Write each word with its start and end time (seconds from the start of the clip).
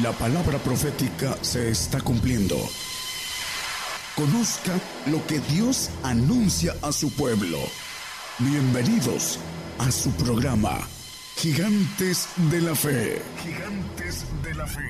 La 0.00 0.10
palabra 0.12 0.56
profética 0.56 1.36
se 1.42 1.68
está 1.68 2.00
cumpliendo. 2.00 2.56
Conozca 4.16 4.72
lo 5.10 5.20
que 5.26 5.38
Dios 5.54 5.90
anuncia 6.02 6.72
a 6.80 6.92
su 6.92 7.14
pueblo. 7.14 7.58
Bienvenidos 8.38 9.38
a 9.78 9.90
su 9.90 10.10
programa, 10.12 10.78
Gigantes 11.36 12.26
de 12.50 12.62
la 12.62 12.74
Fe. 12.74 13.20
Gigantes 13.44 14.24
de 14.42 14.54
la 14.54 14.66
Fe. 14.66 14.80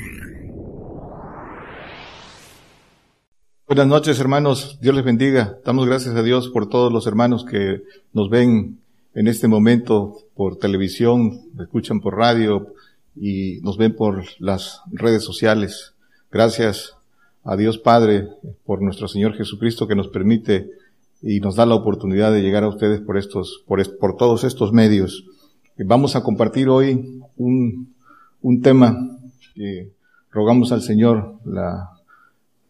Buenas 3.67 3.87
noches, 3.89 4.21
hermanos. 4.21 4.79
Dios 4.81 4.95
les 4.95 5.05
bendiga. 5.05 5.59
Damos 5.65 5.87
gracias 5.87 6.15
a 6.15 6.23
Dios 6.23 6.49
por 6.49 6.69
todos 6.69 6.93
los 6.93 7.09
hermanos 7.09 7.45
que 7.45 7.83
nos 8.13 8.31
ven 8.31 8.79
en 9.15 9.27
este 9.27 9.49
momento 9.49 10.17
por 10.37 10.59
televisión, 10.59 11.41
escuchan 11.61 12.01
por 12.01 12.17
radio, 12.17 12.73
y 13.17 13.61
nos 13.63 13.77
ven 13.77 13.95
por 13.95 14.25
las 14.39 14.81
redes 14.91 15.23
sociales. 15.25 15.95
Gracias 16.31 16.97
a 17.45 17.57
Dios 17.57 17.79
Padre 17.79 18.29
por 18.65 18.83
nuestro 18.83 19.09
Señor 19.09 19.35
Jesucristo 19.35 19.87
que 19.87 19.97
nos 19.97 20.09
permite 20.09 20.71
y 21.23 21.41
nos 21.41 21.57
da 21.57 21.67
la 21.67 21.75
oportunidad 21.75 22.33
de 22.33 22.43
llegar 22.43 22.65
a 22.65 22.69
ustedes 22.69 23.01
por 23.01 23.17
estos, 23.17 23.63
por, 23.67 23.99
por 23.99 24.17
todos 24.17 24.45
estos 24.45 24.73
medios. 24.73 25.25
Vamos 25.79 26.17
a 26.17 26.23
compartir 26.23 26.69
hoy 26.69 27.21
un, 27.37 27.95
un 28.41 28.61
tema 28.61 29.19
que 29.55 29.93
rogamos 30.31 30.73
al 30.73 30.83
Señor 30.83 31.39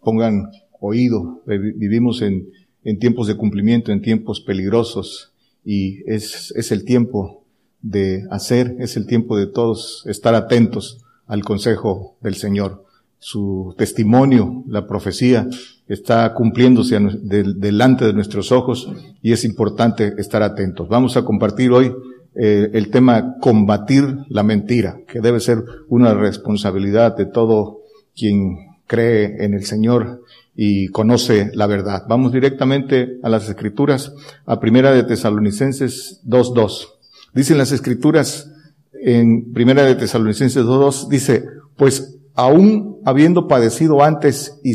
pongan 0.02 0.50
oído. 0.80 1.42
Vivimos 1.46 2.22
en, 2.22 2.48
en 2.84 2.98
tiempos 2.98 3.26
de 3.26 3.36
cumplimiento, 3.36 3.92
en 3.92 4.02
tiempos 4.02 4.40
peligrosos 4.40 5.32
y 5.64 6.02
es, 6.10 6.52
es 6.56 6.72
el 6.72 6.84
tiempo 6.84 7.41
de 7.82 8.26
hacer, 8.30 8.76
es 8.78 8.96
el 8.96 9.06
tiempo 9.06 9.36
de 9.36 9.46
todos 9.46 10.04
estar 10.06 10.34
atentos 10.34 11.04
al 11.26 11.44
consejo 11.44 12.16
del 12.20 12.36
Señor. 12.36 12.84
Su 13.18 13.74
testimonio, 13.76 14.64
la 14.66 14.86
profecía, 14.86 15.46
está 15.86 16.32
cumpliéndose 16.34 16.98
delante 16.98 18.06
de 18.06 18.12
nuestros 18.12 18.50
ojos 18.50 18.88
y 19.20 19.32
es 19.32 19.44
importante 19.44 20.14
estar 20.18 20.42
atentos. 20.42 20.88
Vamos 20.88 21.16
a 21.16 21.24
compartir 21.24 21.70
hoy 21.70 21.92
eh, 22.34 22.70
el 22.72 22.90
tema 22.90 23.36
combatir 23.40 24.04
la 24.28 24.42
mentira, 24.42 24.98
que 25.06 25.20
debe 25.20 25.38
ser 25.38 25.64
una 25.88 26.14
responsabilidad 26.14 27.16
de 27.16 27.26
todo 27.26 27.82
quien 28.16 28.56
cree 28.86 29.44
en 29.44 29.54
el 29.54 29.64
Señor 29.64 30.22
y 30.54 30.88
conoce 30.88 31.50
la 31.54 31.66
verdad. 31.66 32.04
Vamos 32.08 32.32
directamente 32.32 33.18
a 33.22 33.28
las 33.28 33.48
escrituras, 33.48 34.12
a 34.46 34.60
primera 34.60 34.92
de 34.92 35.02
Tesalonicenses 35.02 36.20
2.2. 36.26 37.01
Dicen 37.34 37.58
las 37.58 37.72
escrituras 37.72 38.50
en 38.92 39.52
Primera 39.52 39.82
de 39.84 39.94
Tesalonicenses 39.94 40.64
2.2, 40.64 41.08
dice, 41.08 41.44
pues 41.76 42.18
aún 42.34 43.00
habiendo 43.04 43.48
padecido 43.48 44.02
antes 44.02 44.58
y, 44.62 44.72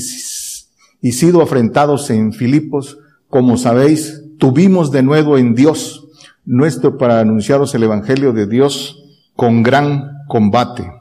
y 1.02 1.12
sido 1.12 1.42
afrentados 1.42 2.10
en 2.10 2.34
Filipos, 2.34 2.98
como 3.30 3.58
sabéis, 3.58 4.24
tuvimos 4.38 4.92
de 4.92 5.04
nuevo 5.04 5.38
en 5.38 5.54
Dios 5.54 6.08
nuestro 6.46 6.98
para 6.98 7.20
anunciaros 7.20 7.76
el 7.76 7.84
Evangelio 7.84 8.34
de 8.34 8.48
Dios 8.48 9.04
con 9.36 9.64
gran 9.64 10.24
combate. 10.28 10.92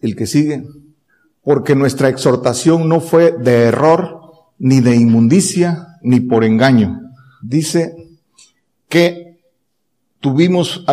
El 0.00 0.16
que 0.16 0.26
sigue, 0.26 0.64
porque 1.42 1.74
nuestra 1.74 2.08
exhortación 2.08 2.88
no 2.88 3.00
fue 3.00 3.32
de 3.32 3.62
error, 3.64 4.20
ni 4.58 4.80
de 4.80 4.96
inmundicia, 4.96 5.98
ni 6.02 6.20
por 6.20 6.44
engaño. 6.44 7.00
Dice 7.42 7.94
que 8.88 9.31
tuvimos 10.22 10.84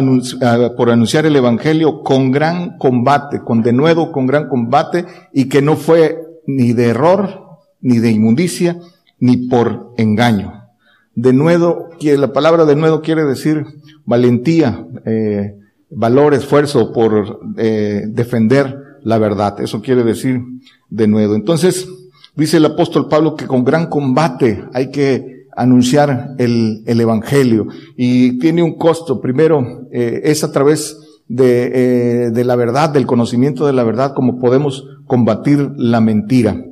por 0.75 0.89
anunciar 0.89 1.25
el 1.25 1.35
Evangelio 1.35 2.01
con 2.01 2.31
gran 2.31 2.77
combate, 2.77 3.39
con 3.39 3.61
denuedo, 3.61 4.11
con 4.11 4.25
gran 4.25 4.49
combate, 4.49 5.05
y 5.31 5.45
que 5.45 5.61
no 5.61 5.77
fue 5.77 6.19
ni 6.47 6.73
de 6.73 6.87
error, 6.87 7.45
ni 7.79 7.99
de 7.99 8.11
inmundicia, 8.11 8.77
ni 9.19 9.37
por 9.47 9.93
engaño. 9.97 10.65
Denuedo, 11.13 11.89
la 12.01 12.33
palabra 12.33 12.65
denuedo 12.65 13.01
quiere 13.01 13.23
decir 13.23 13.65
valentía, 14.05 14.85
eh, 15.05 15.55
valor, 15.91 16.33
esfuerzo 16.33 16.91
por 16.91 17.39
eh, 17.57 18.05
defender 18.07 18.77
la 19.03 19.19
verdad. 19.19 19.61
Eso 19.61 19.81
quiere 19.81 20.03
decir 20.03 20.41
denuedo. 20.89 21.35
Entonces, 21.35 21.87
dice 22.35 22.57
el 22.57 22.65
apóstol 22.65 23.07
Pablo 23.07 23.35
que 23.35 23.45
con 23.45 23.63
gran 23.63 23.87
combate 23.87 24.63
hay 24.73 24.89
que 24.89 25.38
anunciar 25.59 26.35
el, 26.37 26.83
el 26.85 27.01
Evangelio. 27.01 27.67
Y 27.97 28.39
tiene 28.39 28.63
un 28.63 28.77
costo. 28.77 29.19
Primero, 29.19 29.87
eh, 29.91 30.21
es 30.23 30.43
a 30.43 30.51
través 30.51 30.97
de, 31.27 31.71
eh, 31.73 32.29
de 32.31 32.43
la 32.45 32.55
verdad, 32.55 32.89
del 32.89 33.05
conocimiento 33.05 33.67
de 33.67 33.73
la 33.73 33.83
verdad, 33.83 34.13
como 34.13 34.39
podemos 34.39 34.85
combatir 35.05 35.71
la 35.75 35.99
mentira. 35.99 36.63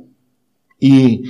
¿Y 0.80 1.22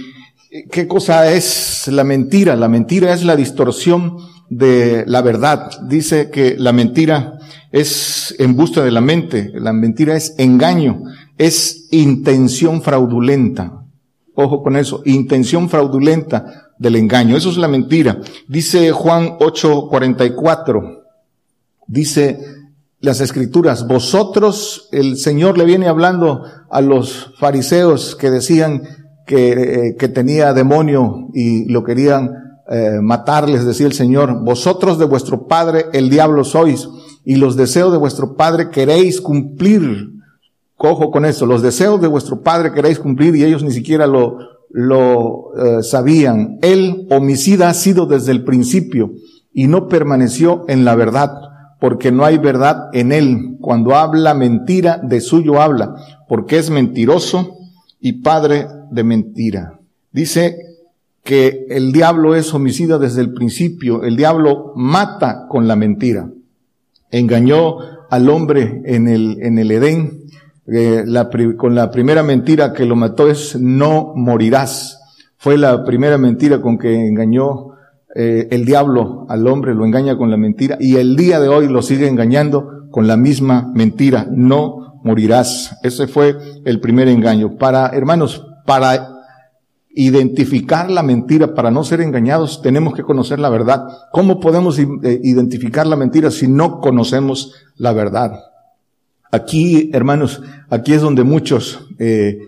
qué 0.70 0.86
cosa 0.86 1.32
es 1.32 1.88
la 1.88 2.04
mentira? 2.04 2.54
La 2.54 2.68
mentira 2.68 3.12
es 3.12 3.24
la 3.24 3.34
distorsión 3.34 4.16
de 4.48 5.04
la 5.06 5.20
verdad. 5.20 5.70
Dice 5.88 6.30
que 6.30 6.54
la 6.56 6.72
mentira 6.72 7.38
es 7.72 8.34
embuste 8.38 8.82
de 8.82 8.90
la 8.90 9.00
mente, 9.00 9.50
la 9.54 9.72
mentira 9.72 10.16
es 10.16 10.34
engaño, 10.38 11.02
es 11.36 11.88
intención 11.90 12.82
fraudulenta. 12.82 13.84
Ojo 14.34 14.62
con 14.62 14.76
eso, 14.76 15.02
intención 15.04 15.68
fraudulenta 15.68 16.67
del 16.78 16.96
engaño. 16.96 17.36
Eso 17.36 17.50
es 17.50 17.56
la 17.56 17.68
mentira. 17.68 18.20
Dice 18.46 18.92
Juan 18.92 19.38
8:44, 19.38 21.02
dice 21.86 22.38
las 23.00 23.20
escrituras, 23.20 23.86
vosotros, 23.86 24.88
el 24.90 25.16
Señor 25.18 25.56
le 25.56 25.64
viene 25.64 25.86
hablando 25.86 26.42
a 26.68 26.80
los 26.80 27.32
fariseos 27.38 28.16
que 28.16 28.30
decían 28.30 28.82
que, 29.24 29.52
eh, 29.52 29.96
que 29.96 30.08
tenía 30.08 30.52
demonio 30.52 31.28
y 31.32 31.70
lo 31.70 31.84
querían 31.84 32.62
eh, 32.70 32.98
matarles, 33.00 33.64
decía 33.64 33.86
el 33.86 33.92
Señor, 33.92 34.42
vosotros 34.42 34.98
de 34.98 35.04
vuestro 35.04 35.46
padre 35.46 35.86
el 35.92 36.10
diablo 36.10 36.42
sois 36.42 36.88
y 37.24 37.36
los 37.36 37.56
deseos 37.56 37.92
de 37.92 37.98
vuestro 37.98 38.36
padre 38.36 38.70
queréis 38.70 39.20
cumplir. 39.20 40.10
Cojo 40.76 41.10
con 41.10 41.24
eso, 41.24 41.46
los 41.46 41.62
deseos 41.62 42.00
de 42.00 42.08
vuestro 42.08 42.42
padre 42.42 42.72
queréis 42.72 42.98
cumplir 42.98 43.34
y 43.36 43.44
ellos 43.44 43.62
ni 43.62 43.70
siquiera 43.70 44.06
lo, 44.06 44.38
lo 44.70 45.52
eh, 45.56 45.82
sabían. 45.82 46.58
El 46.62 47.06
homicida 47.10 47.68
ha 47.68 47.74
sido 47.74 48.06
desde 48.06 48.32
el 48.32 48.44
principio 48.44 49.12
y 49.52 49.66
no 49.66 49.88
permaneció 49.88 50.64
en 50.68 50.84
la 50.84 50.94
verdad, 50.94 51.32
porque 51.80 52.12
no 52.12 52.24
hay 52.24 52.38
verdad 52.38 52.88
en 52.92 53.12
él. 53.12 53.56
Cuando 53.60 53.96
habla 53.96 54.34
mentira, 54.34 55.00
de 55.02 55.20
suyo 55.20 55.60
habla, 55.60 55.94
porque 56.28 56.58
es 56.58 56.70
mentiroso 56.70 57.56
y 58.00 58.20
padre 58.22 58.66
de 58.90 59.04
mentira. 59.04 59.78
Dice 60.12 60.56
que 61.24 61.66
el 61.68 61.92
diablo 61.92 62.34
es 62.34 62.54
homicida 62.54 62.98
desde 62.98 63.20
el 63.20 63.32
principio, 63.32 64.02
el 64.04 64.16
diablo 64.16 64.72
mata 64.76 65.46
con 65.48 65.68
la 65.68 65.76
mentira. 65.76 66.30
Engañó 67.10 67.76
al 68.10 68.28
hombre 68.28 68.82
en 68.84 69.08
el, 69.08 69.38
en 69.42 69.58
el 69.58 69.70
Edén 69.70 70.17
eh, 70.70 71.04
con 71.56 71.74
la 71.74 71.90
primera 71.90 72.22
mentira 72.22 72.72
que 72.72 72.84
lo 72.84 72.94
mató 72.94 73.28
es 73.28 73.56
no 73.58 74.12
morirás. 74.14 75.00
Fue 75.38 75.56
la 75.56 75.84
primera 75.84 76.18
mentira 76.18 76.60
con 76.60 76.78
que 76.78 76.94
engañó 76.94 77.68
eh, 78.14 78.48
el 78.50 78.64
diablo 78.64 79.26
al 79.28 79.46
hombre, 79.46 79.74
lo 79.74 79.84
engaña 79.86 80.16
con 80.16 80.30
la 80.30 80.36
mentira 80.36 80.76
y 80.80 80.96
el 80.96 81.16
día 81.16 81.40
de 81.40 81.48
hoy 81.48 81.68
lo 81.68 81.82
sigue 81.82 82.08
engañando 82.08 82.88
con 82.90 83.06
la 83.06 83.16
misma 83.16 83.70
mentira, 83.74 84.26
no 84.30 85.00
morirás. 85.04 85.78
Ese 85.82 86.06
fue 86.06 86.36
el 86.64 86.80
primer 86.80 87.08
engaño. 87.08 87.56
Para, 87.56 87.88
hermanos, 87.88 88.46
para 88.66 89.08
identificar 89.90 90.90
la 90.90 91.02
mentira, 91.02 91.54
para 91.54 91.70
no 91.70 91.84
ser 91.84 92.00
engañados, 92.00 92.60
tenemos 92.62 92.94
que 92.94 93.02
conocer 93.02 93.38
la 93.38 93.48
verdad. 93.48 93.84
¿Cómo 94.12 94.38
podemos 94.40 94.78
eh, 94.78 94.86
identificar 95.22 95.86
la 95.86 95.96
mentira 95.96 96.30
si 96.30 96.46
no 96.46 96.80
conocemos 96.80 97.54
la 97.76 97.92
verdad? 97.92 98.32
Aquí, 99.30 99.90
hermanos, 99.92 100.42
aquí 100.70 100.94
es 100.94 101.02
donde 101.02 101.22
muchos 101.22 101.86
eh, 101.98 102.38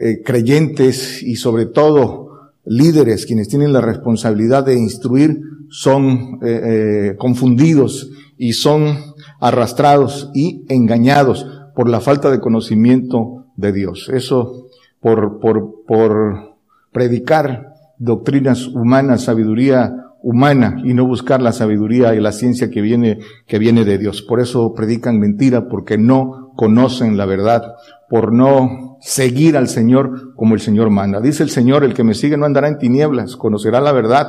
eh, 0.00 0.22
creyentes 0.24 1.22
y 1.22 1.36
sobre 1.36 1.66
todo 1.66 2.52
líderes, 2.64 3.26
quienes 3.26 3.48
tienen 3.48 3.72
la 3.72 3.80
responsabilidad 3.80 4.64
de 4.64 4.74
instruir, 4.74 5.40
son 5.68 6.40
eh, 6.42 7.14
confundidos 7.18 8.10
y 8.36 8.52
son 8.52 8.96
arrastrados 9.40 10.30
y 10.34 10.64
engañados 10.68 11.46
por 11.74 11.88
la 11.88 12.00
falta 12.00 12.30
de 12.30 12.40
conocimiento 12.40 13.46
de 13.56 13.72
Dios. 13.72 14.10
Eso 14.12 14.68
por, 15.00 15.38
por, 15.40 15.84
por 15.86 16.56
predicar 16.92 17.74
doctrinas 17.98 18.66
humanas, 18.66 19.24
sabiduría 19.24 20.03
humana 20.24 20.80
y 20.82 20.94
no 20.94 21.06
buscar 21.06 21.42
la 21.42 21.52
sabiduría 21.52 22.14
y 22.14 22.20
la 22.20 22.32
ciencia 22.32 22.70
que 22.70 22.80
viene, 22.80 23.18
que 23.46 23.58
viene 23.58 23.84
de 23.84 23.98
Dios. 23.98 24.22
Por 24.22 24.40
eso 24.40 24.72
predican 24.72 25.20
mentira, 25.20 25.68
porque 25.68 25.98
no 25.98 26.52
conocen 26.56 27.18
la 27.18 27.26
verdad, 27.26 27.62
por 28.08 28.32
no 28.32 28.96
seguir 29.02 29.54
al 29.58 29.68
Señor 29.68 30.34
como 30.34 30.54
el 30.54 30.60
Señor 30.60 30.88
manda. 30.88 31.20
Dice 31.20 31.42
el 31.42 31.50
Señor, 31.50 31.84
el 31.84 31.92
que 31.92 32.04
me 32.04 32.14
sigue 32.14 32.38
no 32.38 32.46
andará 32.46 32.68
en 32.68 32.78
tinieblas, 32.78 33.36
conocerá 33.36 33.82
la 33.82 33.92
verdad 33.92 34.28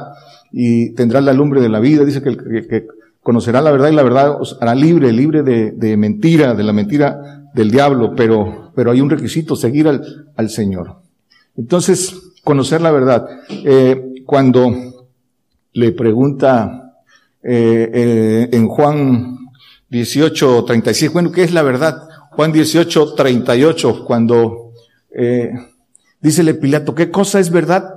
y 0.52 0.94
tendrá 0.96 1.22
la 1.22 1.32
lumbre 1.32 1.62
de 1.62 1.70
la 1.70 1.80
vida. 1.80 2.04
Dice 2.04 2.22
que, 2.22 2.88
conocerá 3.22 3.62
la 3.62 3.72
verdad 3.72 3.90
y 3.90 3.96
la 3.96 4.04
verdad 4.04 4.40
os 4.40 4.58
hará 4.60 4.76
libre, 4.76 5.14
libre 5.14 5.44
de, 5.44 5.72
de 5.72 5.96
mentira, 5.96 6.56
de 6.56 6.64
la 6.64 6.74
mentira 6.74 7.50
del 7.56 7.72
diablo, 7.72 8.14
pero, 8.18 8.74
pero 8.76 8.92
hay 8.92 9.00
un 9.00 9.10
requisito, 9.10 9.56
seguir 9.56 9.88
al, 9.88 10.02
al 10.36 10.50
Señor. 10.50 10.98
Entonces, 11.56 12.34
conocer 12.44 12.82
la 12.82 12.92
verdad. 12.92 13.28
Eh, 13.50 14.12
cuando 14.26 14.95
le 15.76 15.92
pregunta 15.92 16.94
eh, 17.44 17.92
eh, 17.94 18.50
en 18.54 18.68
Juan 18.68 19.38
18, 19.90 20.64
36, 20.64 21.14
bueno, 21.14 21.32
¿qué 21.32 21.44
es 21.44 21.54
la 21.54 21.64
verdad? 21.64 22.08
Juan 22.32 22.52
18, 22.52 23.14
38, 23.14 24.06
cuando 24.06 24.72
eh, 25.12 25.52
dícele 26.22 26.54
Pilato, 26.54 26.96
¿qué 26.96 27.12
cosa 27.12 27.40
es 27.40 27.52
verdad? 27.52 27.94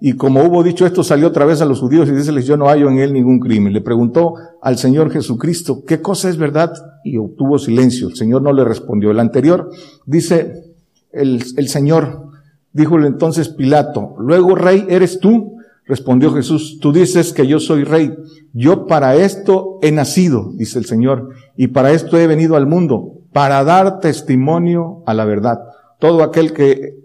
Y 0.00 0.12
como 0.12 0.44
hubo 0.44 0.62
dicho 0.62 0.86
esto, 0.86 1.02
salió 1.02 1.28
otra 1.28 1.46
vez 1.46 1.60
a 1.60 1.64
los 1.64 1.80
judíos 1.80 2.08
y 2.08 2.12
dice, 2.12 2.42
yo 2.42 2.56
no 2.56 2.66
hallo 2.66 2.88
en 2.88 2.98
él 2.98 3.12
ningún 3.12 3.40
crimen. 3.40 3.72
Le 3.72 3.80
preguntó 3.80 4.34
al 4.62 4.78
Señor 4.78 5.10
Jesucristo, 5.10 5.82
¿qué 5.84 6.00
cosa 6.00 6.28
es 6.28 6.36
verdad? 6.36 6.72
Y 7.04 7.16
obtuvo 7.16 7.58
silencio. 7.58 8.08
El 8.08 8.16
Señor 8.16 8.42
no 8.42 8.52
le 8.52 8.64
respondió. 8.64 9.10
El 9.10 9.18
anterior 9.18 9.70
dice, 10.06 10.74
el, 11.10 11.42
el 11.56 11.68
Señor, 11.68 12.30
díjole 12.72 13.08
entonces 13.08 13.48
Pilato, 13.48 14.14
luego 14.20 14.54
rey 14.54 14.86
eres 14.88 15.18
tú. 15.18 15.57
Respondió 15.88 16.32
Jesús, 16.34 16.78
tú 16.80 16.92
dices 16.92 17.32
que 17.32 17.46
yo 17.46 17.58
soy 17.58 17.82
rey. 17.82 18.14
Yo 18.52 18.86
para 18.86 19.16
esto 19.16 19.78
he 19.80 19.90
nacido, 19.90 20.52
dice 20.54 20.78
el 20.78 20.84
Señor, 20.84 21.30
y 21.56 21.68
para 21.68 21.92
esto 21.92 22.18
he 22.18 22.26
venido 22.26 22.56
al 22.56 22.66
mundo, 22.66 23.14
para 23.32 23.64
dar 23.64 23.98
testimonio 23.98 25.02
a 25.06 25.14
la 25.14 25.24
verdad. 25.24 25.58
Todo 25.98 26.22
aquel 26.22 26.52
que 26.52 26.98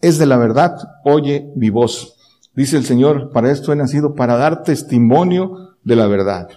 es 0.00 0.18
de 0.18 0.26
la 0.26 0.36
verdad, 0.36 0.76
oye 1.04 1.50
mi 1.56 1.70
voz. 1.70 2.14
Dice 2.54 2.76
el 2.76 2.84
Señor, 2.84 3.32
para 3.32 3.50
esto 3.50 3.72
he 3.72 3.76
nacido, 3.76 4.14
para 4.14 4.36
dar 4.36 4.62
testimonio 4.62 5.74
de 5.82 5.96
la 5.96 6.06
verdad. 6.06 6.48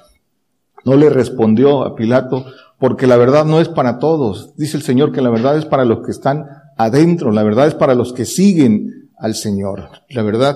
No 0.86 0.96
le 0.96 1.10
respondió 1.10 1.84
a 1.84 1.96
Pilato, 1.96 2.46
porque 2.78 3.08
la 3.08 3.18
verdad 3.18 3.46
no 3.46 3.60
es 3.62 3.68
para 3.68 3.98
todos. 3.98 4.56
Dice 4.58 4.78
el 4.78 4.84
Señor 4.84 5.12
que 5.12 5.22
la 5.22 5.32
verdad 5.32 5.58
es 5.58 5.66
para 5.66 5.86
los 5.86 6.06
que 6.06 6.12
están 6.12 6.46
adentro, 6.78 7.32
la 7.32 7.44
verdad 7.44 7.66
es 7.66 7.76
para 7.76 7.96
los 7.96 8.14
que 8.14 8.26
siguen 8.26 9.10
al 9.18 9.34
Señor. 9.34 9.90
La 10.10 10.24
verdad, 10.24 10.56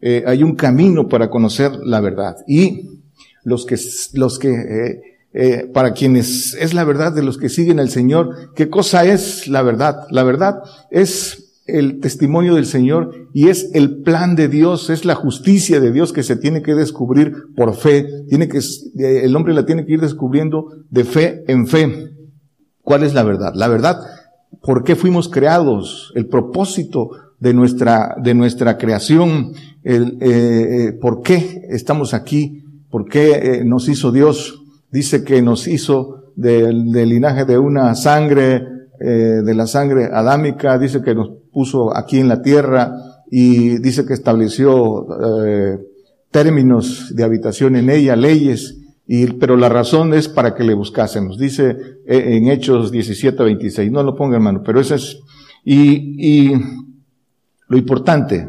eh, 0.00 0.24
hay 0.26 0.42
un 0.42 0.54
camino 0.54 1.08
para 1.08 1.30
conocer 1.30 1.72
la 1.84 2.00
verdad. 2.00 2.36
Y 2.46 2.88
los 3.44 3.66
que, 3.66 3.78
los 4.14 4.38
que 4.38 4.50
eh, 4.50 5.00
eh, 5.32 5.70
para 5.72 5.92
quienes 5.92 6.54
es 6.54 6.74
la 6.74 6.82
verdad 6.82 7.12
de 7.12 7.22
los 7.22 7.38
que 7.38 7.48
siguen 7.48 7.78
al 7.78 7.90
Señor. 7.90 8.52
¿Qué 8.54 8.68
cosa 8.68 9.04
es 9.04 9.46
la 9.46 9.62
verdad? 9.62 10.06
La 10.10 10.24
verdad 10.24 10.60
es 10.90 11.52
el 11.66 12.00
testimonio 12.00 12.56
del 12.56 12.66
Señor 12.66 13.28
y 13.32 13.48
es 13.48 13.70
el 13.74 14.02
plan 14.02 14.34
de 14.34 14.48
Dios, 14.48 14.90
es 14.90 15.04
la 15.04 15.14
justicia 15.14 15.78
de 15.78 15.92
Dios 15.92 16.12
que 16.12 16.24
se 16.24 16.34
tiene 16.34 16.62
que 16.62 16.74
descubrir 16.74 17.32
por 17.54 17.76
fe. 17.76 18.24
Tiene 18.28 18.48
que, 18.48 18.58
el 18.98 19.36
hombre 19.36 19.54
la 19.54 19.66
tiene 19.66 19.86
que 19.86 19.92
ir 19.92 20.00
descubriendo 20.00 20.66
de 20.90 21.04
fe 21.04 21.44
en 21.46 21.68
fe. 21.68 22.10
¿Cuál 22.82 23.04
es 23.04 23.14
la 23.14 23.22
verdad? 23.22 23.52
La 23.54 23.68
verdad, 23.68 24.00
¿por 24.62 24.82
qué 24.82 24.96
fuimos 24.96 25.28
creados? 25.28 26.12
El 26.16 26.26
propósito 26.26 27.10
de 27.40 27.54
nuestra, 27.54 28.14
de 28.22 28.34
nuestra 28.34 28.78
creación, 28.78 29.52
el, 29.82 30.18
eh, 30.20 30.92
por 31.00 31.22
qué 31.22 31.66
estamos 31.70 32.14
aquí, 32.14 32.64
por 32.90 33.08
qué 33.08 33.62
nos 33.64 33.88
hizo 33.88 34.12
Dios, 34.12 34.62
dice 34.90 35.24
que 35.24 35.42
nos 35.42 35.66
hizo 35.66 36.20
del, 36.36 36.92
linaje 36.92 37.44
de 37.44 37.58
una 37.58 37.94
sangre, 37.94 38.62
eh, 39.00 39.42
de 39.44 39.54
la 39.54 39.66
sangre 39.66 40.06
adámica, 40.12 40.78
dice 40.78 41.02
que 41.02 41.14
nos 41.14 41.30
puso 41.52 41.96
aquí 41.96 42.18
en 42.18 42.28
la 42.28 42.42
tierra 42.42 42.92
y 43.30 43.78
dice 43.78 44.06
que 44.06 44.14
estableció 44.14 45.06
eh, 45.46 45.78
términos 46.30 47.14
de 47.14 47.24
habitación 47.24 47.76
en 47.76 47.90
ella, 47.90 48.16
leyes, 48.16 48.76
y, 49.06 49.26
pero 49.34 49.56
la 49.56 49.68
razón 49.68 50.14
es 50.14 50.28
para 50.28 50.54
que 50.54 50.64
le 50.64 50.74
buscásemos. 50.74 51.38
Dice 51.38 51.76
eh, 52.06 52.36
en 52.36 52.48
Hechos 52.48 52.92
17, 52.92 53.42
26. 53.42 53.90
No 53.90 54.02
lo 54.02 54.14
ponga 54.14 54.36
hermano, 54.36 54.62
pero 54.64 54.80
eso 54.80 54.94
es, 54.94 55.18
y, 55.64 56.48
y 56.48 56.52
lo 57.70 57.78
importante, 57.78 58.46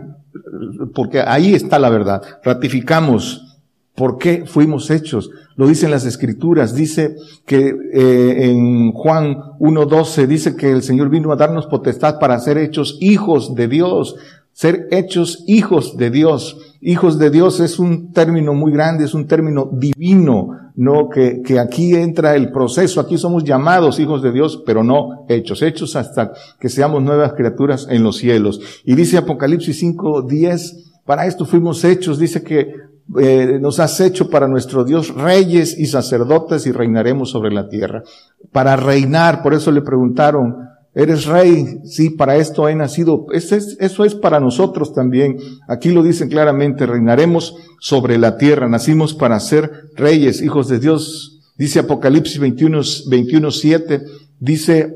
porque 0.93 1.21
ahí 1.21 1.53
está 1.53 1.79
la 1.79 1.89
verdad. 1.89 2.21
Ratificamos 2.43 3.47
¿Por 3.95 4.17
qué 4.17 4.45
fuimos 4.45 4.89
hechos? 4.89 5.29
Lo 5.57 5.67
dicen 5.67 5.91
las 5.91 6.05
escrituras. 6.05 6.73
Dice 6.73 7.15
que 7.45 7.75
eh, 7.93 8.49
en 8.49 8.93
Juan 8.93 9.35
1.12 9.59 10.27
dice 10.27 10.55
que 10.55 10.71
el 10.71 10.81
Señor 10.81 11.09
vino 11.09 11.31
a 11.31 11.35
darnos 11.35 11.67
potestad 11.67 12.17
para 12.17 12.39
ser 12.39 12.57
hechos 12.57 12.97
hijos 13.01 13.53
de 13.53 13.67
Dios. 13.67 14.15
Ser 14.53 14.87
hechos 14.91 15.43
hijos 15.45 15.97
de 15.97 16.09
Dios. 16.09 16.70
Hijos 16.83 17.19
de 17.19 17.29
Dios 17.29 17.59
es 17.59 17.77
un 17.77 18.11
término 18.11 18.55
muy 18.55 18.71
grande, 18.71 19.05
es 19.05 19.13
un 19.13 19.27
término 19.27 19.69
divino, 19.71 20.49
no 20.75 21.09
que, 21.09 21.43
que 21.43 21.59
aquí 21.59 21.93
entra 21.93 22.35
el 22.35 22.51
proceso. 22.51 22.99
Aquí 22.99 23.19
somos 23.19 23.43
llamados 23.43 23.99
hijos 23.99 24.23
de 24.23 24.31
Dios, 24.31 24.63
pero 24.65 24.83
no 24.83 25.25
hechos. 25.29 25.61
Hechos 25.61 25.95
hasta 25.95 26.31
que 26.59 26.69
seamos 26.69 27.03
nuevas 27.03 27.33
criaturas 27.33 27.85
en 27.87 28.03
los 28.03 28.17
cielos. 28.17 28.59
Y 28.83 28.95
dice 28.95 29.17
Apocalipsis 29.17 29.83
5.10, 29.83 31.03
para 31.05 31.27
esto 31.27 31.45
fuimos 31.45 31.83
hechos. 31.83 32.17
Dice 32.17 32.43
que 32.43 32.73
eh, 33.19 33.59
nos 33.59 33.79
has 33.79 33.99
hecho 33.99 34.29
para 34.29 34.47
nuestro 34.47 34.83
Dios 34.83 35.13
reyes 35.13 35.77
y 35.77 35.85
sacerdotes 35.85 36.65
y 36.65 36.71
reinaremos 36.71 37.29
sobre 37.29 37.51
la 37.51 37.67
tierra. 37.67 38.03
Para 38.51 38.75
reinar, 38.75 39.43
por 39.43 39.53
eso 39.53 39.71
le 39.71 39.81
preguntaron, 39.81 40.70
¿eres 40.93 41.25
rey? 41.25 41.79
Sí, 41.85 42.09
para 42.09 42.37
esto 42.37 42.67
he 42.67 42.75
nacido. 42.75 43.27
Eso 43.33 43.55
es, 43.55 43.77
eso 43.79 44.05
es 44.05 44.15
para 44.15 44.39
nosotros 44.39 44.93
también. 44.93 45.37
Aquí 45.67 45.89
lo 45.91 46.03
dicen 46.03 46.29
claramente, 46.29 46.85
reinaremos 46.85 47.55
sobre 47.79 48.17
la 48.17 48.37
tierra. 48.37 48.67
Nacimos 48.67 49.13
para 49.13 49.39
ser 49.39 49.89
reyes, 49.95 50.41
hijos 50.41 50.67
de 50.67 50.79
Dios. 50.79 51.39
Dice 51.57 51.79
Apocalipsis 51.79 52.39
21, 52.39 52.81
21, 53.09 53.51
7, 53.51 54.01
dice, 54.39 54.95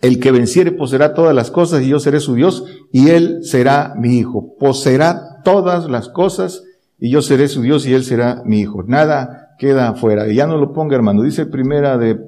el 0.00 0.18
que 0.18 0.32
venciere 0.32 0.72
poseerá 0.72 1.14
todas 1.14 1.34
las 1.34 1.50
cosas 1.50 1.82
y 1.82 1.88
yo 1.88 2.00
seré 2.00 2.20
su 2.20 2.34
Dios 2.34 2.64
y 2.92 3.08
él 3.08 3.40
será 3.42 3.94
mi 3.96 4.18
hijo. 4.18 4.56
Poseerá 4.58 5.42
todas 5.44 5.90
las 5.90 6.08
cosas 6.08 6.62
y 6.98 7.10
yo 7.10 7.22
seré 7.22 7.48
su 7.48 7.62
Dios 7.62 7.86
y 7.86 7.94
él 7.94 8.04
será 8.04 8.42
mi 8.44 8.60
hijo. 8.60 8.82
Nada 8.82 9.54
queda 9.58 9.90
afuera. 9.90 10.28
Y 10.28 10.36
ya 10.36 10.46
no 10.46 10.56
lo 10.56 10.72
ponga, 10.72 10.96
hermano. 10.96 11.22
Dice 11.22 11.44
primera 11.46 11.98
de, 11.98 12.18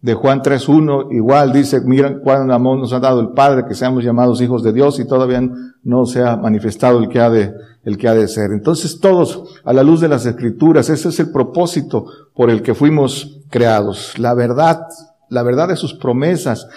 de 0.00 0.14
Juan 0.14 0.40
3.1, 0.40 1.08
igual 1.12 1.52
dice, 1.52 1.80
mira 1.80 2.20
cuán 2.20 2.50
amor 2.50 2.78
nos 2.78 2.92
ha 2.92 3.00
dado 3.00 3.20
el 3.20 3.30
Padre 3.30 3.64
que 3.66 3.74
seamos 3.74 4.04
llamados 4.04 4.40
hijos 4.40 4.62
de 4.62 4.72
Dios 4.72 5.00
y 5.00 5.06
todavía 5.06 5.42
no 5.82 6.06
se 6.06 6.22
ha 6.22 6.36
manifestado 6.36 6.98
el 6.98 7.08
que 7.08 7.20
ha 7.20 7.30
de, 7.30 7.52
el 7.82 7.96
que 7.96 8.08
ha 8.08 8.14
de 8.14 8.28
ser. 8.28 8.52
Entonces 8.52 9.00
todos, 9.00 9.60
a 9.64 9.72
la 9.72 9.82
luz 9.82 10.00
de 10.00 10.08
las 10.08 10.26
escrituras, 10.26 10.90
ese 10.90 11.08
es 11.08 11.20
el 11.20 11.30
propósito 11.30 12.06
por 12.34 12.50
el 12.50 12.62
que 12.62 12.74
fuimos 12.74 13.40
creados. 13.48 14.18
La 14.18 14.34
verdad, 14.34 14.82
la 15.28 15.42
verdad 15.42 15.68
de 15.68 15.76
sus 15.76 15.94
promesas, 15.94 16.68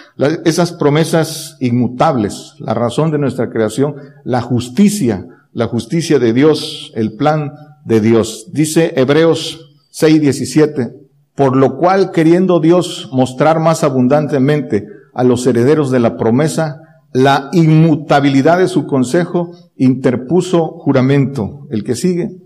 esas 0.44 0.72
promesas 0.72 1.56
inmutables, 1.60 2.54
la 2.58 2.74
razón 2.74 3.10
de 3.10 3.18
nuestra 3.18 3.50
creación, 3.50 3.96
la 4.24 4.40
justicia, 4.40 5.26
la 5.52 5.66
justicia 5.66 6.18
de 6.18 6.32
Dios, 6.32 6.90
el 6.94 7.16
plan 7.16 7.52
de 7.84 8.00
Dios. 8.00 8.48
Dice 8.52 8.92
Hebreos 8.96 9.76
6:17, 9.92 10.99
por 11.40 11.56
lo 11.56 11.78
cual 11.78 12.10
queriendo 12.10 12.60
Dios 12.60 13.08
mostrar 13.12 13.60
más 13.60 13.82
abundantemente 13.82 14.86
a 15.14 15.24
los 15.24 15.46
herederos 15.46 15.90
de 15.90 15.98
la 15.98 16.18
promesa 16.18 16.82
la 17.14 17.48
inmutabilidad 17.52 18.58
de 18.58 18.68
su 18.68 18.86
consejo, 18.86 19.52
interpuso 19.78 20.66
juramento. 20.66 21.66
El 21.70 21.82
que 21.82 21.96
sigue 21.96 22.36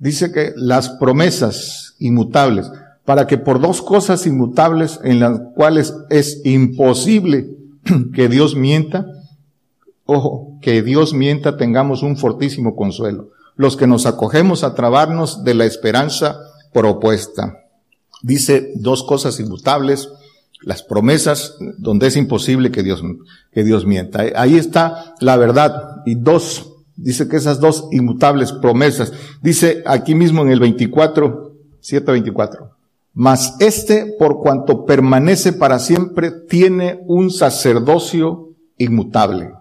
dice 0.00 0.32
que 0.32 0.52
las 0.56 0.88
promesas 0.88 1.94
inmutables, 2.00 2.68
para 3.04 3.28
que 3.28 3.38
por 3.38 3.60
dos 3.60 3.82
cosas 3.82 4.26
inmutables 4.26 4.98
en 5.04 5.20
las 5.20 5.40
cuales 5.54 5.94
es 6.10 6.40
imposible 6.44 7.46
que 8.14 8.28
Dios 8.28 8.56
mienta, 8.56 9.06
Ojo, 10.06 10.58
que 10.60 10.82
Dios 10.82 11.14
mienta 11.14 11.56
tengamos 11.56 12.02
un 12.02 12.16
fortísimo 12.16 12.74
consuelo. 12.74 13.28
Los 13.54 13.76
que 13.76 13.86
nos 13.86 14.06
acogemos 14.06 14.64
a 14.64 14.74
trabarnos 14.74 15.44
de 15.44 15.54
la 15.54 15.66
esperanza 15.66 16.36
propuesta. 16.72 17.67
Dice 18.22 18.72
dos 18.76 19.04
cosas 19.04 19.38
inmutables, 19.40 20.08
las 20.62 20.82
promesas 20.82 21.56
donde 21.78 22.08
es 22.08 22.16
imposible 22.16 22.70
que 22.70 22.82
Dios, 22.82 23.02
que 23.52 23.64
Dios 23.64 23.86
mienta. 23.86 24.24
Ahí 24.34 24.56
está 24.56 25.14
la 25.20 25.36
verdad. 25.36 26.02
Y 26.04 26.16
dos, 26.16 26.70
dice 26.96 27.28
que 27.28 27.36
esas 27.36 27.60
dos 27.60 27.88
inmutables 27.92 28.52
promesas, 28.52 29.12
dice 29.42 29.82
aquí 29.86 30.14
mismo 30.14 30.42
en 30.42 30.50
el 30.50 30.60
24, 30.60 31.54
724. 31.80 32.70
Mas 33.14 33.54
este, 33.60 34.14
por 34.18 34.40
cuanto 34.40 34.84
permanece 34.84 35.52
para 35.52 35.78
siempre, 35.78 36.30
tiene 36.30 37.00
un 37.06 37.30
sacerdocio 37.30 38.50
inmutable 38.76 39.52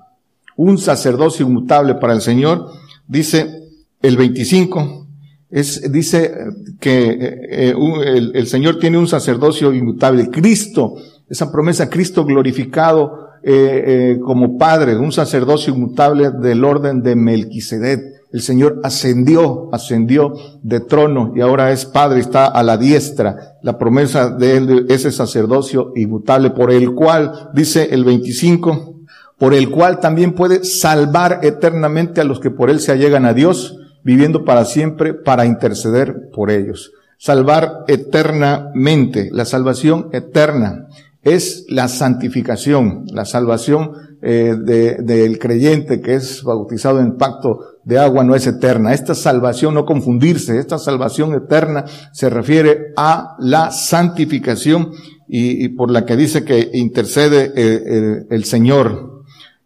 un 0.58 0.80
sacerdocio 0.80 1.46
inmutable 1.46 1.96
para 1.96 2.14
el 2.14 2.22
Señor, 2.22 2.72
dice 3.08 3.70
el 4.02 4.18
25, 4.18 5.07
es, 5.50 5.92
dice 5.92 6.34
que 6.80 7.10
eh, 7.10 7.74
eh, 7.74 8.32
el, 8.34 8.48
Señor 8.48 8.80
tiene 8.80 8.98
un 8.98 9.08
sacerdocio 9.08 9.74
inmutable. 9.74 10.30
Cristo, 10.30 10.96
esa 11.30 11.52
promesa, 11.52 11.90
Cristo 11.90 12.26
glorificado 12.26 13.30
eh, 13.44 14.20
como 14.26 14.58
Padre, 14.58 14.98
un 14.98 15.12
sacerdocio 15.12 15.74
inmutable 15.74 16.32
del 16.32 16.66
orden 16.66 17.02
de 17.02 17.16
Melquisedec. 17.16 18.02
el 18.34 18.42
Señor 18.42 18.82
ascendió, 18.84 19.70
ascendió 19.72 20.34
de 20.64 20.82
trono 20.82 21.32
y 21.34 21.40
ahora 21.40 21.72
es 21.72 21.86
Padre, 21.86 22.20
está 22.20 22.48
a 22.48 22.62
la 22.62 22.78
diestra. 22.78 23.58
La 23.62 23.78
promesa 23.78 24.30
de 24.30 24.58
él, 24.58 24.86
ese 24.90 25.12
sacerdocio 25.12 25.94
inmutable 25.96 26.50
por 26.50 26.72
el 26.72 26.94
cual, 26.94 27.52
dice 27.54 27.88
el 27.92 28.04
25, 28.04 28.96
por 29.38 29.54
el 29.54 29.70
cual 29.70 30.02
también 30.02 30.34
puede 30.34 30.66
salvar 30.66 31.40
eternamente 31.44 32.20
a 32.20 32.26
los 32.26 32.42
que 32.42 32.52
por 32.52 32.70
él 32.70 32.82
se 32.82 32.92
allegan 32.92 33.26
a 33.26 33.34
Dios, 33.34 33.78
viviendo 34.04 34.46
para 34.46 34.66
siempre 34.66 35.14
para 35.14 35.46
interceder 35.46 36.30
por 36.34 36.52
ellos. 36.52 36.92
Salvar 37.18 37.84
eternamente, 37.88 39.30
la 39.32 39.46
salvación 39.46 40.10
eterna 40.12 40.88
es 41.24 41.66
la 41.68 41.88
santificación, 41.88 43.06
la 43.12 43.26
salvación 43.26 43.92
eh, 44.22 44.56
del 44.58 45.38
creyente 45.40 46.00
que 46.02 46.16
es 46.16 46.42
bautizado 46.44 47.00
en 47.00 47.18
pacto 47.18 47.60
de 47.84 48.00
agua 48.00 48.24
no 48.24 48.34
es 48.34 48.48
eterna. 48.48 48.94
Esta 48.94 49.14
salvación, 49.14 49.74
no 49.74 49.86
confundirse, 49.86 50.58
esta 50.58 50.78
salvación 50.78 51.34
eterna 51.34 51.86
se 52.14 52.30
refiere 52.30 52.94
a 52.96 53.36
la 53.40 53.72
santificación 53.72 54.92
y, 55.28 55.70
por 55.70 55.92
la 55.92 56.06
que 56.06 56.16
dice 56.16 56.46
que 56.46 56.70
intercede 56.74 57.52
eh, 57.56 58.26
el 58.30 58.46
Señor. 58.46 59.17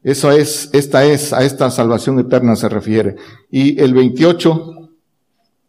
Eso 0.03 0.31
es, 0.31 0.69
esta 0.73 1.05
es, 1.05 1.31
a 1.31 1.43
esta 1.43 1.69
salvación 1.69 2.19
eterna 2.19 2.55
se 2.55 2.69
refiere. 2.69 3.17
Y 3.51 3.79
el 3.81 3.93
28, 3.93 4.89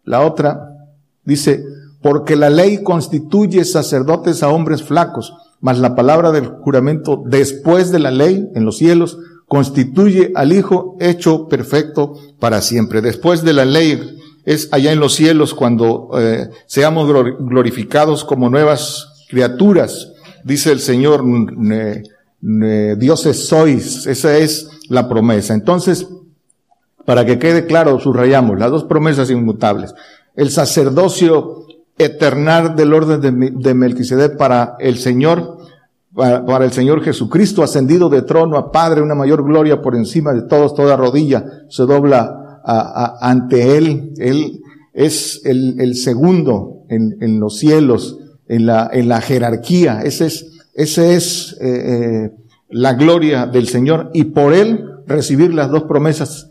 la 0.05 0.21
otra, 0.23 0.89
dice, 1.25 1.63
porque 2.01 2.35
la 2.37 2.51
ley 2.51 2.83
constituye 2.83 3.65
sacerdotes 3.65 4.43
a 4.43 4.49
hombres 4.49 4.83
flacos, 4.83 5.35
mas 5.61 5.79
la 5.79 5.95
palabra 5.95 6.33
del 6.33 6.47
juramento 6.47 7.23
después 7.25 7.93
de 7.93 8.01
la 8.01 8.11
ley 8.11 8.51
en 8.55 8.65
los 8.65 8.79
cielos 8.79 9.19
constituye 9.47 10.33
al 10.35 10.53
Hijo 10.53 10.97
hecho 10.99 11.47
perfecto 11.47 12.15
para 12.41 12.63
siempre. 12.63 13.03
Después 13.03 13.45
de 13.45 13.53
la 13.53 13.67
ley 13.67 14.19
es 14.45 14.69
allá 14.73 14.93
en 14.93 14.99
los 14.99 15.15
cielos 15.15 15.55
cuando 15.55 16.11
eh, 16.19 16.49
seamos 16.67 17.07
glorificados 17.39 18.25
como 18.25 18.49
nuevas 18.49 19.27
criaturas. 19.29 20.13
Dice 20.43 20.73
el 20.73 20.81
Señor, 20.81 21.23
dioses 22.43 23.47
sois. 23.47 24.07
Esa 24.07 24.37
es 24.37 24.69
la 24.89 25.09
promesa. 25.09 25.55
Entonces, 25.55 26.07
para 27.05 27.25
que 27.25 27.39
quede 27.39 27.67
claro, 27.67 27.99
subrayamos 27.99 28.59
las 28.59 28.71
dos 28.71 28.85
promesas 28.85 29.31
inmutables. 29.31 29.95
El 30.35 30.51
sacerdocio 30.51 31.67
eternal 31.99 32.75
del 32.75 32.93
orden 32.93 33.21
de, 33.61 33.75
Melquisedec 33.75 34.37
para 34.37 34.77
el 34.81 34.99
Señor, 34.99 35.59
para, 36.15 36.65
el 36.65 36.73
Señor 36.73 37.03
Jesucristo, 37.03 37.63
ascendido 37.63 38.09
de 38.09 38.23
trono 38.23 38.57
a 38.57 38.73
Padre, 38.73 39.03
una 39.03 39.15
mayor 39.15 39.45
gloria 39.45 39.81
por 39.81 39.95
encima 39.95 40.33
de 40.33 40.43
todos, 40.43 40.75
toda 40.75 40.97
rodilla 40.97 41.45
se 41.69 41.85
dobla 41.85 42.61
ante 43.21 43.77
Él. 43.77 44.13
Él 44.19 44.63
es 44.93 45.43
el, 45.45 45.95
segundo 45.97 46.85
en, 46.89 47.41
los 47.41 47.59
cielos, 47.59 48.19
en 48.47 48.67
la, 48.67 48.89
en 48.93 49.09
la 49.09 49.21
jerarquía. 49.21 50.03
Ese 50.03 50.27
es 50.27 50.52
esa 50.75 51.07
es 51.07 51.57
eh, 51.61 51.67
eh, 51.67 52.31
la 52.71 52.95
gloria 52.95 53.47
del 53.47 53.69
Señor 53.69 54.11
y 54.15 54.25
por 54.25 54.55
Él 54.55 54.89
recibir 55.07 55.53
las 55.53 55.71
dos 55.71 55.85
promesas 55.85 56.49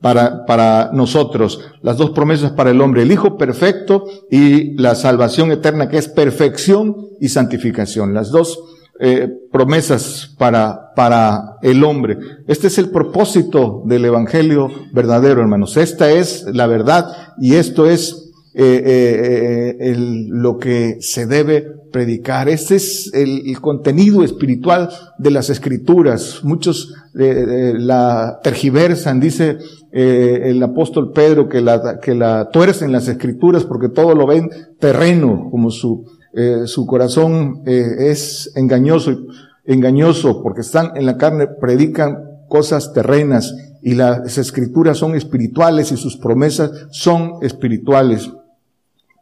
para, 0.00 0.44
para 0.44 0.90
nosotros, 0.92 1.60
las 1.82 1.96
dos 1.96 2.10
promesas 2.10 2.52
para 2.52 2.70
el 2.70 2.80
hombre, 2.80 3.02
el 3.02 3.12
Hijo 3.12 3.38
perfecto 3.38 4.04
y 4.30 4.74
la 4.74 4.94
salvación 4.94 5.50
eterna 5.50 5.88
que 5.88 5.98
es 5.98 6.08
perfección 6.08 7.08
y 7.20 7.30
santificación. 7.30 8.12
Las 8.12 8.30
dos 8.30 8.62
eh, 9.00 9.28
promesas 9.50 10.34
para, 10.38 10.94
para 10.94 11.56
el 11.62 11.82
hombre. 11.82 12.16
Este 12.46 12.68
es 12.68 12.78
el 12.78 12.90
propósito 12.90 13.82
del 13.86 14.04
Evangelio 14.04 14.70
verdadero, 14.92 15.40
hermanos. 15.40 15.76
Esta 15.76 16.12
es 16.12 16.44
la 16.52 16.68
verdad 16.68 17.06
y 17.36 17.56
esto 17.56 17.90
es 17.90 18.32
eh, 18.54 18.82
eh, 18.86 19.76
el, 19.80 20.28
lo 20.28 20.58
que 20.58 20.98
se 21.00 21.26
debe 21.26 21.72
predicar. 21.94 22.48
Este 22.48 22.74
es 22.74 23.12
el, 23.14 23.60
contenido 23.60 24.24
espiritual 24.24 24.90
de 25.16 25.30
las 25.30 25.48
escrituras. 25.48 26.40
Muchos 26.42 26.92
eh, 27.16 27.72
la 27.78 28.40
tergiversan, 28.42 29.20
dice 29.20 29.58
el 29.92 30.60
apóstol 30.60 31.12
Pedro 31.12 31.48
que 31.48 31.60
la, 31.60 32.00
que 32.00 32.16
la 32.16 32.48
tuercen 32.52 32.90
las 32.90 33.06
escrituras 33.06 33.62
porque 33.62 33.88
todo 33.88 34.16
lo 34.16 34.26
ven 34.26 34.50
terreno, 34.80 35.46
como 35.52 35.70
su, 35.70 36.04
su 36.64 36.84
corazón 36.84 37.62
es 37.64 38.50
engañoso, 38.56 39.12
engañoso 39.64 40.42
porque 40.42 40.62
están 40.62 40.96
en 40.96 41.06
la 41.06 41.16
carne, 41.16 41.46
predican 41.46 42.16
cosas 42.48 42.92
terrenas 42.92 43.54
y 43.82 43.94
las 43.94 44.36
escrituras 44.36 44.98
son 44.98 45.14
espirituales 45.14 45.92
y 45.92 45.96
sus 45.96 46.16
promesas 46.16 46.72
son 46.90 47.34
espirituales 47.42 48.32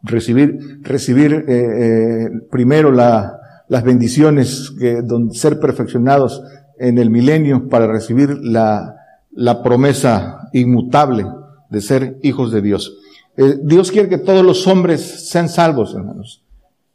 recibir, 0.03 0.79
recibir 0.81 1.33
eh, 1.33 1.43
eh, 1.47 2.29
primero 2.51 2.91
la, 2.91 3.39
las 3.67 3.83
bendiciones, 3.83 4.71
que, 4.77 5.01
ser 5.31 5.59
perfeccionados 5.59 6.43
en 6.77 6.97
el 6.97 7.09
milenio 7.09 7.69
para 7.69 7.87
recibir 7.87 8.37
la, 8.41 8.95
la 9.31 9.63
promesa 9.63 10.49
inmutable 10.53 11.25
de 11.69 11.81
ser 11.81 12.17
hijos 12.21 12.51
de 12.51 12.61
Dios. 12.61 12.97
Eh, 13.35 13.57
Dios 13.63 13.91
quiere 13.91 14.09
que 14.09 14.19
todos 14.19 14.45
los 14.45 14.67
hombres 14.67 15.29
sean 15.29 15.49
salvos, 15.49 15.95
hermanos. 15.95 16.43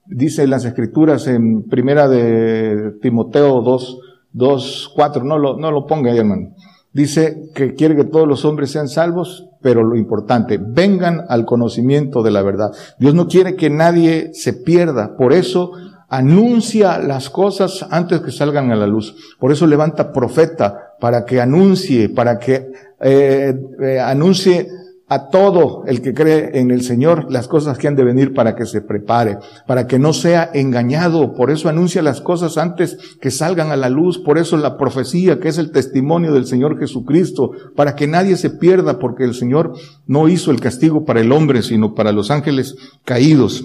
Dice 0.06 0.46
las 0.46 0.64
escrituras 0.64 1.26
en 1.26 1.64
primera 1.64 2.08
de 2.08 2.92
Timoteo 3.02 3.60
2, 3.60 3.98
2, 4.32 4.92
4, 4.94 5.24
no 5.24 5.36
lo, 5.36 5.58
no 5.58 5.70
lo 5.70 5.86
ponga 5.86 6.12
hermano. 6.14 6.54
Dice 6.92 7.50
que 7.54 7.74
quiere 7.74 7.96
que 7.96 8.04
todos 8.04 8.26
los 8.26 8.44
hombres 8.44 8.70
sean 8.70 8.88
salvos, 8.88 9.47
pero 9.60 9.82
lo 9.82 9.96
importante, 9.96 10.58
vengan 10.60 11.24
al 11.28 11.44
conocimiento 11.44 12.22
de 12.22 12.30
la 12.30 12.42
verdad. 12.42 12.72
Dios 12.98 13.14
no 13.14 13.26
quiere 13.26 13.56
que 13.56 13.70
nadie 13.70 14.30
se 14.34 14.52
pierda, 14.52 15.16
por 15.16 15.32
eso 15.32 15.72
anuncia 16.08 16.98
las 16.98 17.28
cosas 17.30 17.86
antes 17.90 18.20
que 18.20 18.32
salgan 18.32 18.72
a 18.72 18.76
la 18.76 18.86
luz. 18.86 19.14
Por 19.38 19.52
eso 19.52 19.66
levanta 19.66 20.12
profeta 20.12 20.94
para 21.00 21.24
que 21.24 21.40
anuncie, 21.40 22.08
para 22.08 22.38
que 22.38 22.72
eh, 23.00 23.54
eh, 23.80 24.00
anuncie 24.00 24.68
a 25.08 25.28
todo 25.28 25.84
el 25.86 26.02
que 26.02 26.12
cree 26.12 26.58
en 26.60 26.70
el 26.70 26.82
Señor 26.82 27.26
las 27.30 27.48
cosas 27.48 27.78
que 27.78 27.88
han 27.88 27.96
de 27.96 28.04
venir 28.04 28.34
para 28.34 28.54
que 28.54 28.66
se 28.66 28.82
prepare, 28.82 29.38
para 29.66 29.86
que 29.86 29.98
no 29.98 30.12
sea 30.12 30.50
engañado. 30.52 31.34
Por 31.34 31.50
eso 31.50 31.68
anuncia 31.68 32.02
las 32.02 32.20
cosas 32.20 32.58
antes 32.58 32.98
que 33.20 33.30
salgan 33.30 33.70
a 33.70 33.76
la 33.76 33.88
luz. 33.88 34.18
Por 34.18 34.36
eso 34.36 34.58
la 34.58 34.76
profecía, 34.76 35.40
que 35.40 35.48
es 35.48 35.56
el 35.56 35.72
testimonio 35.72 36.32
del 36.32 36.46
Señor 36.46 36.78
Jesucristo, 36.78 37.52
para 37.74 37.96
que 37.96 38.06
nadie 38.06 38.36
se 38.36 38.50
pierda, 38.50 38.98
porque 38.98 39.24
el 39.24 39.34
Señor 39.34 39.72
no 40.06 40.28
hizo 40.28 40.50
el 40.50 40.60
castigo 40.60 41.06
para 41.06 41.20
el 41.20 41.32
hombre, 41.32 41.62
sino 41.62 41.94
para 41.94 42.12
los 42.12 42.30
ángeles 42.30 42.76
caídos. 43.04 43.64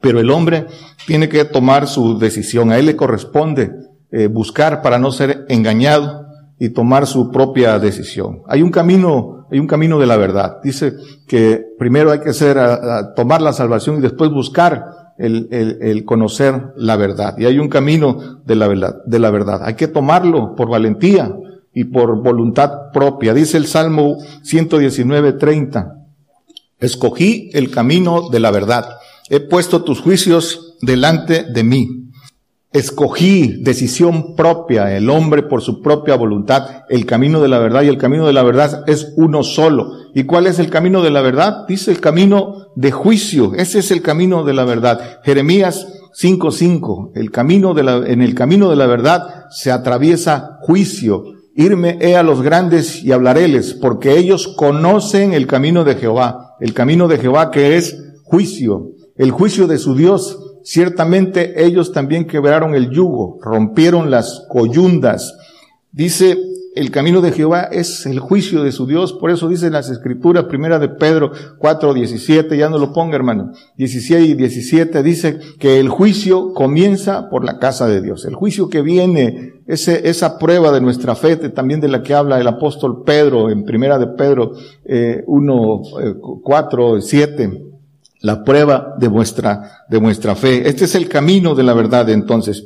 Pero 0.00 0.20
el 0.20 0.30
hombre 0.30 0.66
tiene 1.06 1.28
que 1.28 1.44
tomar 1.44 1.88
su 1.88 2.18
decisión. 2.18 2.70
A 2.70 2.78
él 2.78 2.86
le 2.86 2.96
corresponde 2.96 3.72
eh, 4.12 4.28
buscar 4.28 4.80
para 4.80 4.98
no 4.98 5.10
ser 5.10 5.44
engañado 5.48 6.31
y 6.62 6.70
tomar 6.70 7.08
su 7.08 7.32
propia 7.32 7.76
decisión. 7.80 8.42
Hay 8.46 8.62
un 8.62 8.70
camino, 8.70 9.48
hay 9.50 9.58
un 9.58 9.66
camino 9.66 9.98
de 9.98 10.06
la 10.06 10.16
verdad. 10.16 10.58
Dice 10.62 10.92
que 11.26 11.60
primero 11.76 12.12
hay 12.12 12.20
que 12.20 12.30
hacer, 12.30 12.56
tomar 13.16 13.42
la 13.42 13.52
salvación 13.52 13.96
y 13.96 14.00
después 14.00 14.30
buscar 14.30 14.84
el, 15.18 15.48
el, 15.50 16.04
conocer 16.04 16.66
la 16.76 16.94
verdad. 16.94 17.34
Y 17.36 17.46
hay 17.46 17.58
un 17.58 17.68
camino 17.68 18.40
de 18.46 18.54
la 18.54 18.68
verdad, 18.68 18.94
de 19.04 19.18
la 19.18 19.32
verdad. 19.32 19.62
Hay 19.64 19.74
que 19.74 19.88
tomarlo 19.88 20.54
por 20.54 20.68
valentía 20.68 21.34
y 21.74 21.82
por 21.82 22.22
voluntad 22.22 22.92
propia. 22.92 23.34
Dice 23.34 23.56
el 23.56 23.66
Salmo 23.66 24.18
119, 24.44 25.32
30. 25.32 25.96
Escogí 26.78 27.50
el 27.54 27.72
camino 27.72 28.28
de 28.30 28.38
la 28.38 28.52
verdad. 28.52 28.84
He 29.28 29.40
puesto 29.40 29.82
tus 29.82 30.00
juicios 30.00 30.76
delante 30.80 31.42
de 31.42 31.64
mí. 31.64 32.01
Escogí 32.72 33.62
decisión 33.62 34.34
propia, 34.34 34.96
el 34.96 35.10
hombre 35.10 35.42
por 35.42 35.60
su 35.60 35.82
propia 35.82 36.16
voluntad, 36.16 36.84
el 36.88 37.04
camino 37.04 37.42
de 37.42 37.48
la 37.48 37.58
verdad 37.58 37.82
y 37.82 37.88
el 37.88 37.98
camino 37.98 38.26
de 38.26 38.32
la 38.32 38.42
verdad 38.42 38.84
es 38.86 39.12
uno 39.16 39.42
solo. 39.42 39.92
¿Y 40.14 40.24
cuál 40.24 40.46
es 40.46 40.58
el 40.58 40.70
camino 40.70 41.02
de 41.02 41.10
la 41.10 41.20
verdad? 41.20 41.66
Dice 41.68 41.90
el 41.90 42.00
camino 42.00 42.68
de 42.74 42.90
juicio. 42.90 43.52
Ese 43.54 43.80
es 43.80 43.90
el 43.90 44.00
camino 44.00 44.44
de 44.44 44.54
la 44.54 44.64
verdad. 44.64 45.20
Jeremías 45.22 45.86
5.5. 46.18 47.12
El 47.14 47.30
camino 47.30 47.74
de 47.74 47.82
la, 47.82 47.96
en 48.06 48.22
el 48.22 48.34
camino 48.34 48.70
de 48.70 48.76
la 48.76 48.86
verdad 48.86 49.46
se 49.50 49.70
atraviesa 49.70 50.58
juicio. 50.62 51.24
Irme 51.54 51.98
he 52.00 52.16
a 52.16 52.22
los 52.22 52.40
grandes 52.40 53.04
y 53.04 53.12
hablaréles, 53.12 53.74
porque 53.74 54.16
ellos 54.16 54.48
conocen 54.48 55.34
el 55.34 55.46
camino 55.46 55.84
de 55.84 55.96
Jehová. 55.96 56.56
El 56.60 56.72
camino 56.72 57.08
de 57.08 57.18
Jehová 57.18 57.50
que 57.50 57.76
es 57.76 57.96
juicio. 58.22 58.92
El 59.16 59.30
juicio 59.30 59.66
de 59.66 59.76
su 59.76 59.94
Dios 59.94 60.38
Ciertamente 60.64 61.64
ellos 61.64 61.92
también 61.92 62.26
quebraron 62.26 62.74
el 62.74 62.90
yugo, 62.90 63.38
rompieron 63.42 64.10
las 64.10 64.46
coyundas. 64.48 65.36
Dice 65.90 66.38
el 66.74 66.90
camino 66.90 67.20
de 67.20 67.32
Jehová 67.32 67.68
es 67.70 68.06
el 68.06 68.18
juicio 68.18 68.62
de 68.62 68.72
su 68.72 68.86
Dios. 68.86 69.12
Por 69.12 69.30
eso 69.30 69.48
dicen 69.48 69.74
las 69.74 69.90
escrituras, 69.90 70.44
primera 70.44 70.78
de 70.78 70.88
Pedro 70.88 71.32
4, 71.58 71.92
17, 71.92 72.56
ya 72.56 72.70
no 72.70 72.78
lo 72.78 72.94
ponga 72.94 73.16
hermano, 73.16 73.52
16 73.76 74.30
y 74.30 74.34
17, 74.34 75.02
dice 75.02 75.38
que 75.58 75.78
el 75.78 75.90
juicio 75.90 76.54
comienza 76.54 77.28
por 77.28 77.44
la 77.44 77.58
casa 77.58 77.86
de 77.86 78.00
Dios. 78.00 78.24
El 78.24 78.34
juicio 78.34 78.70
que 78.70 78.80
viene, 78.80 79.52
ese, 79.66 80.08
esa 80.08 80.38
prueba 80.38 80.72
de 80.72 80.80
nuestra 80.80 81.14
fe, 81.14 81.36
también 81.36 81.80
de 81.80 81.88
la 81.88 82.02
que 82.02 82.14
habla 82.14 82.40
el 82.40 82.48
apóstol 82.48 83.02
Pedro 83.04 83.50
en 83.50 83.64
primera 83.64 83.98
de 83.98 84.06
Pedro 84.06 84.52
eh, 84.86 85.22
1, 85.26 85.82
4, 86.42 87.00
7 87.02 87.71
la 88.22 88.44
prueba 88.44 88.94
de 88.98 89.08
vuestra, 89.08 89.84
de 89.88 89.98
vuestra 89.98 90.34
fe. 90.34 90.68
Este 90.68 90.86
es 90.86 90.94
el 90.94 91.08
camino 91.08 91.54
de 91.54 91.64
la 91.64 91.74
verdad 91.74 92.08
entonces. 92.08 92.64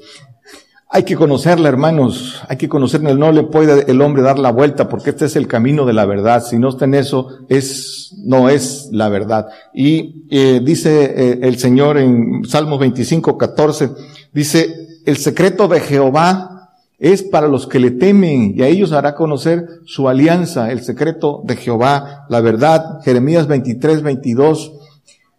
Hay 0.88 1.02
que 1.02 1.16
conocerla, 1.16 1.68
hermanos. 1.68 2.42
Hay 2.48 2.56
que 2.56 2.68
conocerla. 2.68 3.12
No 3.14 3.32
le 3.32 3.42
puede 3.42 3.90
el 3.90 4.00
hombre 4.00 4.22
dar 4.22 4.38
la 4.38 4.52
vuelta 4.52 4.88
porque 4.88 5.10
este 5.10 5.24
es 5.24 5.34
el 5.34 5.48
camino 5.48 5.84
de 5.84 5.92
la 5.94 6.06
verdad. 6.06 6.44
Si 6.44 6.58
no 6.58 6.68
está 6.68 6.84
en 6.84 6.94
eso, 6.94 7.28
es, 7.48 8.14
no 8.18 8.48
es 8.48 8.88
la 8.92 9.08
verdad. 9.08 9.48
Y 9.74 10.26
eh, 10.30 10.60
dice 10.62 11.04
eh, 11.16 11.38
el 11.42 11.58
Señor 11.58 11.98
en 11.98 12.44
Salmos 12.44 12.78
25, 12.78 13.36
14, 13.36 13.90
dice, 14.32 15.02
el 15.06 15.16
secreto 15.16 15.66
de 15.66 15.80
Jehová 15.80 16.70
es 16.98 17.22
para 17.22 17.48
los 17.48 17.66
que 17.66 17.80
le 17.80 17.90
temen 17.90 18.54
y 18.56 18.62
a 18.62 18.68
ellos 18.68 18.92
hará 18.92 19.14
conocer 19.14 19.66
su 19.84 20.08
alianza, 20.08 20.70
el 20.70 20.82
secreto 20.82 21.42
de 21.44 21.56
Jehová, 21.56 22.26
la 22.28 22.40
verdad. 22.40 23.00
Jeremías 23.04 23.46
23, 23.48 24.02
22. 24.02 24.72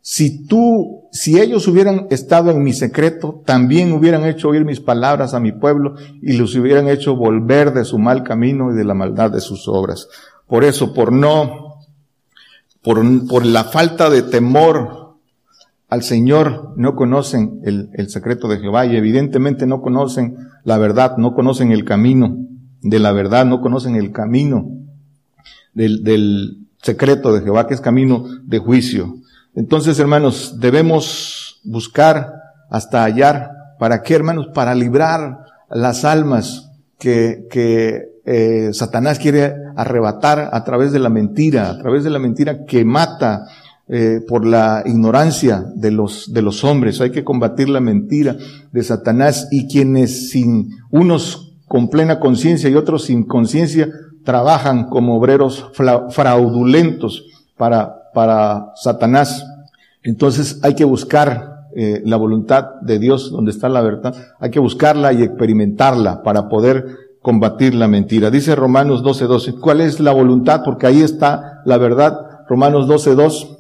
Si 0.09 0.45
tú 0.45 1.09
si 1.11 1.37
ellos 1.37 1.67
hubieran 1.67 2.07
estado 2.11 2.49
en 2.49 2.63
mi 2.63 2.71
secreto, 2.71 3.41
también 3.45 3.91
hubieran 3.91 4.23
hecho 4.23 4.47
oír 4.47 4.63
mis 4.63 4.79
palabras 4.79 5.33
a 5.33 5.41
mi 5.41 5.51
pueblo 5.51 5.95
y 6.21 6.37
los 6.37 6.55
hubieran 6.55 6.87
hecho 6.87 7.17
volver 7.17 7.73
de 7.73 7.83
su 7.83 7.99
mal 7.99 8.23
camino 8.23 8.71
y 8.71 8.75
de 8.77 8.85
la 8.85 8.93
maldad 8.93 9.31
de 9.31 9.41
sus 9.41 9.67
obras. 9.67 10.07
Por 10.47 10.63
eso, 10.63 10.93
por 10.93 11.11
no, 11.11 11.75
por, 12.81 13.03
por 13.27 13.45
la 13.45 13.65
falta 13.65 14.09
de 14.09 14.21
temor 14.21 15.17
al 15.89 16.03
Señor, 16.03 16.71
no 16.77 16.95
conocen 16.95 17.59
el, 17.65 17.89
el 17.91 18.09
secreto 18.09 18.47
de 18.47 18.59
Jehová 18.59 18.85
y 18.85 18.95
evidentemente 18.95 19.67
no 19.67 19.81
conocen 19.81 20.37
la 20.63 20.77
verdad, 20.77 21.17
no 21.17 21.33
conocen 21.33 21.73
el 21.73 21.83
camino 21.83 22.37
de 22.81 22.99
la 22.99 23.11
verdad, 23.11 23.45
no 23.45 23.59
conocen 23.59 23.97
el 23.97 24.13
camino 24.13 24.69
del, 25.73 26.05
del 26.05 26.59
secreto 26.81 27.33
de 27.33 27.41
Jehová, 27.41 27.67
que 27.67 27.73
es 27.73 27.81
camino 27.81 28.23
de 28.45 28.59
juicio. 28.59 29.17
Entonces, 29.57 29.97
hermanos, 29.97 30.59
debemos 30.59 31.59
buscar 31.63 32.31
hasta 32.69 33.03
hallar. 33.03 33.49
¿Para 33.79 34.03
qué, 34.03 34.13
hermanos? 34.13 34.49
Para 34.53 34.75
librar 34.75 35.39
las 35.71 36.05
almas 36.05 36.69
que, 36.99 37.47
que 37.49 38.03
eh, 38.23 38.69
Satanás 38.71 39.17
quiere 39.17 39.55
arrebatar 39.75 40.51
a 40.53 40.63
través 40.63 40.91
de 40.91 40.99
la 40.99 41.09
mentira, 41.09 41.71
a 41.71 41.79
través 41.79 42.03
de 42.03 42.11
la 42.11 42.19
mentira 42.19 42.65
que 42.65 42.85
mata 42.85 43.47
eh, 43.87 44.21
por 44.27 44.45
la 44.45 44.83
ignorancia 44.85 45.65
de 45.73 45.89
los, 45.89 46.31
de 46.31 46.43
los 46.43 46.63
hombres. 46.63 47.01
Hay 47.01 47.09
que 47.09 47.23
combatir 47.23 47.67
la 47.67 47.81
mentira 47.81 48.35
de 48.71 48.83
Satanás 48.83 49.47
y 49.49 49.67
quienes 49.67 50.29
sin, 50.29 50.69
unos 50.91 51.55
con 51.65 51.89
plena 51.89 52.19
conciencia 52.19 52.69
y 52.69 52.75
otros 52.75 53.05
sin 53.05 53.25
conciencia, 53.25 53.89
trabajan 54.23 54.87
como 54.87 55.17
obreros 55.17 55.71
fraudulentos 56.11 57.25
para 57.57 57.97
para 58.17 58.71
Satanás. 58.74 59.45
Entonces 60.01 60.59
hay 60.63 60.74
que 60.74 60.86
buscar 60.86 61.67
eh, 61.75 62.01
la 62.03 62.17
voluntad 62.17 62.81
de 62.81 62.97
Dios 62.97 63.29
donde 63.29 63.51
está 63.51 63.69
la 63.69 63.81
verdad. 63.81 64.15
Hay 64.39 64.50
que 64.50 64.59
buscarla 64.59 65.13
y 65.13 65.21
experimentarla 65.21 66.24
para 66.24 66.50
poder 66.50 66.97
combatir 67.21 67.75
la 67.75 67.88
mentira. 67.88 68.31
Dice 68.31 68.55
Romanos 68.55 69.03
12.12. 69.03 69.27
12. 69.27 69.55
¿Cuál 69.57 69.81
es 69.81 70.00
la 70.00 70.13
voluntad? 70.13 70.63
Porque 70.65 70.88
ahí 70.88 71.03
está 71.03 71.62
la 71.65 71.77
verdad. 71.77 72.19
Romanos 72.50 72.88
12.2. 72.88 73.55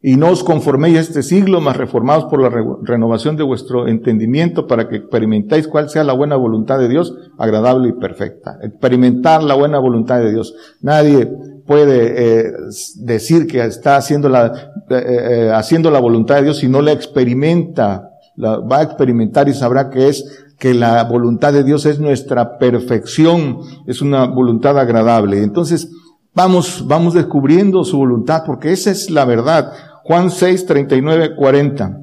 Y 0.00 0.16
no 0.16 0.30
os 0.30 0.42
conforméis 0.42 0.96
a 0.96 1.00
este 1.00 1.22
siglo, 1.22 1.60
mas 1.60 1.76
reformados 1.76 2.24
por 2.24 2.40
la 2.40 2.48
renovación 2.82 3.36
de 3.36 3.42
vuestro 3.42 3.88
entendimiento 3.88 4.66
para 4.66 4.88
que 4.88 4.96
experimentéis 4.96 5.68
cuál 5.68 5.90
sea 5.90 6.02
la 6.02 6.14
buena 6.14 6.36
voluntad 6.36 6.78
de 6.78 6.88
Dios, 6.88 7.14
agradable 7.36 7.90
y 7.90 7.92
perfecta. 7.92 8.58
Experimentar 8.62 9.42
la 9.42 9.54
buena 9.54 9.78
voluntad 9.78 10.18
de 10.18 10.32
Dios. 10.32 10.54
Nadie 10.80 11.30
puede 11.72 12.12
eh, 12.18 12.52
decir 12.96 13.46
que 13.46 13.64
está 13.64 13.96
haciendo 13.96 14.28
la, 14.28 14.52
eh, 14.90 15.04
eh, 15.06 15.50
haciendo 15.54 15.90
la 15.90 16.00
voluntad 16.00 16.34
de 16.34 16.42
Dios 16.42 16.58
si 16.58 16.68
no 16.68 16.82
la 16.82 16.92
experimenta, 16.92 18.10
la 18.36 18.58
va 18.58 18.80
a 18.80 18.82
experimentar 18.82 19.48
y 19.48 19.54
sabrá 19.54 19.88
que 19.88 20.08
es 20.10 20.44
que 20.58 20.74
la 20.74 21.02
voluntad 21.04 21.54
de 21.54 21.64
Dios 21.64 21.86
es 21.86 21.98
nuestra 21.98 22.58
perfección, 22.58 23.60
es 23.86 24.02
una 24.02 24.26
voluntad 24.26 24.78
agradable. 24.78 25.42
Entonces, 25.42 25.88
vamos, 26.34 26.86
vamos 26.86 27.14
descubriendo 27.14 27.84
su 27.84 27.96
voluntad 27.96 28.42
porque 28.44 28.70
esa 28.70 28.90
es 28.90 29.08
la 29.08 29.24
verdad. 29.24 29.72
Juan 30.04 30.30
6, 30.30 30.66
39, 30.66 31.36
40. 31.36 32.00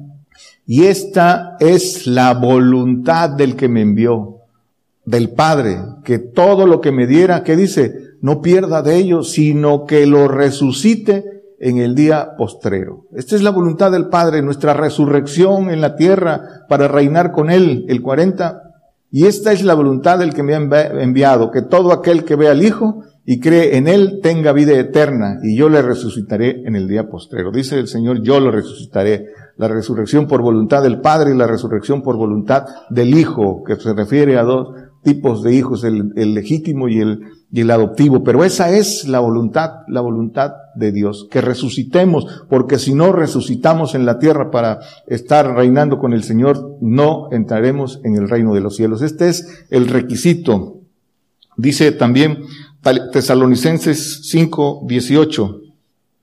Y 0.66 0.86
esta 0.86 1.56
es 1.60 2.08
la 2.08 2.34
voluntad 2.34 3.30
del 3.30 3.54
que 3.54 3.68
me 3.68 3.82
envió, 3.82 4.38
del 5.04 5.30
Padre, 5.30 5.78
que 6.02 6.18
todo 6.18 6.66
lo 6.66 6.80
que 6.80 6.90
me 6.90 7.06
diera, 7.06 7.44
¿qué 7.44 7.54
dice? 7.54 8.09
No 8.20 8.40
pierda 8.40 8.82
de 8.82 8.96
ello, 8.96 9.22
sino 9.22 9.84
que 9.84 10.06
lo 10.06 10.28
resucite 10.28 11.24
en 11.58 11.78
el 11.78 11.94
día 11.94 12.36
postrero. 12.36 13.04
Esta 13.14 13.36
es 13.36 13.42
la 13.42 13.50
voluntad 13.50 13.92
del 13.92 14.08
Padre, 14.08 14.42
nuestra 14.42 14.74
resurrección 14.74 15.70
en 15.70 15.80
la 15.80 15.94
tierra 15.94 16.64
para 16.68 16.88
reinar 16.88 17.32
con 17.32 17.50
Él, 17.50 17.84
el 17.88 18.00
40. 18.00 18.62
Y 19.10 19.26
esta 19.26 19.52
es 19.52 19.62
la 19.62 19.74
voluntad 19.74 20.18
del 20.18 20.32
que 20.32 20.42
me 20.42 20.54
ha 20.54 20.58
enviado, 21.02 21.50
que 21.50 21.62
todo 21.62 21.92
aquel 21.92 22.24
que 22.24 22.36
vea 22.36 22.52
al 22.52 22.62
Hijo 22.62 23.02
y 23.26 23.40
cree 23.40 23.76
en 23.76 23.88
Él 23.88 24.20
tenga 24.22 24.52
vida 24.52 24.72
eterna, 24.72 25.38
y 25.42 25.56
yo 25.56 25.68
le 25.68 25.82
resucitaré 25.82 26.62
en 26.64 26.76
el 26.76 26.88
día 26.88 27.08
postrero. 27.08 27.52
Dice 27.52 27.78
el 27.78 27.88
Señor, 27.88 28.22
yo 28.22 28.40
lo 28.40 28.50
resucitaré. 28.50 29.26
La 29.56 29.68
resurrección 29.68 30.26
por 30.26 30.40
voluntad 30.40 30.82
del 30.82 31.02
Padre 31.02 31.34
y 31.34 31.36
la 31.36 31.46
resurrección 31.46 32.02
por 32.02 32.16
voluntad 32.16 32.64
del 32.88 33.14
Hijo, 33.14 33.62
que 33.64 33.76
se 33.76 33.92
refiere 33.92 34.38
a 34.38 34.42
dos 34.42 34.74
tipos 35.02 35.42
de 35.42 35.54
hijos, 35.54 35.84
el, 35.84 36.12
el 36.16 36.34
legítimo 36.34 36.88
y 36.88 36.98
el, 36.98 37.20
y 37.52 37.62
el 37.62 37.70
adoptivo, 37.70 38.22
pero 38.22 38.44
esa 38.44 38.70
es 38.70 39.08
la 39.08 39.18
voluntad, 39.18 39.80
la 39.88 40.00
voluntad 40.00 40.52
de 40.76 40.92
Dios, 40.92 41.26
que 41.30 41.40
resucitemos, 41.40 42.26
porque 42.48 42.78
si 42.78 42.94
no 42.94 43.12
resucitamos 43.12 43.94
en 43.94 44.06
la 44.06 44.18
tierra 44.18 44.50
para 44.50 44.80
estar 45.06 45.54
reinando 45.54 45.98
con 45.98 46.12
el 46.12 46.22
Señor, 46.22 46.76
no 46.80 47.28
entraremos 47.32 48.00
en 48.04 48.14
el 48.16 48.28
reino 48.28 48.54
de 48.54 48.60
los 48.60 48.76
cielos. 48.76 49.02
Este 49.02 49.28
es 49.28 49.64
el 49.70 49.88
requisito. 49.88 50.78
Dice 51.56 51.92
también 51.92 52.44
Tesalonicenses 53.12 54.28
5, 54.28 54.84
18, 54.86 55.60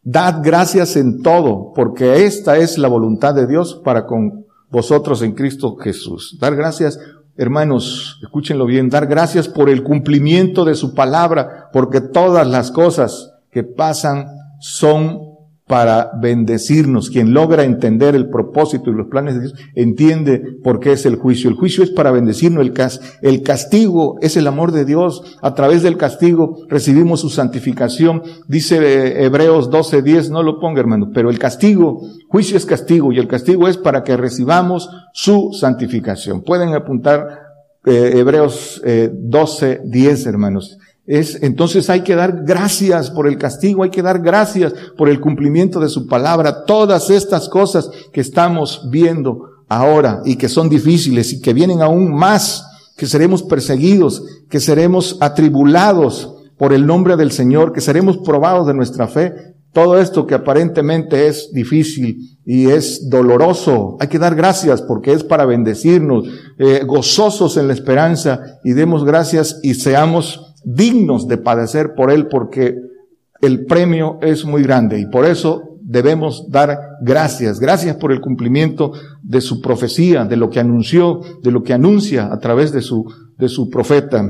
dad 0.03 0.41
gracias 0.43 0.95
en 0.95 1.21
todo, 1.21 1.73
porque 1.75 2.25
esta 2.25 2.57
es 2.57 2.77
la 2.77 2.87
voluntad 2.87 3.35
de 3.35 3.47
Dios 3.47 3.81
para 3.83 4.05
con 4.05 4.45
vosotros 4.69 5.21
en 5.21 5.33
Cristo 5.33 5.75
Jesús. 5.75 6.37
Dar 6.39 6.55
gracias 6.55 6.99
hermanos, 7.37 8.19
escúchenlo 8.23 8.65
bien, 8.65 8.89
dar 8.89 9.07
gracias 9.07 9.47
por 9.47 9.69
el 9.69 9.83
cumplimiento 9.83 10.65
de 10.65 10.75
su 10.75 10.95
palabra, 10.95 11.69
porque 11.71 12.01
todas 12.01 12.47
las 12.47 12.71
cosas 12.71 13.33
que 13.51 13.63
pasan 13.63 14.27
son 14.59 15.36
para 15.67 16.11
bendecirnos. 16.19 17.09
Quien 17.09 17.33
logra 17.33 17.65
entender 17.65 18.15
el 18.15 18.29
propósito 18.29 18.89
y 18.89 18.95
los 18.95 19.07
planes 19.07 19.35
de 19.35 19.41
Dios, 19.41 19.53
entiende 19.75 20.41
por 20.63 20.79
qué 20.79 20.93
es 20.93 21.05
el 21.05 21.17
juicio. 21.17 21.49
El 21.49 21.57
juicio 21.57 21.83
es 21.83 21.91
para 21.91 22.11
bendecirnos. 22.11 22.65
El, 23.21 23.41
castigo 23.43 24.17
es 24.21 24.37
el 24.37 24.47
amor 24.47 24.71
de 24.71 24.85
Dios. 24.85 25.37
A 25.41 25.53
través 25.53 25.83
del 25.83 25.97
castigo 25.97 26.65
recibimos 26.69 27.19
su 27.19 27.29
santificación. 27.29 28.23
Dice 28.47 28.77
eh, 28.77 29.25
Hebreos 29.25 29.69
12:10, 29.69 30.29
no 30.29 30.41
lo 30.41 30.59
ponga 30.59 30.79
hermano, 30.79 31.11
pero 31.13 31.29
el 31.29 31.37
castigo, 31.37 32.01
juicio 32.29 32.57
es 32.57 32.65
castigo 32.65 33.11
y 33.11 33.19
el 33.19 33.27
castigo 33.27 33.67
es 33.67 33.77
para 33.77 34.03
que 34.03 34.15
recibamos 34.15 34.89
su 35.13 35.51
santificación. 35.51 36.43
Pueden 36.43 36.73
apuntar 36.73 37.27
eh, 37.85 38.13
Hebreos 38.15 38.81
eh, 38.85 39.11
12:10, 39.13 40.27
hermanos. 40.27 40.77
Es, 41.07 41.41
entonces 41.41 41.89
hay 41.89 42.01
que 42.01 42.15
dar 42.15 42.43
gracias 42.43 43.09
por 43.09 43.27
el 43.27 43.37
castigo, 43.37 43.83
hay 43.83 43.89
que 43.89 44.01
dar 44.01 44.19
gracias 44.19 44.73
por 44.97 45.07
el 45.07 45.21
cumplimiento 45.21 45.79
de 45.79 45.87
su 45.87 46.05
palabra. 46.05 46.65
Todas 46.65 47.09
estas 47.09 47.47
cosas 47.47 47.89
que 48.11 48.19
estamos 48.19 48.89
viendo 48.91 49.63
ahora 49.69 50.21
y 50.25 50.35
que 50.35 50.49
son 50.49 50.67
difíciles 50.67 51.31
y 51.31 51.39
que 51.39 51.53
vienen 51.53 51.81
aún 51.81 52.13
más, 52.13 52.65
que 52.97 53.05
seremos 53.05 53.41
perseguidos, 53.41 54.21
que 54.49 54.59
seremos 54.59 55.17
atribulados 55.21 56.35
por 56.57 56.73
el 56.73 56.85
nombre 56.85 57.15
del 57.15 57.31
Señor, 57.31 57.71
que 57.71 57.81
seremos 57.81 58.17
probados 58.17 58.67
de 58.67 58.73
nuestra 58.73 59.07
fe. 59.07 59.33
Todo 59.71 59.99
esto 59.99 60.25
que 60.25 60.35
aparentemente 60.35 61.27
es 61.27 61.51
difícil 61.53 62.37
y 62.45 62.69
es 62.69 63.09
doloroso, 63.09 63.95
hay 63.99 64.07
que 64.07 64.19
dar 64.19 64.35
gracias 64.35 64.81
porque 64.81 65.13
es 65.13 65.23
para 65.23 65.45
bendecirnos, 65.45 66.25
eh, 66.57 66.83
gozosos 66.85 67.55
en 67.55 67.67
la 67.67 67.73
esperanza 67.73 68.59
y 68.63 68.73
demos 68.73 69.05
gracias 69.05 69.59
y 69.63 69.75
seamos 69.75 70.46
dignos 70.69 71.29
de 71.29 71.37
padecer 71.37 71.93
por 71.95 72.11
Él 72.11 72.27
porque 72.27 72.75
el 73.41 73.65
premio 73.65 74.19
es 74.21 74.43
muy 74.43 74.63
grande 74.63 74.99
y 74.99 75.05
por 75.05 75.25
eso 75.25 75.77
debemos 75.81 76.49
dar 76.49 76.77
gracias. 77.01 77.59
Gracias 77.61 77.95
por 77.95 78.11
el 78.11 78.19
cumplimiento 78.19 78.91
de 79.23 79.39
su 79.39 79.61
profecía, 79.61 80.25
de 80.25 80.35
lo 80.35 80.49
que 80.49 80.59
anunció, 80.59 81.21
de 81.41 81.51
lo 81.51 81.63
que 81.63 81.71
anuncia 81.71 82.31
a 82.33 82.37
través 82.39 82.73
de 82.73 82.81
su, 82.81 83.05
de 83.37 83.47
su 83.47 83.69
profeta. 83.69 84.25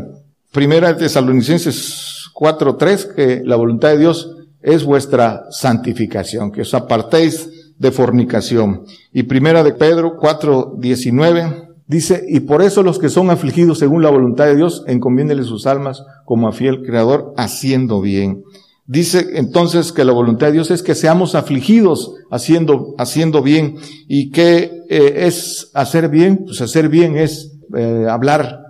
Primera 0.51 0.89
de 0.89 0.99
Tesalonicenses 0.99 2.29
4.3, 2.35 3.15
que 3.15 3.41
la 3.43 3.55
voluntad 3.55 3.89
de 3.89 3.97
Dios 3.97 4.35
es 4.61 4.83
vuestra 4.83 5.45
santificación, 5.49 6.51
que 6.51 6.61
os 6.61 6.73
apartéis 6.75 7.73
de 7.79 7.91
fornicación. 7.91 8.83
Y 9.11 9.23
primera 9.23 9.63
de 9.63 9.73
Pedro 9.73 10.19
4.19 10.19 11.66
dice, 11.87 12.25
y 12.27 12.41
por 12.41 12.61
eso 12.61 12.83
los 12.83 12.99
que 12.99 13.09
son 13.09 13.29
afligidos 13.29 13.79
según 13.79 14.03
la 14.03 14.09
voluntad 14.09 14.45
de 14.45 14.55
Dios, 14.55 14.83
encomiéndele 14.87 15.43
sus 15.43 15.65
almas 15.65 16.03
como 16.25 16.47
a 16.47 16.51
fiel 16.51 16.83
creador, 16.83 17.33
haciendo 17.37 18.01
bien. 18.01 18.43
Dice 18.85 19.31
entonces 19.33 19.91
que 19.91 20.05
la 20.05 20.13
voluntad 20.13 20.47
de 20.47 20.53
Dios 20.53 20.71
es 20.71 20.81
que 20.81 20.95
seamos 20.95 21.35
afligidos 21.35 22.13
haciendo, 22.31 22.95
haciendo 22.97 23.41
bien. 23.41 23.75
¿Y 24.07 24.31
qué 24.31 24.71
eh, 24.89 25.25
es 25.27 25.71
hacer 25.73 26.07
bien? 26.07 26.45
Pues 26.45 26.61
hacer 26.61 26.87
bien 26.87 27.17
es 27.17 27.51
eh, 27.75 28.07
hablar 28.09 28.61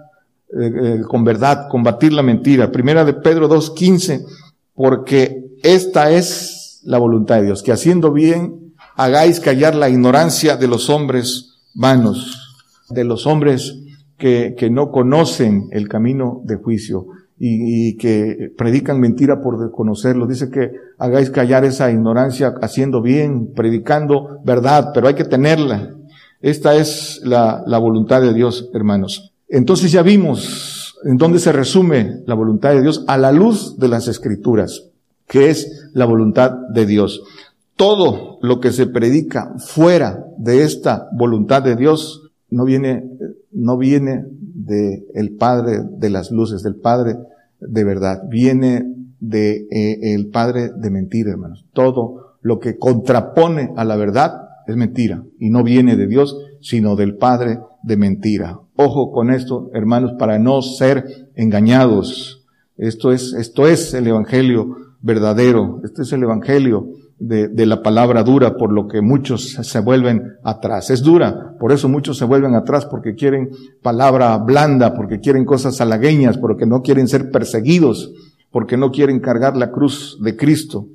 eh, 0.60 1.02
con 1.08 1.24
verdad, 1.24 1.68
combatir 1.70 2.14
la 2.14 2.24
mentira. 2.24 2.72
Primera 2.72 3.06
de 3.06 3.14
Pedro 3.14 3.48
2.15, 3.48 4.26
porque 4.74 5.44
esta 5.62 6.10
es 6.10 6.82
la 6.84 6.98
voluntad 6.98 7.36
de 7.36 7.46
Dios, 7.46 7.62
que 7.62 7.72
haciendo 7.72 8.12
bien 8.12 8.74
hagáis 8.96 9.40
callar 9.40 9.76
la 9.76 9.90
ignorancia 9.90 10.58
de 10.58 10.68
los 10.68 10.90
hombres 10.90 11.60
vanos, 11.76 12.47
de 12.90 13.04
los 13.04 13.28
hombres 13.28 13.80
que, 14.18 14.56
que 14.58 14.70
no 14.70 14.92
conocen 14.92 15.68
el 15.72 15.88
camino 15.88 16.42
de 16.46 16.56
juicio 16.56 17.08
y, 17.40 17.98
que 17.98 18.52
predican 18.58 19.00
mentira 19.00 19.42
por 19.42 19.72
conocerlo. 19.72 20.28
Dice 20.28 20.50
que 20.50 20.72
hagáis 20.98 21.30
callar 21.30 21.66
esa 21.66 21.92
ignorancia 21.92 22.56
haciendo 22.62 23.02
bien, 23.02 23.54
predicando 23.54 24.40
verdad, 24.44 24.92
pero 24.94 25.08
hay 25.08 25.14
que 25.14 25.24
tenerla. 25.24 25.94
Esta 26.42 26.76
es 26.76 27.22
la, 27.24 27.64
la 27.66 27.78
voluntad 27.78 28.22
de 28.22 28.34
Dios, 28.34 28.70
hermanos. 28.74 29.34
Entonces 29.48 29.92
ya 29.92 30.02
vimos 30.02 30.96
en 31.04 31.18
dónde 31.18 31.40
se 31.40 31.52
resume 31.52 32.22
la 32.26 32.36
voluntad 32.36 32.74
de 32.74 32.82
Dios 32.82 33.04
a 33.08 33.18
la 33.18 33.32
luz 33.32 33.78
de 33.78 33.88
las 33.88 34.08
escrituras, 34.08 34.90
que 35.28 35.50
es 35.50 35.90
la 35.94 36.06
voluntad 36.06 36.52
de 36.74 36.86
Dios. 36.86 37.22
Todo 37.76 38.40
lo 38.42 38.60
que 38.60 38.72
se 38.72 38.88
predica 38.88 39.54
fuera 39.60 40.26
de 40.38 40.64
esta 40.64 41.08
voluntad 41.14 41.62
de 41.62 41.76
Dios 41.76 42.27
no 42.50 42.66
viene, 42.66 43.04
no 43.52 43.78
viene 43.78 44.26
de 44.30 45.06
el 45.14 45.36
Padre 45.36 45.82
de 45.98 46.10
las 46.10 46.32
luces, 46.32 46.64
del 46.64 46.76
Padre 46.76 47.16
de 47.60 47.84
verdad, 47.84 48.24
viene 48.30 48.86
de 49.20 49.68
eh, 49.72 50.14
el 50.14 50.28
Padre 50.28 50.70
de 50.76 50.90
mentira, 50.90 51.32
hermanos. 51.32 51.66
Todo 51.74 52.38
lo 52.42 52.60
que 52.60 52.78
contrapone 52.78 53.74
a 53.76 53.84
la 53.84 53.96
verdad 53.96 54.50
es 54.68 54.76
mentira 54.76 55.24
y 55.40 55.50
no 55.50 55.64
viene 55.64 55.96
de 55.96 56.08
Dios, 56.08 56.38
sino 56.62 56.96
del 56.96 57.16
Padre 57.16 57.60
de 57.84 57.98
mentira. 57.98 58.60
Ojo 58.76 59.12
con 59.12 59.32
esto, 59.32 59.70
hermanos, 59.74 60.14
para 60.20 60.40
no 60.40 60.62
ser 60.62 61.30
engañados. 61.36 62.46
Esto 62.78 63.12
es, 63.12 63.34
esto 63.34 63.68
es 63.68 63.94
el 63.94 64.08
Evangelio 64.08 64.76
verdadero. 65.02 65.82
Este 65.84 66.04
es 66.04 66.14
el 66.14 66.24
Evangelio 66.24 66.90
de, 67.20 67.48
de, 67.48 67.66
la 67.66 67.82
palabra 67.82 68.24
dura, 68.24 68.58
por 68.58 68.72
lo 68.72 68.88
que 68.88 69.02
muchos 69.02 69.54
se 69.62 69.80
vuelven 69.80 70.36
atrás. 70.44 70.90
Es 70.90 71.02
dura, 71.02 71.56
por 71.60 71.72
eso 71.72 71.90
muchos 71.90 72.18
se 72.18 72.26
vuelven 72.26 72.56
atrás, 72.56 72.86
porque 72.86 73.16
quieren 73.16 73.50
palabra 73.82 74.38
blanda, 74.38 74.94
porque 74.94 75.20
quieren 75.20 75.46
cosas 75.46 75.82
halagueñas, 75.82 76.38
porque 76.38 76.66
no 76.66 76.82
quieren 76.82 77.08
ser 77.08 77.32
perseguidos, 77.32 78.12
porque 78.52 78.78
no 78.78 78.92
quieren 78.92 79.20
cargar 79.20 79.58
la 79.58 79.72
cruz 79.72 80.18
de 80.22 80.36
Cristo. 80.36 80.88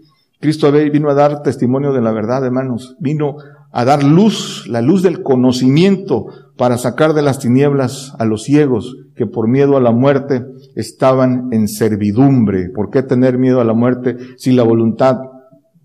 Cristo 0.43 0.73
vino 0.73 1.09
a 1.09 1.15
dar 1.15 1.43
testimonio 1.43 1.93
de 1.93 2.01
la 2.01 2.11
verdad, 2.11 2.45
hermanos. 2.45 2.97
Vino 2.99 3.37
a 3.71 3.85
dar 3.85 4.03
luz, 4.03 4.67
la 4.69 4.83
luz 4.83 5.03
del 5.03 5.23
conocimiento, 5.23 6.27
para 6.57 6.79
sacar 6.79 7.15
de 7.15 7.23
las 7.23 7.39
tinieblas 7.39 8.13
a 8.19 8.25
los 8.25 8.43
ciegos 8.43 8.97
que 9.15 9.27
por 9.27 9.47
miedo 9.47 9.77
a 9.77 9.81
la 9.81 9.93
muerte 9.93 10.45
estaban 10.75 11.49
en 11.53 11.69
servidumbre. 11.69 12.71
¿Por 12.71 12.91
qué 12.91 13.05
tener 13.05 13.39
miedo 13.39 13.61
a 13.61 13.65
la 13.65 13.73
muerte 13.73 14.17
si 14.37 14.53
la 14.53 14.65
voluntad 14.65 15.19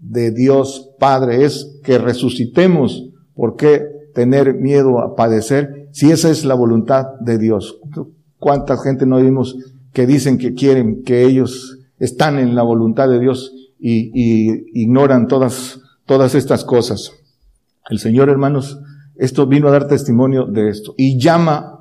de 0.09 0.31
Dios 0.31 0.91
Padre 0.99 1.45
es 1.45 1.79
que 1.83 1.97
resucitemos. 1.97 3.09
¿Por 3.35 3.55
qué 3.55 3.85
tener 4.13 4.55
miedo 4.55 4.99
a 4.99 5.15
padecer 5.15 5.89
si 5.91 6.11
esa 6.11 6.29
es 6.29 6.45
la 6.45 6.55
voluntad 6.55 7.05
de 7.19 7.37
Dios? 7.37 7.79
¿Cuánta 8.39 8.77
gente 8.77 9.05
no 9.05 9.21
vimos 9.21 9.55
que 9.93 10.07
dicen 10.07 10.37
que 10.37 10.53
quieren, 10.53 11.03
que 11.03 11.25
ellos 11.25 11.79
están 11.99 12.39
en 12.39 12.55
la 12.55 12.63
voluntad 12.63 13.09
de 13.09 13.19
Dios 13.19 13.53
y, 13.79 14.11
y 14.13 14.81
ignoran 14.81 15.27
todas, 15.27 15.79
todas 16.05 16.35
estas 16.35 16.63
cosas? 16.63 17.11
El 17.89 17.99
Señor, 17.99 18.29
hermanos, 18.29 18.79
esto 19.15 19.47
vino 19.47 19.67
a 19.67 19.71
dar 19.71 19.87
testimonio 19.87 20.45
de 20.45 20.69
esto 20.69 20.93
y 20.97 21.19
llama 21.19 21.77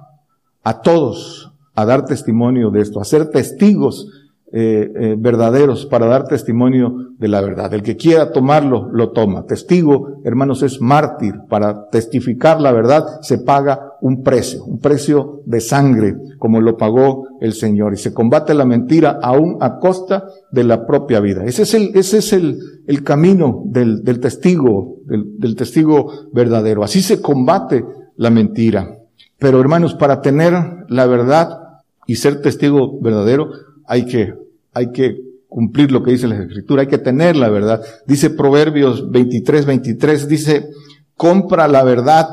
a 0.62 0.80
todos 0.80 1.52
a 1.74 1.84
dar 1.84 2.06
testimonio 2.06 2.70
de 2.70 2.80
esto, 2.80 3.00
a 3.00 3.04
ser 3.04 3.30
testigos 3.30 4.08
eh, 4.52 4.92
eh, 4.94 5.16
verdaderos 5.18 5.87
para 5.87 6.06
dar 6.06 6.28
testimonio 6.28 7.11
de 7.18 7.26
la 7.26 7.40
verdad. 7.40 7.74
El 7.74 7.82
que 7.82 7.96
quiera 7.96 8.30
tomarlo, 8.30 8.88
lo 8.92 9.11
toma. 9.11 9.44
Testigo, 9.44 10.20
hermanos, 10.22 10.62
es 10.62 10.80
mártir. 10.80 11.35
Para 11.48 11.88
testificar 11.90 12.61
la 12.61 12.70
verdad 12.70 13.20
se 13.22 13.38
paga 13.38 13.94
un 14.00 14.22
precio, 14.22 14.64
un 14.64 14.78
precio 14.78 15.40
de 15.46 15.61
sangre, 15.61 16.14
como 16.38 16.61
lo 16.61 16.76
pagó 16.76 17.26
el 17.40 17.54
Señor. 17.54 17.94
Y 17.94 17.96
se 17.96 18.14
combate 18.14 18.54
la 18.54 18.64
mentira 18.64 19.18
aún 19.20 19.56
a 19.61 19.78
costa 19.80 20.28
de 20.52 20.62
la 20.62 20.87
propia 20.87 21.18
vida. 21.18 21.44
Ese 21.44 21.62
es 21.62 21.74
el, 21.74 21.90
ese 21.94 22.18
es 22.18 22.32
el, 22.32 22.59
el 22.87 23.02
camino 23.02 23.62
del, 23.66 24.04
del 24.04 24.20
testigo, 24.20 24.98
del, 25.06 25.38
del 25.40 25.56
testigo 25.56 26.28
verdadero. 26.32 26.85
Así 26.85 27.02
se 27.02 27.20
combate 27.20 27.85
la 28.16 28.30
mentira. 28.30 28.96
Pero 29.38 29.61
hermanos, 29.61 29.94
para 29.94 30.20
tener 30.20 30.54
la 30.88 31.06
verdad 31.06 31.62
y 32.06 32.16
ser 32.16 32.40
testigo 32.40 33.00
verdadero, 33.00 33.50
hay 33.87 34.07
que, 34.07 34.33
hay 34.72 34.92
que 34.92 35.27
cumplir 35.49 35.92
lo 35.92 36.03
que 36.03 36.12
dice 36.12 36.29
la 36.29 36.42
escritura, 36.42 36.83
hay 36.83 36.88
que 36.88 36.99
tener 36.99 37.37
la 37.37 37.49
verdad. 37.49 37.81
Dice 38.07 38.29
Proverbios 38.31 39.11
23, 39.11 39.64
23, 39.64 40.29
dice, 40.29 40.68
compra 41.14 41.68
la 41.68 41.83
verdad 41.83 42.29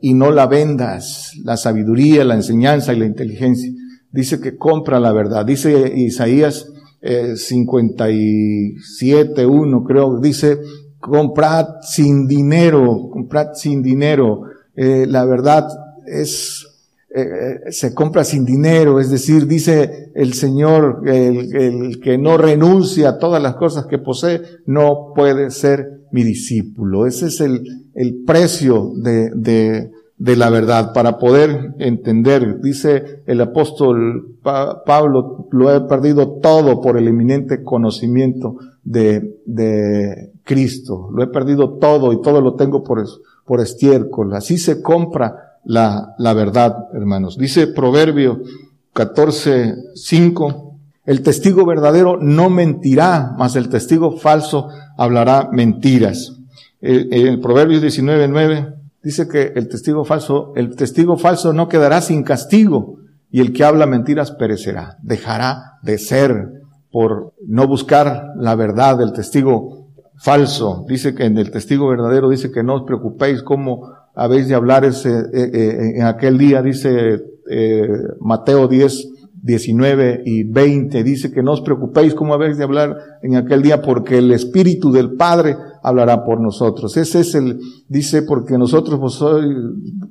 y 0.00 0.14
no 0.14 0.30
la 0.30 0.46
vendas, 0.46 1.32
la 1.44 1.56
sabiduría, 1.56 2.24
la 2.24 2.34
enseñanza 2.34 2.92
y 2.92 2.98
la 2.98 3.06
inteligencia. 3.06 3.72
Dice 4.10 4.40
que 4.40 4.56
compra 4.56 5.00
la 5.00 5.12
verdad. 5.12 5.44
Dice 5.44 5.92
Isaías 5.96 6.68
eh, 7.00 7.36
57, 7.36 9.46
1 9.46 9.84
creo, 9.84 10.20
dice, 10.20 10.58
comprad 10.98 11.66
sin 11.82 12.26
dinero, 12.26 13.08
comprad 13.10 13.54
sin 13.54 13.82
dinero. 13.82 14.42
Eh, 14.76 15.06
la 15.08 15.24
verdad 15.24 15.66
es 16.06 16.69
eh, 17.12 17.22
eh, 17.66 17.72
se 17.72 17.92
compra 17.92 18.22
sin 18.22 18.44
dinero, 18.44 19.00
es 19.00 19.10
decir, 19.10 19.48
dice 19.48 20.12
el 20.14 20.32
Señor, 20.32 21.02
el, 21.06 21.56
el, 21.56 22.00
que 22.00 22.16
no 22.18 22.36
renuncia 22.36 23.08
a 23.08 23.18
todas 23.18 23.42
las 23.42 23.56
cosas 23.56 23.86
que 23.86 23.98
posee, 23.98 24.40
no 24.66 25.12
puede 25.16 25.50
ser 25.50 26.06
mi 26.12 26.22
discípulo. 26.22 27.06
Ese 27.06 27.26
es 27.26 27.40
el, 27.40 27.64
el 27.94 28.22
precio 28.24 28.92
de, 28.94 29.30
de, 29.34 30.36
la 30.36 30.50
verdad 30.50 30.92
para 30.92 31.18
poder 31.18 31.74
entender. 31.80 32.60
Dice 32.60 33.22
el 33.26 33.40
apóstol 33.40 34.36
Pablo, 34.42 35.48
lo 35.50 35.74
he 35.74 35.80
perdido 35.80 36.38
todo 36.40 36.80
por 36.80 36.96
el 36.96 37.08
eminente 37.08 37.64
conocimiento 37.64 38.56
de, 38.84 39.36
de 39.46 40.30
Cristo. 40.44 41.10
Lo 41.12 41.24
he 41.24 41.26
perdido 41.26 41.78
todo 41.78 42.12
y 42.12 42.20
todo 42.22 42.40
lo 42.40 42.54
tengo 42.54 42.84
por, 42.84 43.04
por 43.44 43.60
estiércol. 43.60 44.32
Así 44.34 44.58
se 44.58 44.80
compra 44.80 45.49
la, 45.64 46.14
la 46.18 46.32
verdad, 46.34 46.88
hermanos. 46.92 47.36
Dice 47.38 47.66
Proverbio 47.66 48.40
14, 48.92 49.74
5, 49.94 50.76
el 51.06 51.22
testigo 51.22 51.64
verdadero 51.64 52.18
no 52.20 52.50
mentirá, 52.50 53.34
mas 53.38 53.56
el 53.56 53.68
testigo 53.68 54.16
falso 54.16 54.68
hablará 54.96 55.48
mentiras. 55.52 56.36
El, 56.80 57.12
el 57.12 57.40
Proverbio 57.40 57.80
19, 57.80 58.28
9 58.28 58.74
dice 59.02 59.28
que 59.28 59.52
el 59.54 59.68
testigo 59.68 60.04
falso, 60.04 60.52
el 60.56 60.76
testigo 60.76 61.16
falso 61.16 61.52
no 61.52 61.68
quedará 61.68 62.00
sin 62.00 62.22
castigo 62.22 62.98
y 63.30 63.40
el 63.40 63.52
que 63.52 63.64
habla 63.64 63.86
mentiras 63.86 64.32
perecerá, 64.32 64.98
dejará 65.02 65.78
de 65.82 65.98
ser 65.98 66.60
por 66.90 67.34
no 67.46 67.66
buscar 67.66 68.32
la 68.36 68.54
verdad 68.56 68.98
del 68.98 69.12
testigo 69.12 69.88
falso. 70.16 70.84
Dice 70.88 71.14
que 71.14 71.24
en 71.24 71.38
el 71.38 71.50
testigo 71.50 71.88
verdadero 71.88 72.28
dice 72.28 72.50
que 72.50 72.62
no 72.62 72.74
os 72.74 72.82
preocupéis 72.82 73.42
cómo 73.42 73.92
habéis 74.14 74.48
de 74.48 74.54
hablar 74.54 74.84
ese, 74.84 75.10
eh, 75.10 75.50
eh, 75.52 75.92
en 75.96 76.02
aquel 76.02 76.38
día, 76.38 76.62
dice 76.62 77.22
eh, 77.50 77.88
Mateo 78.20 78.68
10, 78.68 79.08
19 79.42 80.22
y 80.24 80.44
20, 80.44 81.02
dice 81.02 81.32
que 81.32 81.42
no 81.42 81.52
os 81.52 81.62
preocupéis 81.62 82.14
cómo 82.14 82.34
habéis 82.34 82.58
de 82.58 82.64
hablar 82.64 82.96
en 83.22 83.36
aquel 83.36 83.62
día, 83.62 83.80
porque 83.80 84.18
el 84.18 84.30
Espíritu 84.32 84.92
del 84.92 85.14
Padre 85.14 85.56
hablará 85.82 86.24
por 86.24 86.40
nosotros. 86.40 86.96
Ese 86.96 87.20
es 87.20 87.34
el, 87.34 87.60
dice, 87.88 88.22
porque 88.22 88.58
nosotros 88.58 88.98
vos 88.98 89.14
sois 89.14 89.46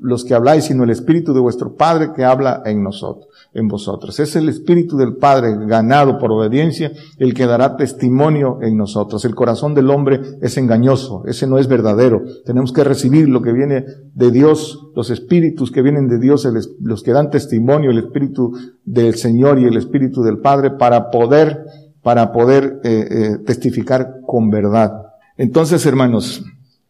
los 0.01 0.23
que 0.23 0.33
habláis, 0.33 0.65
sino 0.65 0.83
el 0.83 0.89
Espíritu 0.89 1.33
de 1.33 1.39
vuestro 1.39 1.75
Padre 1.75 2.11
que 2.15 2.23
habla 2.23 2.61
en 2.65 2.83
nosotros 2.83 3.29
en 3.53 3.67
vosotros. 3.67 4.19
Es 4.19 4.35
el 4.35 4.47
Espíritu 4.49 4.97
del 4.97 5.15
Padre 5.15 5.55
ganado 5.65 6.17
por 6.19 6.31
obediencia 6.31 6.91
el 7.17 7.33
que 7.33 7.45
dará 7.45 7.75
testimonio 7.77 8.59
en 8.61 8.77
nosotros. 8.77 9.25
El 9.25 9.35
corazón 9.35 9.73
del 9.73 9.89
hombre 9.89 10.19
es 10.41 10.57
engañoso, 10.57 11.23
ese 11.25 11.47
no 11.47 11.57
es 11.57 11.67
verdadero. 11.67 12.21
Tenemos 12.45 12.71
que 12.71 12.83
recibir 12.83 13.27
lo 13.27 13.41
que 13.41 13.53
viene 13.53 13.85
de 14.13 14.31
Dios, 14.31 14.89
los 14.95 15.09
espíritus 15.09 15.71
que 15.71 15.81
vienen 15.81 16.07
de 16.07 16.19
Dios, 16.19 16.47
los 16.79 17.03
que 17.03 17.11
dan 17.11 17.29
testimonio, 17.29 17.91
el 17.91 17.99
Espíritu 17.99 18.53
del 18.85 19.15
Señor 19.15 19.59
y 19.59 19.65
el 19.65 19.77
Espíritu 19.77 20.21
del 20.21 20.39
Padre 20.39 20.71
para 20.71 21.09
poder, 21.09 21.65
para 22.03 22.31
poder 22.31 22.81
eh, 22.83 23.07
eh, 23.09 23.37
testificar 23.45 24.19
con 24.25 24.49
verdad. 24.49 25.08
Entonces, 25.39 25.85
hermanos, 25.87 26.43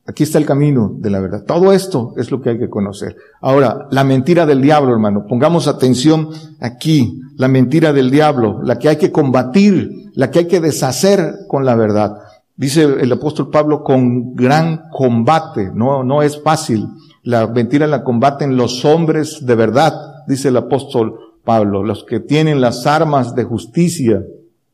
Aquí 0.10 0.24
está 0.24 0.40
el 0.40 0.46
camino 0.48 0.92
de 0.98 1.12
la 1.12 1.20
verdad. 1.20 1.44
Todo 1.46 1.72
esto 1.72 2.16
es 2.18 2.32
lo 2.32 2.42
que 2.42 2.50
hay 2.50 2.58
que 2.58 2.68
conocer. 2.68 3.16
Ahora, 3.42 3.88
la 3.92 4.04
mentira 4.04 4.48
del 4.48 4.60
diablo, 4.60 4.92
hermano. 4.92 5.28
Pongamos 5.28 5.68
atención 5.68 6.30
aquí. 6.60 7.22
La 7.38 7.48
mentira 7.48 7.94
del 7.94 8.10
diablo, 8.10 8.60
la 8.64 8.80
que 8.80 8.90
hay 8.90 8.96
que 8.96 9.12
combatir, 9.12 10.10
la 10.16 10.32
que 10.32 10.40
hay 10.40 10.48
que 10.48 10.62
deshacer 10.62 11.46
con 11.48 11.64
la 11.64 11.76
verdad. 11.76 12.18
Dice 12.56 12.86
el 12.86 13.12
apóstol 13.12 13.52
Pablo 13.52 13.84
con 13.84 14.34
gran 14.34 14.90
combate. 14.90 15.70
No, 15.76 16.04
no 16.04 16.24
es 16.24 16.42
fácil. 16.42 16.88
La 17.22 17.46
mentira 17.46 17.86
la 17.86 18.04
combaten 18.04 18.58
los 18.58 18.84
hombres 18.86 19.46
de 19.46 19.54
verdad, 19.54 19.94
dice 20.28 20.48
el 20.48 20.58
apóstol 20.58 21.20
Pablo, 21.44 21.84
los 21.84 22.04
que 22.04 22.20
tienen 22.20 22.62
las 22.62 22.88
armas 22.88 23.36
de 23.36 23.44
justicia. 23.44 24.24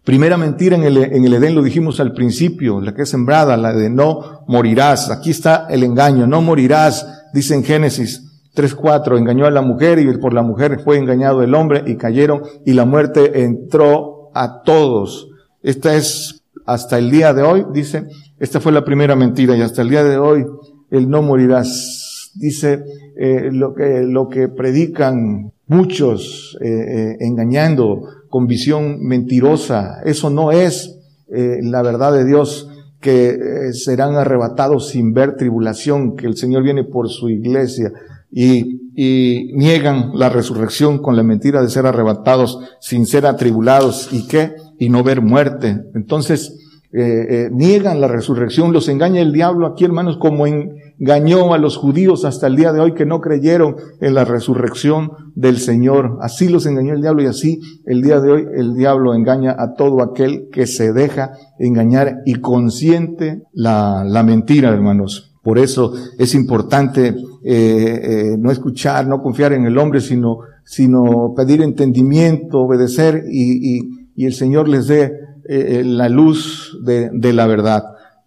Primera 0.06 0.38
mentira 0.38 0.76
en 0.76 0.84
el, 0.84 0.98
en 0.98 1.26
el 1.26 1.34
Edén 1.34 1.56
lo 1.56 1.64
dijimos 1.64 2.00
al 2.00 2.14
principio, 2.14 2.80
la 2.80 2.94
que 2.94 3.02
es 3.02 3.10
sembrada, 3.10 3.58
la 3.58 3.74
de 3.74 3.90
no 3.90 4.44
morirás. 4.48 5.10
Aquí 5.10 5.32
está 5.32 5.66
el 5.68 5.84
engaño, 5.84 6.28
no 6.28 6.44
morirás, 6.44 7.26
dice 7.34 7.56
en 7.56 7.64
Génesis 7.64 8.22
3.4, 8.56 9.18
engañó 9.18 9.48
a 9.48 9.52
la 9.52 9.64
mujer 9.64 9.98
y 9.98 10.18
por 10.18 10.32
la 10.32 10.44
mujer 10.44 10.80
fue 10.84 11.00
engañado 11.00 11.42
el 11.42 11.56
hombre 11.56 11.84
y 11.88 11.96
cayeron 11.96 12.44
y 12.68 12.74
la 12.74 12.86
muerte 12.86 13.42
entró 13.44 14.30
a 14.36 14.62
todos. 14.62 15.28
Esta 15.64 15.96
es 15.96 16.44
hasta 16.68 17.00
el 17.00 17.10
día 17.10 17.34
de 17.34 17.42
hoy, 17.42 17.66
dice, 17.74 18.08
esta 18.40 18.60
fue 18.60 18.72
la 18.72 18.86
primera 18.86 19.16
mentira 19.16 19.58
y 19.58 19.62
hasta 19.62 19.82
el 19.82 19.90
día 19.90 20.04
de 20.04 20.20
hoy 20.20 20.46
el 20.92 21.10
no 21.10 21.24
morirás. 21.24 22.32
Dice 22.36 22.84
eh, 23.18 23.50
lo 23.52 23.74
que 23.74 24.04
lo 24.04 24.30
que 24.30 24.50
predican 24.50 25.52
muchos 25.68 26.58
eh, 26.62 26.68
eh, 26.68 27.18
engañando 27.22 28.04
con 28.36 28.48
visión 28.48 29.02
mentirosa. 29.02 30.02
Eso 30.04 30.30
no 30.30 30.52
es 30.52 31.00
eh, 31.30 31.60
la 31.62 31.82
verdad 31.82 32.12
de 32.12 32.26
Dios 32.26 32.70
que 33.00 33.30
eh, 33.30 33.72
serán 33.72 34.16
arrebatados 34.16 34.90
sin 34.90 35.14
ver 35.14 35.38
tribulación, 35.38 36.18
que 36.18 36.28
el 36.28 36.36
Señor 36.36 36.62
viene 36.62 36.84
por 36.84 37.08
su 37.08 37.30
iglesia 37.30 37.94
y, 38.30 38.92
y 38.94 39.54
niegan 39.54 40.12
la 40.16 40.28
resurrección 40.28 40.98
con 40.98 41.16
la 41.16 41.24
mentira 41.24 41.62
de 41.62 41.70
ser 41.70 41.86
arrebatados 41.86 42.60
sin 42.82 43.06
ser 43.06 43.26
atribulados 43.26 44.10
y 44.12 44.28
qué, 44.28 44.52
y 44.80 44.90
no 44.90 45.02
ver 45.02 45.22
muerte. 45.22 45.84
Entonces, 45.96 46.60
eh, 46.92 47.48
niegan 47.54 48.02
la 48.02 48.10
resurrección, 48.10 48.74
los 48.74 48.90
engaña 48.90 49.22
el 49.22 49.32
diablo 49.32 49.66
aquí, 49.66 49.86
hermanos, 49.86 50.18
como 50.18 50.46
en, 50.46 50.74
engañó 51.00 51.54
a 51.54 51.58
los 51.58 51.78
judíos 51.78 52.26
hasta 52.26 52.48
el 52.48 52.56
día 52.56 52.72
de 52.72 52.80
hoy 52.80 52.94
que 52.94 53.06
no 53.06 53.22
creyeron 53.22 53.76
en 54.02 54.14
la 54.14 54.26
resurrección 54.26 55.12
del 55.36 55.58
Señor. 55.58 56.18
Así 56.22 56.48
los 56.48 56.66
engañó 56.66 56.94
el 56.94 57.02
diablo 57.02 57.24
y 57.24 57.28
así 57.28 57.60
el 57.86 58.02
día 58.02 58.20
de 58.20 58.32
hoy 58.32 58.46
el 58.56 58.76
diablo 58.76 59.14
engaña 59.14 59.56
a 59.58 59.74
todo 59.74 60.02
aquel 60.02 60.50
que 60.52 60.68
se 60.68 60.94
deja 60.94 61.32
engañar 61.60 62.22
y 62.26 62.36
consiente 62.36 63.44
la, 63.54 64.04
la 64.06 64.24
mentira, 64.24 64.70
hermanos. 64.70 65.36
Por 65.44 65.60
eso 65.60 65.94
es 66.18 66.34
importante 66.34 67.10
eh, 67.10 67.14
eh, 67.44 68.36
no 68.40 68.52
escuchar, 68.52 69.08
no 69.08 69.22
confiar 69.22 69.54
en 69.54 69.66
el 69.66 69.78
hombre, 69.78 70.02
sino, 70.02 70.40
sino 70.64 71.34
pedir 71.36 71.62
entendimiento, 71.62 72.62
obedecer 72.62 73.26
y, 73.30 73.78
y, 73.78 74.08
y 74.16 74.26
el 74.26 74.34
Señor 74.34 74.68
les 74.68 74.88
dé 74.88 75.14
eh, 75.48 75.84
la 75.86 76.10
luz 76.10 76.80
de, 76.84 77.12
de 77.14 77.34
la 77.34 77.46
verdad. 77.46 77.84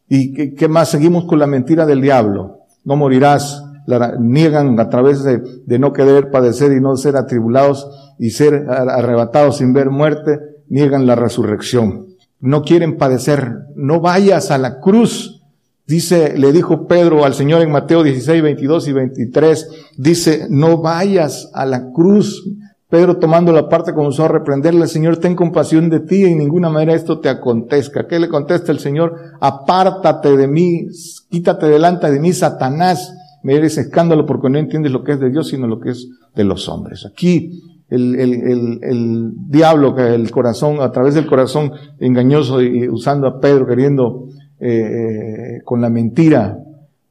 ¿Y 0.09 0.55
qué, 0.55 0.69
más? 0.69 0.91
Seguimos 0.91 1.25
con 1.25 1.39
la 1.39 1.47
mentira 1.47 1.85
del 1.85 2.01
diablo 2.01 2.58
no 2.88 2.96
morirás, 2.96 3.62
la 3.87 4.16
niegan 4.18 4.81
a 4.81 4.88
través 4.88 5.22
de, 5.22 5.42
de, 5.66 5.79
no 5.79 5.92
querer 5.92 6.31
padecer 6.31 6.72
y 6.72 6.81
no 6.81 6.96
ser 6.96 7.16
atribulados 7.16 7.87
y 8.18 8.31
ser 8.31 8.66
arrebatados 8.70 9.59
sin 9.59 9.74
ver 9.74 9.90
muerte, 9.90 10.38
niegan 10.68 11.07
la 11.07 11.14
resurrección. 11.14 12.07
No 12.40 12.62
quieren 12.62 12.96
padecer, 12.96 13.66
no 13.77 14.01
vayas 14.01 14.51
a 14.51 14.57
la 14.57 14.81
cruz. 14.81 15.42
Dice, 15.87 16.38
le 16.38 16.51
dijo 16.53 16.87
Pedro 16.87 17.27
al 17.27 17.35
Señor 17.35 17.61
en 17.61 17.70
Mateo 17.70 18.03
16, 18.03 18.42
22 18.42 18.88
y 18.88 18.92
23, 18.92 19.68
dice, 19.98 20.46
no 20.48 20.79
vayas 20.79 21.51
a 21.53 21.66
la 21.66 21.90
cruz. 21.92 22.42
Pedro 22.90 23.18
tomando 23.18 23.53
la 23.53 23.68
parte 23.68 23.92
comenzó 23.92 24.24
a 24.24 24.29
reprenderle, 24.29 24.87
Señor, 24.87 25.18
ten 25.18 25.37
compasión 25.37 25.90
de 25.90 26.01
ti, 26.01 26.24
en 26.24 26.38
ninguna 26.38 26.70
manera 26.70 26.94
esto 26.94 27.20
te 27.20 27.29
acontezca. 27.29 28.07
¿Qué 28.07 28.18
le 28.18 28.29
contesta 28.29 28.72
el 28.72 28.79
Señor? 28.79 29.14
Apártate 29.40 30.35
de 30.37 30.48
mí, 30.48 30.87
quítate 31.29 31.66
delante 31.66 32.11
de 32.11 32.18
mí, 32.18 32.33
Satanás. 32.33 33.14
Me 33.42 33.57
eres 33.57 33.77
escándalo 33.77 34.24
porque 34.24 34.48
no 34.48 34.59
entiendes 34.59 34.90
lo 34.90 35.05
que 35.05 35.12
es 35.12 35.20
de 35.20 35.31
Dios, 35.31 35.48
sino 35.48 35.66
lo 35.66 35.81
que 35.81 35.90
es 35.90 36.09
de 36.35 36.44
los 36.44 36.66
hombres. 36.70 37.05
Aquí, 37.05 37.62
el, 37.90 38.18
el, 38.18 38.33
el, 38.33 38.79
el 38.83 39.33
diablo, 39.48 39.94
el 39.98 40.31
corazón, 40.31 40.81
a 40.81 40.90
través 40.90 41.14
del 41.14 41.27
corazón 41.27 41.72
engañoso 42.01 42.62
y 42.62 42.88
usando 42.88 43.27
a 43.27 43.38
Pedro, 43.38 43.66
queriendo, 43.66 44.29
eh, 44.61 45.61
con 45.64 45.83
la 45.83 45.90
mentira 45.90 46.59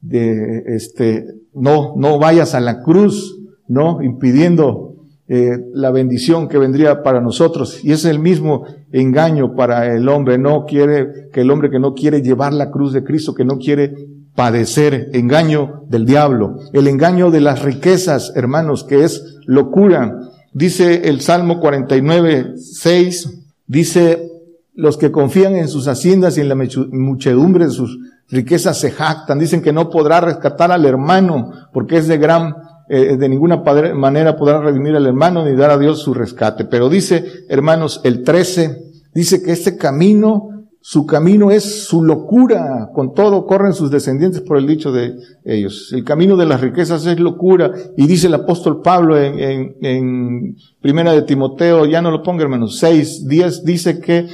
de, 0.00 0.64
este, 0.66 1.24
no, 1.54 1.94
no 1.96 2.18
vayas 2.18 2.56
a 2.56 2.60
la 2.60 2.82
cruz, 2.82 3.38
no, 3.68 4.02
impidiendo 4.02 4.87
eh, 5.30 5.58
la 5.74 5.90
bendición 5.90 6.48
que 6.48 6.56
vendría 6.56 7.02
para 7.02 7.20
nosotros. 7.20 7.84
Y 7.84 7.92
es 7.92 8.06
el 8.06 8.18
mismo 8.18 8.64
engaño 8.92 9.54
para 9.54 9.94
el 9.94 10.08
hombre. 10.08 10.38
No 10.38 10.64
quiere, 10.64 11.28
que 11.32 11.42
el 11.42 11.50
hombre 11.50 11.68
que 11.68 11.78
no 11.78 11.92
quiere 11.92 12.22
llevar 12.22 12.54
la 12.54 12.70
cruz 12.70 12.94
de 12.94 13.04
Cristo, 13.04 13.34
que 13.34 13.44
no 13.44 13.58
quiere 13.58 13.94
padecer, 14.34 15.10
engaño 15.12 15.82
del 15.88 16.06
diablo. 16.06 16.56
El 16.72 16.88
engaño 16.88 17.30
de 17.30 17.42
las 17.42 17.62
riquezas, 17.62 18.32
hermanos, 18.36 18.84
que 18.84 19.04
es 19.04 19.38
locura. 19.44 20.18
Dice 20.54 21.08
el 21.08 21.20
Salmo 21.20 21.60
49, 21.60 22.54
6, 22.56 23.40
dice, 23.66 24.30
los 24.74 24.96
que 24.96 25.10
confían 25.10 25.56
en 25.56 25.68
sus 25.68 25.88
haciendas 25.88 26.38
y 26.38 26.40
en 26.40 26.48
la 26.48 26.54
muchedumbre 26.54 27.66
de 27.66 27.72
sus 27.72 27.98
riquezas 28.30 28.78
se 28.78 28.92
jactan. 28.92 29.38
Dicen 29.38 29.60
que 29.60 29.72
no 29.72 29.90
podrá 29.90 30.20
rescatar 30.20 30.72
al 30.72 30.86
hermano 30.86 31.50
porque 31.72 31.98
es 31.98 32.06
de 32.08 32.16
gran 32.16 32.54
eh, 32.88 33.16
de 33.16 33.28
ninguna 33.28 33.62
manera 33.94 34.36
podrá 34.36 34.60
redimir 34.60 34.96
al 34.96 35.06
hermano 35.06 35.44
ni 35.44 35.54
dar 35.54 35.70
a 35.70 35.78
Dios 35.78 36.00
su 36.00 36.14
rescate. 36.14 36.64
Pero 36.64 36.88
dice, 36.88 37.44
hermanos, 37.48 38.00
el 38.04 38.22
13, 38.22 38.82
dice 39.14 39.42
que 39.42 39.52
este 39.52 39.76
camino, 39.76 40.66
su 40.80 41.04
camino 41.06 41.50
es 41.50 41.86
su 41.86 42.02
locura, 42.02 42.90
con 42.94 43.14
todo 43.14 43.46
corren 43.46 43.74
sus 43.74 43.90
descendientes 43.90 44.40
por 44.40 44.56
el 44.56 44.66
dicho 44.66 44.90
de 44.92 45.16
ellos. 45.44 45.92
El 45.92 46.04
camino 46.04 46.36
de 46.36 46.46
las 46.46 46.60
riquezas 46.60 47.04
es 47.06 47.20
locura, 47.20 47.72
y 47.96 48.06
dice 48.06 48.28
el 48.28 48.34
apóstol 48.34 48.80
Pablo 48.82 49.18
en, 49.18 49.38
en, 49.38 49.76
en 49.80 50.56
Primera 50.80 51.12
de 51.12 51.22
Timoteo, 51.22 51.84
ya 51.84 52.00
no 52.00 52.10
lo 52.10 52.22
ponga 52.22 52.42
hermanos, 52.42 52.78
6, 52.78 53.28
10, 53.28 53.64
dice 53.64 54.00
que 54.00 54.28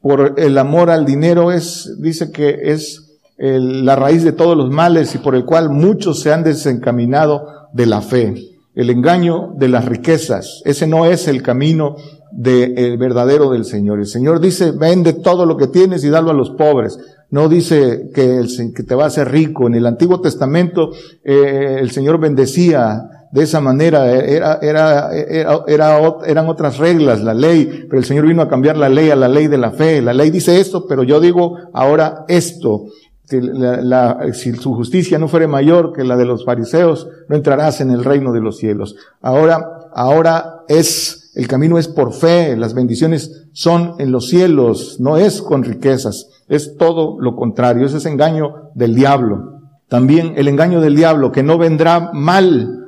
por 0.00 0.34
el 0.38 0.56
amor 0.56 0.90
al 0.90 1.04
dinero 1.04 1.52
es, 1.52 1.96
dice 2.00 2.30
que 2.30 2.58
es 2.62 3.07
la 3.38 3.94
raíz 3.94 4.24
de 4.24 4.32
todos 4.32 4.56
los 4.56 4.70
males 4.70 5.14
y 5.14 5.18
por 5.18 5.34
el 5.34 5.44
cual 5.44 5.70
muchos 5.70 6.20
se 6.20 6.32
han 6.32 6.42
desencaminado 6.42 7.46
de 7.72 7.86
la 7.86 8.00
fe, 8.00 8.34
el 8.74 8.90
engaño 8.90 9.52
de 9.56 9.68
las 9.68 9.84
riquezas. 9.84 10.60
Ese 10.64 10.86
no 10.86 11.06
es 11.06 11.28
el 11.28 11.42
camino 11.42 11.96
del 12.32 12.98
verdadero 12.98 13.50
del 13.50 13.64
Señor. 13.64 14.00
El 14.00 14.06
Señor 14.06 14.40
dice, 14.40 14.72
vende 14.72 15.12
todo 15.12 15.46
lo 15.46 15.56
que 15.56 15.68
tienes 15.68 16.04
y 16.04 16.10
dalo 16.10 16.30
a 16.30 16.34
los 16.34 16.50
pobres. 16.50 16.98
No 17.30 17.48
dice 17.48 18.10
que, 18.14 18.44
que 18.74 18.82
te 18.82 18.94
va 18.94 19.04
a 19.04 19.08
hacer 19.08 19.30
rico. 19.30 19.66
En 19.66 19.74
el 19.74 19.86
Antiguo 19.86 20.20
Testamento 20.20 20.90
eh, 21.22 21.76
el 21.78 21.90
Señor 21.90 22.18
bendecía 22.18 23.02
de 23.30 23.42
esa 23.42 23.60
manera. 23.60 24.10
Era, 24.10 24.58
era, 24.62 25.10
era, 25.12 25.64
era, 25.66 25.98
eran 26.26 26.48
otras 26.48 26.78
reglas, 26.78 27.22
la 27.22 27.34
ley, 27.34 27.86
pero 27.88 27.98
el 27.98 28.04
Señor 28.04 28.26
vino 28.26 28.42
a 28.42 28.48
cambiar 28.48 28.76
la 28.76 28.88
ley 28.88 29.10
a 29.10 29.16
la 29.16 29.28
ley 29.28 29.46
de 29.46 29.58
la 29.58 29.70
fe. 29.70 30.02
La 30.02 30.14
ley 30.14 30.30
dice 30.30 30.58
esto, 30.60 30.86
pero 30.88 31.02
yo 31.02 31.20
digo 31.20 31.56
ahora 31.72 32.24
esto 32.28 32.86
si, 33.28 34.52
su 34.54 34.74
justicia 34.74 35.18
no 35.18 35.28
fuere 35.28 35.46
mayor 35.46 35.92
que 35.92 36.04
la 36.04 36.16
de 36.16 36.24
los 36.24 36.44
fariseos, 36.44 37.08
no 37.28 37.36
entrarás 37.36 37.80
en 37.80 37.90
el 37.90 38.04
reino 38.04 38.32
de 38.32 38.40
los 38.40 38.56
cielos. 38.56 38.96
Ahora, 39.20 39.90
ahora 39.92 40.62
es, 40.68 41.32
el 41.34 41.46
camino 41.46 41.78
es 41.78 41.88
por 41.88 42.14
fe, 42.14 42.56
las 42.56 42.74
bendiciones 42.74 43.48
son 43.52 43.96
en 43.98 44.12
los 44.12 44.28
cielos, 44.28 44.98
no 44.98 45.18
es 45.18 45.42
con 45.42 45.62
riquezas, 45.62 46.28
es 46.48 46.76
todo 46.78 47.20
lo 47.20 47.36
contrario, 47.36 47.84
ese 47.84 47.98
es 47.98 48.06
engaño 48.06 48.70
del 48.74 48.94
diablo. 48.94 49.60
También 49.88 50.34
el 50.36 50.48
engaño 50.48 50.80
del 50.80 50.96
diablo, 50.96 51.30
que 51.30 51.42
no 51.42 51.58
vendrá 51.58 52.10
mal, 52.12 52.86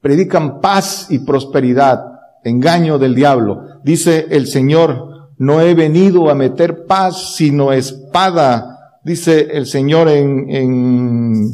predican 0.00 0.60
paz 0.60 1.06
y 1.10 1.20
prosperidad, 1.20 2.04
engaño 2.44 2.98
del 2.98 3.14
diablo. 3.14 3.64
Dice 3.84 4.26
el 4.30 4.46
Señor, 4.46 5.30
no 5.38 5.60
he 5.60 5.74
venido 5.74 6.30
a 6.30 6.34
meter 6.34 6.84
paz, 6.84 7.36
sino 7.36 7.72
espada 7.72 8.77
dice 9.04 9.48
el 9.52 9.66
Señor 9.66 10.08
en, 10.08 10.50
en 10.50 11.52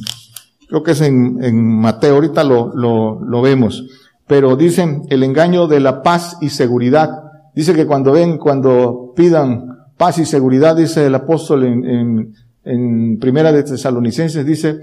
creo 0.68 0.82
que 0.82 0.92
es 0.92 1.00
en, 1.00 1.42
en 1.42 1.56
Mateo, 1.56 2.14
ahorita 2.14 2.44
lo, 2.44 2.74
lo, 2.74 3.20
lo 3.20 3.42
vemos, 3.42 3.84
pero 4.26 4.56
dicen 4.56 5.02
el 5.10 5.22
engaño 5.22 5.66
de 5.66 5.80
la 5.80 6.02
paz 6.02 6.38
y 6.40 6.48
seguridad. 6.48 7.10
Dice 7.54 7.74
que 7.74 7.86
cuando 7.86 8.12
ven, 8.12 8.38
cuando 8.38 9.12
pidan 9.14 9.66
paz 9.96 10.18
y 10.18 10.24
seguridad, 10.24 10.76
dice 10.76 11.06
el 11.06 11.14
apóstol 11.14 11.64
en, 11.64 11.84
en, 11.84 12.34
en 12.64 13.18
Primera 13.18 13.52
de 13.52 13.62
Tesalonicenses, 13.62 14.44
dice 14.44 14.78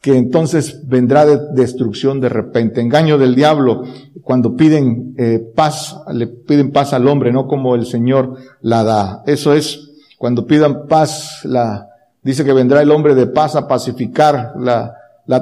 que 0.00 0.18
entonces 0.18 0.86
vendrá 0.86 1.24
de 1.24 1.40
destrucción 1.54 2.20
de 2.20 2.28
repente, 2.28 2.82
engaño 2.82 3.16
del 3.16 3.34
diablo, 3.34 3.84
cuando 4.20 4.54
piden 4.54 5.14
eh, 5.16 5.40
paz, 5.56 5.96
le 6.12 6.26
piden 6.26 6.72
paz 6.72 6.92
al 6.92 7.08
hombre, 7.08 7.32
no 7.32 7.48
como 7.48 7.74
el 7.74 7.86
Señor 7.86 8.36
la 8.60 8.84
da. 8.84 9.22
Eso 9.26 9.54
es, 9.54 9.92
cuando 10.18 10.46
pidan 10.46 10.86
paz, 10.88 11.40
la, 11.44 11.88
dice 12.24 12.44
que 12.44 12.52
vendrá 12.52 12.82
el 12.82 12.90
hombre 12.90 13.14
de 13.14 13.26
paz 13.26 13.54
a 13.54 13.68
pacificar 13.68 14.54
la, 14.58 14.96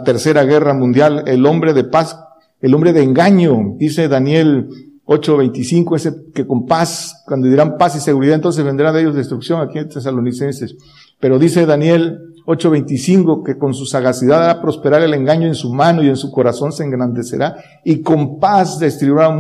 tercera 0.05 0.45
guerra 0.45 0.75
mundial, 0.75 1.25
el 1.27 1.47
hombre 1.47 1.73
de 1.73 1.85
paz, 1.85 2.19
el 2.61 2.75
hombre 2.75 2.93
de 2.93 3.03
engaño, 3.03 3.75
dice 3.77 4.09
Daniel 4.09 4.69
8:25, 5.07 5.97
ese 5.97 6.15
que 6.35 6.47
con 6.47 6.67
paz, 6.67 7.23
cuando 7.27 7.49
dirán 7.49 7.79
paz 7.79 7.97
y 7.97 8.01
seguridad, 8.01 8.35
entonces 8.35 8.65
vendrá 8.65 8.93
de 8.93 9.01
ellos 9.01 9.15
destrucción 9.15 9.61
aquí 9.61 9.79
en 9.79 9.89
Tesalonicenses. 9.89 10.77
Pero 11.19 11.39
dice 11.39 11.67
Daniel 11.67 12.19
8:25 12.47 13.45
que 13.45 13.57
con 13.57 13.75
su 13.75 13.87
sagacidad 13.87 14.45
hará 14.45 14.61
prosperar 14.61 15.03
el 15.03 15.15
engaño 15.15 15.47
en 15.47 15.55
su 15.55 15.73
mano 15.73 16.03
y 16.03 16.09
en 16.09 16.17
su 16.17 16.33
corazón 16.33 16.73
se 16.73 16.85
engrandecerá 16.85 17.57
y 17.85 18.01
con 18.01 18.41
paz 18.41 18.79
destruirá 18.79 19.31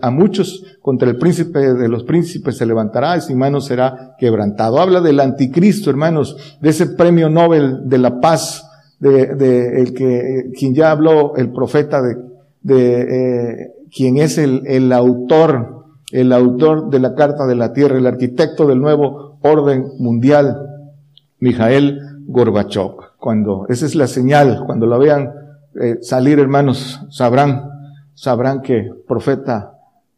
a 0.00 0.10
muchos 0.10 0.64
contra 0.82 1.08
el 1.08 1.16
príncipe 1.16 1.74
de 1.74 1.88
los 1.88 2.04
príncipes 2.04 2.56
se 2.56 2.66
levantará 2.66 3.16
y 3.16 3.20
su 3.20 3.36
mano 3.36 3.60
será 3.60 4.14
quebrantado. 4.18 4.80
Habla 4.80 5.00
del 5.00 5.20
anticristo, 5.20 5.90
hermanos, 5.90 6.36
de 6.60 6.70
ese 6.70 6.86
premio 6.86 7.28
Nobel 7.28 7.88
de 7.88 7.98
la 7.98 8.20
paz, 8.20 8.66
de, 8.98 9.80
el 9.80 9.94
que, 9.94 10.50
quien 10.58 10.74
ya 10.74 10.90
habló 10.90 11.36
el 11.36 11.52
profeta 11.52 12.02
de, 12.02 12.16
de 12.62 13.00
eh, 13.02 13.72
quien 13.94 14.18
es 14.18 14.38
el, 14.38 14.62
el 14.66 14.92
autor, 14.92 15.86
el 16.12 16.32
autor 16.32 16.90
de 16.90 16.98
la 16.98 17.14
Carta 17.14 17.46
de 17.46 17.54
la 17.54 17.72
Tierra, 17.72 17.96
el 17.96 18.06
arquitecto 18.06 18.66
del 18.66 18.80
nuevo 18.80 19.38
orden 19.42 19.86
mundial, 19.98 20.66
Mijael 21.38 22.09
Gorbachev. 22.30 22.92
Cuando, 23.18 23.66
esa 23.68 23.86
es 23.86 23.94
la 23.94 24.06
señal, 24.06 24.62
cuando 24.64 24.86
la 24.86 24.96
vean 24.96 25.32
eh, 25.80 25.98
salir, 26.00 26.38
hermanos, 26.38 27.00
sabrán, 27.10 27.68
sabrán 28.14 28.62
que 28.62 28.88
profeta 29.06 29.72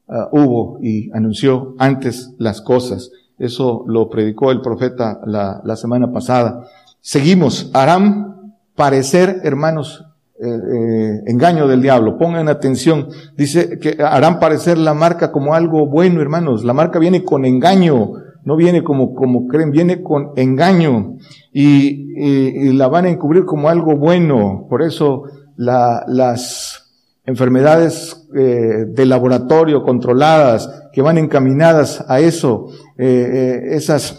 uh, 0.07 0.39
hubo 0.39 0.79
y 0.81 1.11
anunció 1.13 1.75
antes 1.79 2.35
las 2.39 2.61
cosas. 2.61 3.11
Eso 3.39 3.85
lo 3.87 4.09
predicó 4.09 4.53
el 4.53 4.61
profeta 4.61 5.21
la, 5.27 5.61
la 5.65 5.77
semana 5.77 6.13
pasada. 6.13 6.65
Seguimos. 7.01 7.71
Harán 7.75 8.55
parecer, 8.77 9.41
hermanos, 9.43 10.05
eh, 10.41 10.49
eh, 10.49 11.23
engaño 11.27 11.67
del 11.67 11.83
diablo. 11.83 12.19
Pongan 12.19 12.49
atención. 12.49 13.09
Dice 13.37 13.79
que 13.79 14.03
harán 14.03 14.39
parecer 14.39 14.79
la 14.79 14.95
marca 14.95 15.33
como 15.33 15.55
algo 15.55 15.87
bueno, 15.87 16.21
hermanos. 16.21 16.65
La 16.65 16.73
marca 16.73 16.99
viene 16.99 17.25
con 17.25 17.45
engaño 17.45 18.13
no 18.45 18.57
viene 18.57 18.83
como, 18.83 19.15
como 19.15 19.47
creen, 19.47 19.71
viene 19.71 20.03
con 20.03 20.31
engaño 20.37 21.17
y, 21.53 22.13
y, 22.17 22.73
la 22.73 22.89
van 22.89 23.05
a 23.05 23.11
encubrir 23.11 23.45
como 23.45 23.69
algo 23.69 23.97
bueno. 23.97 24.67
Por 24.69 24.83
eso 24.83 25.25
la, 25.57 26.05
las 26.09 26.83
enfermedades 27.25 28.27
eh, 28.35 28.87
de 28.89 29.07
laboratorio 29.07 29.83
controladas 29.83 30.69
que 30.93 31.03
van 31.03 31.19
encaminadas 31.19 32.05
a 32.09 32.21
eso, 32.21 32.67
eh, 32.99 33.07
eh, 33.07 33.77
esas 33.77 34.19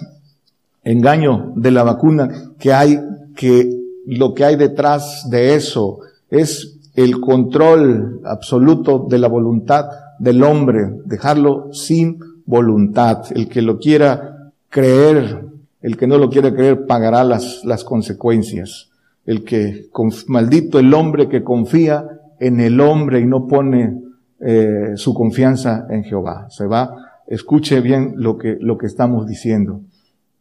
engaño 0.84 1.54
de 1.56 1.72
la 1.72 1.84
vacuna 1.84 2.30
que 2.60 2.74
hay, 2.74 3.00
que 3.36 3.70
lo 4.06 4.34
que 4.34 4.46
hay 4.46 4.56
detrás 4.56 5.28
de 5.30 5.56
eso 5.56 6.00
es 6.30 6.80
el 6.96 7.20
control 7.20 8.22
absoluto 8.26 9.06
de 9.10 9.18
la 9.18 9.28
voluntad 9.28 9.86
del 10.20 10.44
hombre, 10.44 10.90
dejarlo 11.06 11.74
sin 11.74 12.20
voluntad. 12.45 13.25
El 13.32 13.47
que 13.47 13.62
lo 13.62 13.79
quiera 13.79 14.51
creer, 14.69 15.45
el 15.82 15.97
que 15.97 16.08
no 16.08 16.17
lo 16.17 16.29
quiera 16.29 16.53
creer 16.53 16.86
pagará 16.86 17.23
las, 17.23 17.63
las 17.63 17.84
consecuencias. 17.84 18.89
El 19.25 19.43
que, 19.43 19.88
maldito 20.27 20.79
el 20.79 20.93
hombre 20.93 21.29
que 21.29 21.43
confía 21.43 22.06
en 22.39 22.60
el 22.60 22.82
hombre 22.82 23.21
y 23.21 23.25
no 23.25 23.47
pone 23.47 24.01
eh, 24.39 24.93
su 24.95 25.13
confianza 25.13 25.88
en 25.89 26.03
Jehová. 26.03 26.47
Se 26.49 26.65
va, 26.65 27.21
escuche 27.27 27.79
bien 27.79 28.15
lo 28.17 28.38
que, 28.38 28.58
lo 28.60 28.77
que 28.77 28.88
estamos 28.88 29.25
diciendo. 29.25 29.82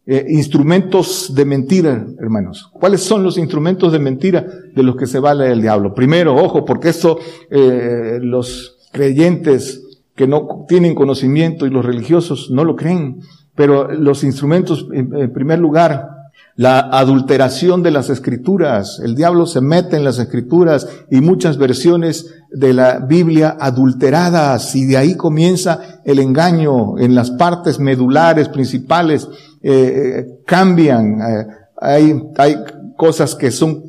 Eh, 0.04 0.26
instrumentos 0.30 1.32
de 1.32 1.44
mentira, 1.44 2.04
hermanos. 2.18 2.68
¿Cuáles 2.72 3.02
son 3.02 3.22
los 3.22 3.38
instrumentos 3.38 3.92
de 3.92 4.00
mentira 4.00 4.44
de 4.74 4.82
los 4.82 4.96
que 4.96 5.06
se 5.06 5.20
vale 5.20 5.52
el 5.52 5.62
diablo? 5.62 5.94
Primero, 5.94 6.34
ojo, 6.34 6.64
porque 6.64 6.88
esto 6.88 7.18
eh, 7.48 8.18
los 8.20 8.78
creyentes 8.90 9.91
que 10.22 10.28
no 10.28 10.66
tienen 10.68 10.94
conocimiento 10.94 11.66
y 11.66 11.70
los 11.70 11.85
religiosos 11.85 12.48
no 12.52 12.64
lo 12.64 12.76
creen. 12.76 13.22
Pero 13.56 13.90
los 13.90 14.22
instrumentos, 14.22 14.87
en 14.92 15.32
primer 15.32 15.58
lugar, 15.58 16.11
la 16.54 16.78
adulteración 16.78 17.82
de 17.82 17.90
las 17.90 18.08
escrituras. 18.08 19.00
El 19.02 19.16
diablo 19.16 19.46
se 19.46 19.61
mete 19.61 19.96
en 19.96 20.04
las 20.04 20.20
escrituras 20.20 20.87
y 21.11 21.20
muchas 21.20 21.58
versiones 21.58 22.32
de 22.52 22.72
la 22.72 23.00
Biblia 23.00 23.56
adulteradas 23.58 24.76
y 24.76 24.87
de 24.87 24.96
ahí 24.96 25.16
comienza 25.16 26.00
el 26.04 26.20
engaño 26.20 27.00
en 27.00 27.16
las 27.16 27.32
partes 27.32 27.80
medulares 27.80 28.48
principales. 28.48 29.28
Eh, 29.61 29.72
eh, 29.72 30.26
cambian. 30.46 31.20
Eh, 31.20 31.46
hay, 31.80 32.22
hay 32.37 32.58
cosas 32.96 33.35
que 33.35 33.50
son 33.50 33.87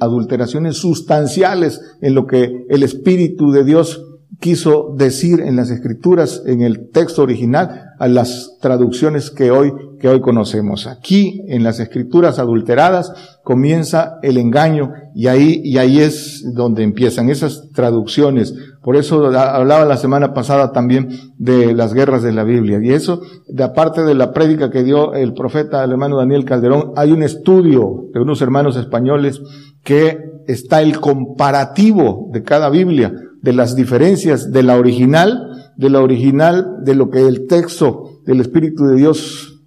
adulteraciones 0.00 0.78
sustanciales 0.78 1.82
en 2.00 2.14
lo 2.14 2.26
que 2.26 2.64
el 2.70 2.82
Espíritu 2.82 3.50
de 3.50 3.64
Dios 3.64 4.00
quiso 4.40 4.94
decir 4.96 5.40
en 5.40 5.56
las 5.56 5.70
escrituras, 5.70 6.42
en 6.46 6.60
el 6.60 6.90
texto 6.90 7.22
original, 7.22 7.84
a 7.98 8.08
las 8.08 8.58
traducciones 8.60 9.30
que 9.30 9.50
hoy, 9.50 9.72
que 9.98 10.08
hoy 10.08 10.20
conocemos. 10.20 10.86
Aquí, 10.86 11.42
en 11.48 11.62
las 11.62 11.80
escrituras 11.80 12.38
adulteradas, 12.38 13.12
comienza 13.42 14.18
el 14.22 14.36
engaño 14.36 14.92
y 15.14 15.28
ahí, 15.28 15.60
y 15.64 15.78
ahí 15.78 16.00
es 16.00 16.44
donde 16.54 16.82
empiezan 16.82 17.30
esas 17.30 17.70
traducciones. 17.72 18.54
Por 18.82 18.96
eso 18.96 19.26
hablaba 19.26 19.84
la 19.86 19.96
semana 19.96 20.34
pasada 20.34 20.72
también 20.72 21.08
de 21.38 21.74
las 21.74 21.94
guerras 21.94 22.22
de 22.22 22.32
la 22.32 22.44
Biblia. 22.44 22.78
Y 22.82 22.92
eso, 22.92 23.22
de 23.48 23.64
aparte 23.64 24.02
de 24.02 24.14
la 24.14 24.32
prédica 24.32 24.70
que 24.70 24.84
dio 24.84 25.14
el 25.14 25.32
profeta 25.32 25.82
hermano 25.82 26.18
Daniel 26.18 26.44
Calderón, 26.44 26.92
hay 26.96 27.12
un 27.12 27.22
estudio 27.22 28.04
de 28.12 28.20
unos 28.20 28.42
hermanos 28.42 28.76
españoles 28.76 29.40
que 29.82 30.18
está 30.46 30.82
el 30.82 31.00
comparativo 31.00 32.28
de 32.32 32.42
cada 32.42 32.68
Biblia 32.68 33.12
de 33.46 33.52
las 33.52 33.76
diferencias 33.76 34.50
de 34.50 34.64
la 34.64 34.76
original, 34.76 35.70
de 35.76 35.88
la 35.88 36.00
original, 36.00 36.78
de 36.82 36.96
lo 36.96 37.10
que 37.10 37.24
el 37.24 37.46
texto 37.46 38.18
del 38.26 38.40
Espíritu 38.40 38.86
de 38.86 38.96
Dios 38.96 39.60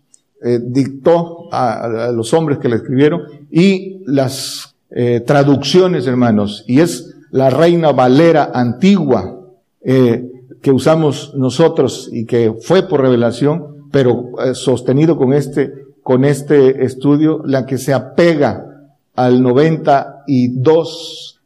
eh, 0.44 0.60
dictó 0.62 1.48
a, 1.54 2.12
los 2.14 2.34
hombres 2.34 2.58
que 2.58 2.68
la 2.68 2.76
escribieron 2.76 3.22
y 3.50 4.02
las 4.06 4.76
eh, 4.90 5.22
traducciones, 5.26 6.08
hermanos. 6.08 6.66
Y 6.68 6.82
es 6.82 7.16
la 7.32 7.50
Reina 7.50 7.94
Valera 7.94 8.52
antigua 8.54 9.40
eh, 9.82 10.30
que 10.62 10.74
usamos 10.74 11.34
nosotros 11.36 12.10
y 12.12 12.26
que 12.26 12.54
fue 12.62 12.84
por 12.84 13.00
revelación, 13.00 13.88
pero 13.92 14.32
sostenido 14.56 15.18
con 15.18 15.32
este, 15.32 15.72
con 16.04 16.26
este 16.26 16.84
estudio, 16.84 17.42
la 17.46 17.66
que 17.66 17.78
se 17.78 17.94
apega 17.94 18.92
al 19.16 19.42
92 19.42 20.66
por 20.76 20.86
ciento 20.86 21.39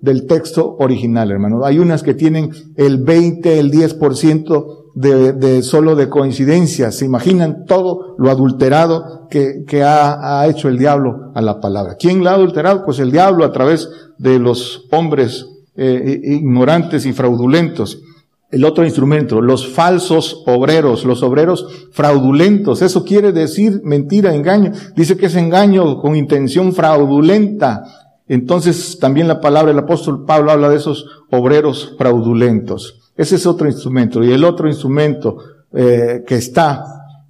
del 0.00 0.26
texto 0.26 0.76
original, 0.78 1.30
hermano. 1.30 1.64
Hay 1.64 1.78
unas 1.78 2.02
que 2.02 2.14
tienen 2.14 2.50
el 2.76 2.98
20, 2.98 3.58
el 3.58 3.70
10% 3.70 4.80
de, 4.94 5.32
de 5.32 5.62
solo 5.62 5.96
de 5.96 6.08
coincidencia. 6.08 6.92
Se 6.92 7.06
imaginan 7.06 7.64
todo 7.66 8.14
lo 8.18 8.30
adulterado 8.30 9.26
que, 9.30 9.64
que 9.66 9.82
ha, 9.82 10.40
ha, 10.40 10.46
hecho 10.48 10.68
el 10.68 10.78
diablo 10.78 11.32
a 11.34 11.40
la 11.40 11.60
palabra. 11.60 11.96
¿Quién 11.98 12.22
la 12.22 12.32
ha 12.32 12.34
adulterado? 12.34 12.84
Pues 12.84 12.98
el 12.98 13.10
diablo 13.10 13.44
a 13.44 13.52
través 13.52 13.88
de 14.18 14.38
los 14.38 14.86
hombres 14.90 15.46
eh, 15.76 16.20
ignorantes 16.22 17.06
y 17.06 17.12
fraudulentos. 17.12 18.02
El 18.50 18.64
otro 18.64 18.84
instrumento, 18.84 19.40
los 19.40 19.68
falsos 19.68 20.42
obreros, 20.46 21.04
los 21.04 21.22
obreros 21.22 21.88
fraudulentos. 21.92 22.82
Eso 22.82 23.04
quiere 23.04 23.32
decir 23.32 23.80
mentira, 23.84 24.34
engaño. 24.34 24.72
Dice 24.96 25.16
que 25.16 25.26
es 25.26 25.36
engaño 25.36 26.00
con 26.00 26.16
intención 26.16 26.72
fraudulenta 26.74 27.84
entonces 28.32 28.98
también 29.00 29.26
la 29.26 29.40
palabra 29.40 29.72
del 29.72 29.82
apóstol 29.82 30.24
Pablo 30.24 30.52
habla 30.52 30.68
de 30.68 30.76
esos 30.76 31.04
obreros 31.32 31.96
fraudulentos. 31.98 33.10
Ese 33.16 33.34
es 33.34 33.44
otro 33.44 33.66
instrumento. 33.66 34.22
Y 34.22 34.32
el 34.32 34.44
otro 34.44 34.68
instrumento 34.68 35.38
eh, 35.72 36.22
que 36.24 36.36
está, 36.36 36.84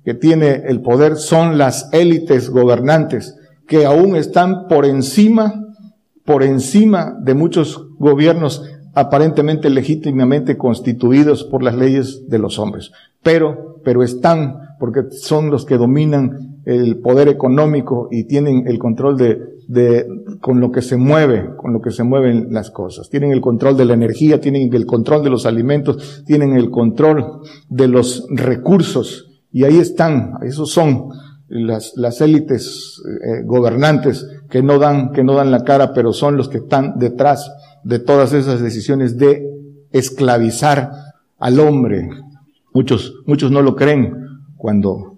que 0.04 0.12
tiene 0.12 0.64
el 0.66 0.82
poder, 0.82 1.16
son 1.16 1.56
las 1.56 1.88
élites 1.92 2.50
gobernantes, 2.50 3.34
que 3.66 3.86
aún 3.86 4.14
están 4.14 4.68
por 4.68 4.84
encima, 4.84 5.54
por 6.26 6.42
encima 6.42 7.16
de 7.18 7.32
muchos 7.32 7.82
gobiernos 7.98 8.62
aparentemente 8.92 9.70
legítimamente 9.70 10.58
constituidos 10.58 11.44
por 11.44 11.62
las 11.62 11.76
leyes 11.76 12.28
de 12.28 12.38
los 12.38 12.58
hombres. 12.58 12.90
Pero, 13.22 13.80
pero 13.84 14.02
están, 14.02 14.76
porque 14.78 15.04
son 15.12 15.50
los 15.50 15.64
que 15.64 15.78
dominan 15.78 16.49
el 16.70 16.98
poder 16.98 17.28
económico 17.28 18.08
y 18.10 18.24
tienen 18.24 18.68
el 18.68 18.78
control 18.78 19.16
de, 19.16 19.38
de, 19.66 20.06
con 20.40 20.60
lo 20.60 20.70
que 20.70 20.82
se 20.82 20.96
mueve, 20.96 21.50
con 21.56 21.72
lo 21.72 21.80
que 21.80 21.90
se 21.90 22.04
mueven 22.04 22.52
las 22.52 22.70
cosas. 22.70 23.10
Tienen 23.10 23.32
el 23.32 23.40
control 23.40 23.76
de 23.76 23.84
la 23.84 23.94
energía, 23.94 24.40
tienen 24.40 24.72
el 24.72 24.86
control 24.86 25.24
de 25.24 25.30
los 25.30 25.46
alimentos, 25.46 26.22
tienen 26.26 26.52
el 26.52 26.70
control 26.70 27.40
de 27.68 27.88
los 27.88 28.24
recursos. 28.30 29.28
Y 29.50 29.64
ahí 29.64 29.78
están, 29.78 30.34
esos 30.42 30.70
son 30.70 31.08
las, 31.48 31.94
las 31.96 32.20
élites 32.20 33.02
eh, 33.04 33.42
gobernantes 33.44 34.24
que 34.48 34.62
no 34.62 34.78
dan, 34.78 35.10
que 35.10 35.24
no 35.24 35.34
dan 35.34 35.50
la 35.50 35.64
cara, 35.64 35.92
pero 35.92 36.12
son 36.12 36.36
los 36.36 36.48
que 36.48 36.58
están 36.58 36.98
detrás 37.00 37.50
de 37.82 37.98
todas 37.98 38.32
esas 38.32 38.60
decisiones 38.60 39.18
de 39.18 39.44
esclavizar 39.90 40.92
al 41.36 41.58
hombre. 41.58 42.08
Muchos, 42.72 43.14
muchos 43.26 43.50
no 43.50 43.60
lo 43.60 43.74
creen 43.74 44.14
cuando 44.56 45.09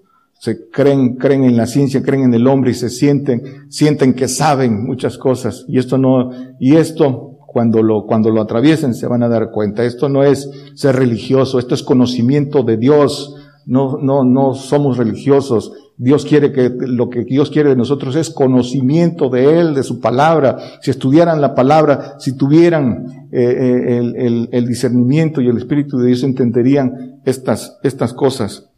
se 0.43 0.69
creen, 0.71 1.15
creen 1.19 1.45
en 1.45 1.57
la 1.57 1.67
ciencia, 1.67 2.03
creen 2.03 2.25
en 2.25 2.35
el 2.35 2.49
hombre 2.49 2.73
y 2.73 2.75
se 2.75 2.91
sienten, 2.91 3.69
sienten 3.69 4.13
que 4.13 4.27
saben 4.27 4.85
muchas 4.85 5.17
cosas. 5.17 5.65
Y 5.69 5.79
esto 5.79 5.99
no, 5.99 6.33
y 6.59 6.75
esto, 6.75 7.39
cuando 7.47 7.81
lo, 7.81 8.07
cuando 8.07 8.29
lo 8.31 8.41
atraviesen 8.41 8.93
se 8.93 9.07
van 9.07 9.23
a 9.23 9.29
dar 9.29 9.53
cuenta. 9.53 9.85
Esto 9.85 10.09
no 10.09 10.25
es 10.25 10.51
ser 10.75 10.97
religioso, 10.97 11.61
esto 11.61 11.77
es 11.77 11.85
conocimiento 11.85 12.65
de 12.65 12.77
Dios. 12.77 13.37
No, 13.67 13.99
no, 14.03 14.25
no 14.25 14.55
somos 14.55 14.97
religiosos. 14.97 15.75
Dios 15.97 16.25
quiere 16.25 16.51
que, 16.51 16.73
lo 16.77 17.09
que 17.09 17.23
Dios 17.23 17.49
quiere 17.49 17.69
de 17.69 17.77
nosotros 17.77 18.17
es 18.17 18.29
conocimiento 18.29 19.29
de 19.29 19.61
Él, 19.61 19.75
de 19.75 19.85
su 19.85 20.01
palabra. 20.01 20.59
Si 20.81 20.91
estudiaran 20.91 21.41
la 21.41 21.55
palabra, 21.55 22.17
si 22.19 22.37
tuvieran 22.37 23.29
eh, 23.31 23.43
eh, 23.43 23.99
el, 23.99 24.17
el, 24.17 24.49
el, 24.51 24.67
discernimiento 24.67 25.41
y 25.41 25.47
el 25.47 25.59
Espíritu 25.59 25.99
de 25.99 26.09
Dios, 26.09 26.25
entenderían 26.25 27.21
estas, 27.25 27.79
estas 27.85 28.13
cosas. 28.13 28.72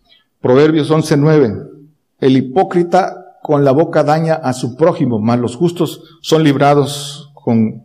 Proverbios 0.45 0.91
11.9. 0.91 1.71
El 2.21 2.37
hipócrita 2.37 3.39
con 3.43 3.65
la 3.65 3.73
boca 3.73 4.05
daña 4.05 4.35
a 4.35 4.53
su 4.53 4.77
prójimo, 4.77 5.19
mas 5.19 5.41
los 5.41 5.57
justos 5.57 6.03
son 6.21 6.45
librados 6.45 7.33
con, 7.33 7.85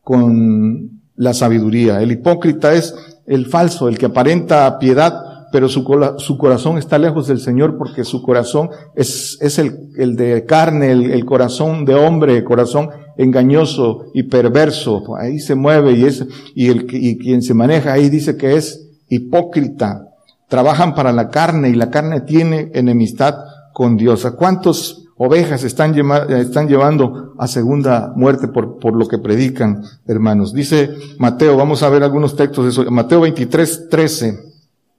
con 0.00 1.02
la 1.16 1.34
sabiduría. 1.34 2.00
El 2.00 2.10
hipócrita 2.12 2.72
es 2.72 2.94
el 3.26 3.44
falso, 3.44 3.90
el 3.90 3.98
que 3.98 4.06
aparenta 4.06 4.78
piedad, 4.78 5.12
pero 5.52 5.68
su, 5.68 5.84
su 6.16 6.38
corazón 6.38 6.78
está 6.78 6.96
lejos 6.96 7.26
del 7.26 7.40
Señor 7.40 7.76
porque 7.76 8.04
su 8.04 8.22
corazón 8.22 8.70
es, 8.96 9.36
es 9.42 9.58
el, 9.58 9.90
el 9.98 10.16
de 10.16 10.46
carne, 10.46 10.92
el, 10.92 11.10
el, 11.10 11.26
corazón 11.26 11.84
de 11.84 11.94
hombre, 11.94 12.42
corazón 12.42 12.88
engañoso 13.18 14.06
y 14.14 14.22
perverso. 14.22 15.14
Ahí 15.14 15.40
se 15.40 15.54
mueve 15.54 15.92
y 15.92 16.06
es, 16.06 16.24
y 16.54 16.68
el, 16.68 16.86
y 16.90 17.18
quien 17.18 17.42
se 17.42 17.52
maneja 17.52 17.92
ahí 17.92 18.08
dice 18.08 18.38
que 18.38 18.56
es 18.56 18.88
hipócrita. 19.10 20.07
Trabajan 20.48 20.94
para 20.94 21.12
la 21.12 21.28
carne 21.28 21.68
y 21.68 21.74
la 21.74 21.90
carne 21.90 22.22
tiene 22.22 22.70
enemistad 22.74 23.36
con 23.72 23.96
Dios. 23.96 24.24
¿A 24.24 24.32
cuántos 24.32 25.04
ovejas 25.16 25.62
están, 25.64 25.92
llevando 25.94 27.34
a 27.38 27.46
segunda 27.46 28.12
muerte 28.16 28.48
por, 28.48 28.78
por 28.78 28.96
lo 28.96 29.06
que 29.06 29.18
predican, 29.18 29.82
hermanos? 30.06 30.52
Dice 30.52 30.90
Mateo, 31.18 31.56
vamos 31.56 31.82
a 31.82 31.90
ver 31.90 32.02
algunos 32.02 32.34
textos 32.34 32.64
de 32.64 32.70
eso. 32.70 32.90
Mateo 32.90 33.20
23, 33.20 33.88
13. 33.90 34.48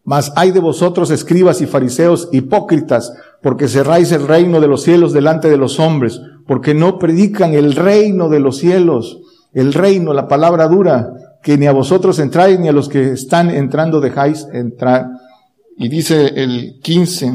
Mas 0.04 0.32
hay 0.36 0.52
de 0.52 0.60
vosotros, 0.60 1.12
escribas 1.12 1.62
y 1.62 1.68
fariseos, 1.68 2.30
hipócritas, 2.32 3.14
porque 3.42 3.68
cerráis 3.68 4.12
el 4.12 4.28
reino 4.28 4.60
de 4.60 4.68
los 4.68 4.84
cielos 4.84 5.14
delante 5.14 5.50
de 5.50 5.58
los 5.58 5.80
hombres, 5.80 6.22
porque 6.48 6.74
no 6.74 6.98
predican 6.98 7.54
el 7.54 7.76
reino 7.76 8.30
de 8.30 8.40
los 8.40 8.58
cielos. 8.58 9.20
El 9.54 9.74
reino, 9.74 10.14
la 10.14 10.28
palabra 10.28 10.68
dura, 10.68 11.14
que 11.44 11.58
ni 11.58 11.68
a 11.68 11.72
vosotros 11.72 12.20
entráis, 12.20 12.60
ni 12.60 12.68
a 12.68 12.72
los 12.72 12.90
que 12.90 13.12
están 13.12 13.50
entrando 13.50 14.02
dejáis 14.02 14.48
entrar. 14.52 15.10
Y 15.80 15.88
dice 15.88 16.34
el 16.36 16.82
15, 16.82 17.34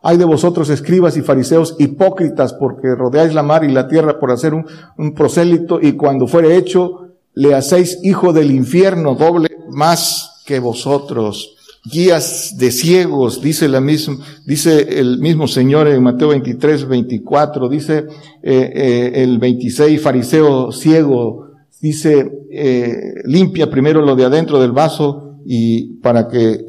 hay 0.00 0.16
de 0.16 0.24
vosotros 0.24 0.70
escribas 0.70 1.16
y 1.16 1.22
fariseos 1.22 1.74
hipócritas, 1.80 2.52
porque 2.52 2.94
rodeáis 2.94 3.34
la 3.34 3.42
mar 3.42 3.64
y 3.64 3.72
la 3.72 3.88
tierra 3.88 4.20
por 4.20 4.30
hacer 4.30 4.54
un, 4.54 5.14
prosélito, 5.16 5.80
y 5.82 5.94
cuando 5.94 6.28
fuere 6.28 6.56
hecho, 6.56 7.08
le 7.34 7.56
hacéis 7.56 7.98
hijo 8.04 8.32
del 8.32 8.52
infierno, 8.52 9.16
doble 9.16 9.48
más 9.68 10.44
que 10.46 10.60
vosotros 10.60 11.56
guías 11.90 12.54
de 12.56 12.70
ciegos, 12.70 13.42
dice 13.42 13.68
la 13.68 13.80
misma, 13.80 14.18
dice 14.44 15.00
el 15.00 15.18
mismo 15.18 15.48
Señor 15.48 15.88
en 15.88 16.02
Mateo 16.04 16.28
23, 16.28 16.86
24, 16.86 17.68
dice 17.68 18.06
eh, 18.42 18.72
eh, 18.74 19.12
el 19.24 19.38
26, 19.38 20.00
fariseo 20.00 20.70
ciego, 20.70 21.48
dice 21.80 22.30
eh, 22.50 23.14
limpia 23.24 23.68
primero 23.68 24.02
lo 24.02 24.14
de 24.14 24.24
adentro 24.24 24.60
del 24.60 24.72
vaso 24.72 25.40
y 25.44 25.94
para 26.00 26.28
que 26.28 26.64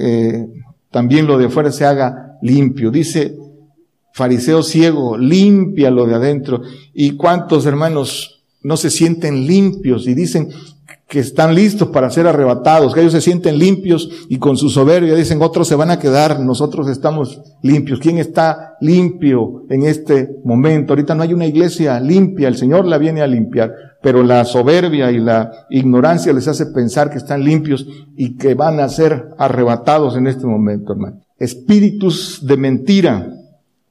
también 0.98 1.28
lo 1.28 1.38
de 1.38 1.46
afuera 1.46 1.72
se 1.72 1.86
haga 1.86 2.40
limpio. 2.42 2.90
Dice 2.90 3.38
fariseo 4.14 4.64
ciego, 4.64 5.16
limpia 5.16 5.92
lo 5.92 6.08
de 6.08 6.16
adentro. 6.16 6.64
¿Y 6.92 7.12
cuántos 7.12 7.68
hermanos 7.68 8.44
no 8.64 8.78
se 8.78 8.90
sienten 8.90 9.46
limpios 9.46 10.08
y 10.08 10.16
dicen, 10.16 10.50
que 11.08 11.20
están 11.20 11.56
listos 11.56 11.88
para 11.88 12.10
ser 12.10 12.28
arrebatados, 12.28 12.94
que 12.94 13.00
ellos 13.00 13.14
se 13.14 13.22
sienten 13.22 13.58
limpios 13.58 14.10
y 14.28 14.40
con 14.40 14.58
su 14.58 14.70
soberbia 14.70 15.16
dicen 15.16 15.42
otros 15.42 15.68
se 15.68 15.76
van 15.76 15.90
a 15.90 16.00
quedar, 16.00 16.42
nosotros 16.42 16.90
estamos 16.90 17.42
limpios. 17.62 18.00
¿Quién 18.00 18.18
está 18.18 18.76
limpio 18.82 19.64
en 19.70 19.86
este 19.86 20.30
momento? 20.44 20.92
Ahorita 20.92 21.16
no 21.16 21.24
hay 21.24 21.34
una 21.34 21.46
iglesia 21.46 21.98
limpia, 22.02 22.50
el 22.50 22.58
Señor 22.58 22.86
la 22.86 22.98
viene 22.98 23.22
a 23.22 23.28
limpiar, 23.28 23.74
pero 24.02 24.22
la 24.22 24.44
soberbia 24.44 25.10
y 25.12 25.20
la 25.20 25.52
ignorancia 25.70 26.34
les 26.34 26.50
hace 26.50 26.66
pensar 26.66 27.10
que 27.10 27.18
están 27.18 27.42
limpios 27.42 27.88
y 28.18 28.36
que 28.36 28.54
van 28.54 28.82
a 28.82 28.90
ser 28.90 29.30
arrebatados 29.38 30.18
en 30.18 30.28
este 30.28 30.46
momento, 30.46 30.92
hermano. 30.92 31.22
Espíritus 31.40 32.46
de 32.46 32.58
mentira, 32.58 33.34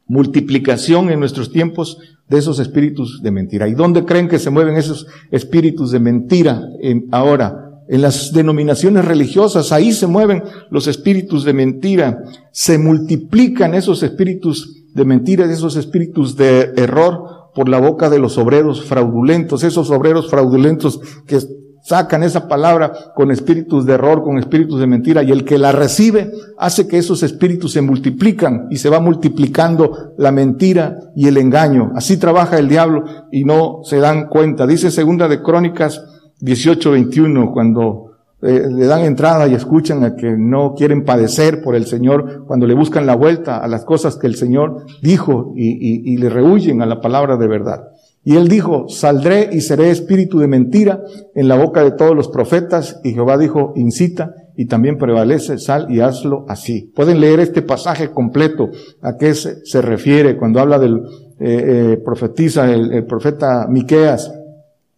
multiplicación 0.07 1.11
en 1.11 1.21
nuestros 1.21 1.51
tiempos 1.51 1.99
de 2.29 2.39
esos 2.39 2.59
espíritus 2.59 3.21
de 3.23 3.31
mentira. 3.31 3.69
¿Y 3.69 3.75
dónde 3.75 4.05
creen 4.05 4.29
que 4.29 4.39
se 4.39 4.51
mueven 4.51 4.77
esos 4.77 5.07
espíritus 5.31 5.91
de 5.91 6.01
mentira 6.01 6.63
en, 6.81 7.07
ahora? 7.13 7.63
En 7.89 8.03
las 8.03 8.33
denominaciones 8.33 9.05
religiosas, 9.05 9.71
ahí 9.71 9.93
se 9.93 10.09
mueven 10.09 10.43
los 10.71 10.89
espíritus 10.89 11.45
de 11.45 11.53
mentira. 11.53 12.19
Se 12.51 12.79
multiplican 12.79 13.75
esos 13.75 14.03
espíritus 14.03 14.85
de 14.93 15.05
mentira, 15.05 15.45
esos 15.45 15.77
espíritus 15.77 16.37
de 16.37 16.73
error 16.77 17.51
por 17.55 17.69
la 17.69 17.79
boca 17.79 18.11
de 18.11 18.19
los 18.19 18.39
obreros 18.39 18.85
fraudulentos, 18.85 19.63
esos 19.63 19.91
obreros 19.91 20.29
fraudulentos 20.29 21.01
que 21.27 21.39
sacan 21.87 22.25
esa 22.25 22.49
palabra 22.49 22.93
con 23.15 23.31
espíritus 23.31 23.87
de 23.87 23.93
error, 23.93 24.25
con 24.25 24.39
espíritus 24.39 24.81
de 24.81 24.89
mentira, 24.89 25.23
y 25.23 25.31
el 25.31 25.45
que 25.45 25.57
la 25.57 25.71
recibe 25.71 26.33
hace 26.59 26.89
que 26.89 26.99
esos 26.99 27.23
espíritus 27.23 27.75
se 27.75 27.81
multiplican 27.81 28.67
y 28.71 28.79
se 28.79 28.91
va 28.91 28.99
multiplicando 28.99 30.13
la 30.19 30.33
mentira 30.33 30.99
y 31.15 31.29
el 31.29 31.37
engaño. 31.37 31.93
Así 31.95 32.17
trabaja 32.17 32.59
el 32.59 32.69
diablo 32.69 33.05
y 33.31 33.45
no 33.45 33.83
se 33.85 33.99
dan 33.99 34.27
cuenta. 34.27 34.67
Dice 34.67 34.91
segunda 34.91 35.29
de 35.29 35.41
Crónicas 35.41 36.05
18, 36.41 36.91
21, 36.91 37.53
cuando 37.53 38.17
eh, 38.43 38.67
le 38.69 38.87
dan 38.87 39.03
entrada 39.05 39.47
y 39.47 39.55
escuchan 39.55 40.03
a 40.03 40.17
que 40.17 40.35
no 40.37 40.75
quieren 40.75 41.05
padecer 41.05 41.63
por 41.63 41.77
el 41.77 41.87
Señor, 41.87 42.47
cuando 42.49 42.67
le 42.67 42.75
buscan 42.75 43.07
la 43.07 43.15
vuelta 43.15 43.59
a 43.59 43.69
las 43.69 43.85
cosas 43.85 44.17
que 44.17 44.27
el 44.27 44.35
Señor 44.35 44.87
dijo 45.03 45.53
y, 45.55 46.13
y 46.13 46.17
le 46.17 46.31
rehuyen 46.31 46.83
a 46.83 46.87
la 46.87 47.01
palabra 47.01 47.37
de 47.37 47.47
verdad. 47.47 47.93
Y 48.27 48.35
él 48.35 48.49
dijo, 48.49 48.89
saldré 48.89 49.51
y 49.53 49.61
seré 49.61 49.89
espíritu 49.93 50.41
de 50.41 50.49
mentira 50.49 51.01
en 51.37 51.47
la 51.47 51.55
boca 51.55 51.85
de 51.85 51.93
todos 51.93 52.17
los 52.17 52.27
profetas. 52.27 53.01
Y 53.05 53.13
Jehová 53.13 53.39
dijo, 53.39 53.73
incita 53.77 54.35
y 54.57 54.67
también 54.67 54.99
prevalece, 54.99 55.59
sal 55.59 55.87
y 55.91 56.01
hazlo 56.01 56.45
así. 56.49 56.93
Pueden 56.97 57.21
leer 57.21 57.39
este 57.39 57.63
pasaje 57.63 58.11
completo, 58.11 58.71
a 59.01 59.17
qué 59.17 59.33
se, 59.33 59.65
se 59.65 59.81
refiere 59.81 60.37
cuando 60.37 60.59
habla 60.59 60.81
del, 60.81 60.97
eh, 61.39 61.93
eh, 61.93 62.03
profetiza 62.05 62.69
el, 62.69 63.07
profeta 63.07 63.69
Miqueas, 63.69 64.33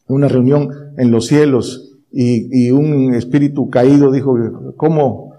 una 0.07 0.29
reunión 0.29 0.71
en 0.97 1.11
los 1.11 1.27
cielos 1.27 1.99
y, 2.11 2.49
y 2.51 2.71
un 2.71 3.13
espíritu 3.13 3.69
caído 3.69 4.11
dijo, 4.11 4.39
¿cómo 4.79 5.35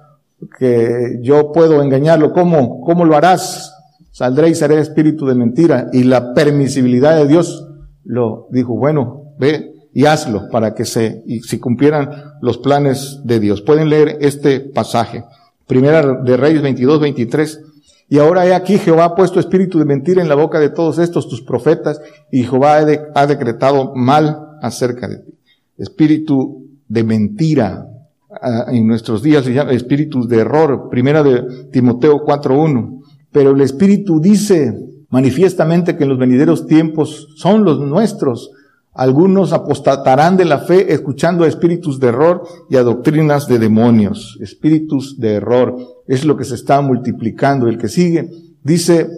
que 0.60 1.18
yo 1.24 1.52
puedo 1.52 1.82
engañarlo? 1.82 2.34
¿Cómo, 2.34 2.82
cómo 2.82 3.04
lo 3.04 3.16
harás? 3.16 3.74
Saldré 4.12 4.50
y 4.50 4.54
seré 4.54 4.80
espíritu 4.80 5.26
de 5.26 5.34
mentira 5.34 5.88
y 5.92 6.04
la 6.04 6.36
permisibilidad 6.36 7.16
de 7.16 7.28
Dios 7.28 7.66
lo 8.04 8.48
dijo, 8.52 8.76
bueno, 8.78 9.34
ve 9.38 9.74
y 9.94 10.06
hazlo 10.06 10.50
para 10.52 10.74
que 10.74 10.86
se, 10.86 11.24
y 11.26 11.42
cumplieran 11.58 12.10
los 12.42 12.58
planes 12.58 13.20
de 13.24 13.40
Dios. 13.40 13.62
Pueden 13.62 13.90
leer 13.90 14.18
este 14.22 14.60
pasaje. 14.60 15.24
Primera 15.68 16.22
de 16.24 16.38
Reyes 16.38 16.62
22, 16.62 17.00
23. 17.00 17.62
Y 18.10 18.18
ahora 18.18 18.46
he 18.48 18.54
aquí 18.54 18.78
Jehová 18.78 19.06
ha 19.06 19.16
puesto 19.16 19.40
espíritu 19.40 19.78
de 19.78 19.86
mentira 19.86 20.22
en 20.22 20.30
la 20.30 20.36
boca 20.36 20.60
de 20.60 20.70
todos 20.70 20.98
estos 20.98 21.30
tus 21.30 21.42
profetas 21.42 22.02
y 22.32 22.44
Jehová 22.44 22.78
ha, 22.78 22.86
de, 22.86 23.02
ha 23.14 23.28
decretado 23.28 23.94
mal 23.96 24.58
acerca 24.62 25.08
de 25.08 25.18
ti. 25.18 25.34
Espíritu 25.78 26.66
de 26.88 27.04
mentira. 27.04 27.86
Uh, 28.30 28.76
en 28.76 28.88
nuestros 28.88 29.24
días 29.24 29.44
se 29.44 29.54
llama 29.54 29.72
espíritus 29.74 30.28
de 30.28 30.40
error. 30.40 30.90
Primera 30.90 31.24
de 31.24 31.68
Timoteo 31.72 32.26
4.1. 32.26 33.04
Pero 33.32 33.52
el 33.52 33.62
espíritu 33.62 34.20
dice, 34.20 34.74
manifiestamente 35.10 35.98
que 35.98 36.04
en 36.04 36.10
los 36.10 36.20
venideros 36.20 36.68
tiempos 36.68 37.30
son 37.36 37.64
los 37.64 37.80
nuestros. 37.80 38.52
Algunos 38.94 39.54
apostatarán 39.54 40.38
de 40.38 40.46
la 40.46 40.60
fe 40.60 40.94
escuchando 40.94 41.44
a 41.44 41.48
espíritus 41.48 42.00
de 42.00 42.08
error 42.08 42.44
y 42.70 42.76
a 42.76 42.84
doctrinas 42.84 43.48
de 43.48 43.60
demonios. 43.60 44.38
Espíritus 44.42 45.20
de 45.20 45.34
error 45.34 45.76
es 46.08 46.26
lo 46.26 46.36
que 46.36 46.44
se 46.44 46.56
está 46.56 46.82
multiplicando. 46.82 47.68
El 47.68 47.78
que 47.78 47.88
sigue 47.88 48.30
dice, 48.64 49.10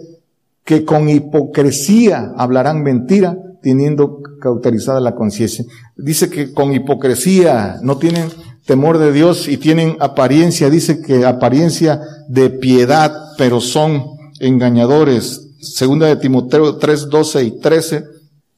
que 0.64 0.84
con 0.84 1.08
hipocresía 1.08 2.32
hablarán 2.36 2.82
mentira, 2.82 3.36
teniendo 3.62 4.20
cauterizada 4.40 5.00
la 5.00 5.14
conciencia. 5.14 5.64
Dice 5.96 6.28
que 6.30 6.52
con 6.52 6.72
hipocresía 6.72 7.76
no 7.82 7.98
tienen 7.98 8.28
temor 8.66 8.98
de 8.98 9.12
Dios 9.12 9.48
y 9.48 9.56
tienen 9.56 9.96
apariencia, 10.00 10.70
dice 10.70 11.00
que 11.00 11.24
apariencia 11.24 12.00
de 12.28 12.50
piedad, 12.50 13.12
pero 13.38 13.60
son 13.60 14.04
engañadores. 14.40 15.41
Segunda 15.62 16.08
de 16.08 16.16
Timoteo 16.16 16.76
3, 16.76 17.08
12 17.08 17.44
y 17.44 17.60
13. 17.60 18.04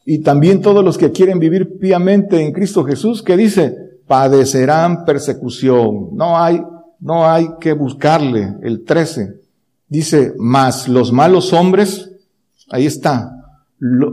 Y 0.06 0.22
también 0.22 0.62
todos 0.62 0.84
los 0.84 0.98
que 0.98 1.12
quieren 1.12 1.38
vivir 1.38 1.78
piamente 1.78 2.40
en 2.40 2.52
Cristo 2.52 2.84
Jesús, 2.84 3.22
que 3.22 3.36
dice, 3.36 3.76
padecerán 4.06 5.04
persecución. 5.04 6.16
No 6.16 6.38
hay, 6.38 6.62
no 7.00 7.26
hay 7.26 7.48
que 7.60 7.74
buscarle. 7.74 8.56
El 8.62 8.84
13 8.84 9.34
dice, 9.88 10.32
mas 10.38 10.88
los 10.88 11.12
malos 11.12 11.52
hombres, 11.52 12.10
ahí 12.70 12.86
está, 12.86 13.32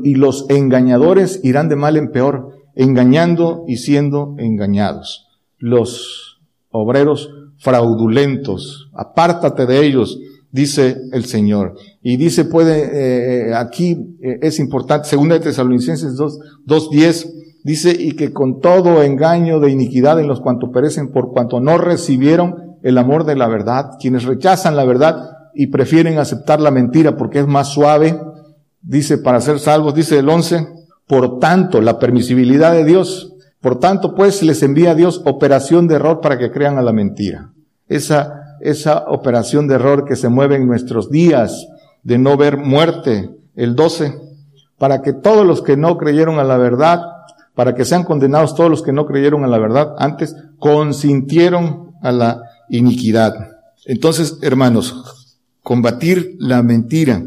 y 0.03 0.15
los 0.15 0.45
engañadores 0.49 1.39
irán 1.43 1.69
de 1.69 1.77
mal 1.77 1.95
en 1.95 2.11
peor, 2.11 2.49
engañando 2.75 3.63
y 3.67 3.77
siendo 3.77 4.35
engañados. 4.37 5.27
Los 5.57 6.41
obreros 6.69 7.29
fraudulentos, 7.57 8.89
apártate 8.93 9.65
de 9.65 9.85
ellos, 9.85 10.19
dice 10.51 11.01
el 11.11 11.25
Señor. 11.25 11.75
Y 12.01 12.17
dice, 12.17 12.45
puede, 12.45 13.49
eh, 13.49 13.55
aquí 13.55 14.17
eh, 14.21 14.39
es 14.41 14.59
importante, 14.59 15.07
segunda 15.07 15.35
de 15.35 15.41
Tesalonicenses 15.41 16.15
2, 16.15 16.39
2.10, 16.67 17.31
dice, 17.63 17.95
y 17.97 18.13
que 18.13 18.31
con 18.33 18.59
todo 18.59 19.03
engaño 19.03 19.59
de 19.59 19.71
iniquidad 19.71 20.19
en 20.19 20.27
los 20.27 20.41
cuantos 20.41 20.69
perecen 20.73 21.11
por 21.11 21.31
cuanto 21.31 21.59
no 21.59 21.77
recibieron 21.77 22.77
el 22.83 22.97
amor 22.97 23.25
de 23.25 23.35
la 23.35 23.47
verdad, 23.47 23.91
quienes 23.99 24.23
rechazan 24.23 24.75
la 24.75 24.85
verdad 24.85 25.29
y 25.53 25.67
prefieren 25.67 26.17
aceptar 26.17 26.59
la 26.59 26.71
mentira 26.71 27.17
porque 27.17 27.39
es 27.39 27.47
más 27.47 27.69
suave, 27.69 28.19
dice, 28.81 29.17
para 29.17 29.41
ser 29.41 29.59
salvos, 29.59 29.93
dice 29.93 30.19
el 30.19 30.29
11, 30.29 30.67
por 31.07 31.39
tanto, 31.39 31.81
la 31.81 31.99
permisibilidad 31.99 32.71
de 32.73 32.85
Dios, 32.85 33.35
por 33.59 33.79
tanto, 33.79 34.15
pues 34.15 34.41
les 34.41 34.63
envía 34.63 34.91
a 34.91 34.95
Dios 34.95 35.21
operación 35.25 35.87
de 35.87 35.95
error 35.95 36.19
para 36.19 36.39
que 36.39 36.51
crean 36.51 36.77
a 36.77 36.81
la 36.81 36.93
mentira. 36.93 37.53
Esa, 37.87 38.40
esa 38.63 39.05
operación 39.07 39.67
de 39.67 39.75
error 39.75 40.05
que 40.05 40.15
se 40.15 40.29
mueve 40.29 40.55
en 40.55 40.67
nuestros 40.67 41.09
días 41.09 41.67
de 42.03 42.17
no 42.17 42.37
ver 42.37 42.57
muerte, 42.57 43.29
el 43.55 43.75
12, 43.75 44.17
para 44.77 45.01
que 45.01 45.13
todos 45.13 45.45
los 45.45 45.61
que 45.61 45.77
no 45.77 45.97
creyeron 45.97 46.39
a 46.39 46.43
la 46.43 46.57
verdad, 46.57 47.01
para 47.55 47.75
que 47.75 47.85
sean 47.85 48.03
condenados 48.03 48.55
todos 48.55 48.69
los 48.69 48.81
que 48.81 48.93
no 48.93 49.05
creyeron 49.05 49.43
a 49.43 49.47
la 49.47 49.59
verdad 49.59 49.93
antes, 49.97 50.35
consintieron 50.57 51.91
a 52.01 52.11
la 52.11 52.41
iniquidad. 52.69 53.33
Entonces, 53.85 54.39
hermanos, 54.41 55.35
combatir 55.61 56.35
la 56.39 56.63
mentira, 56.63 57.21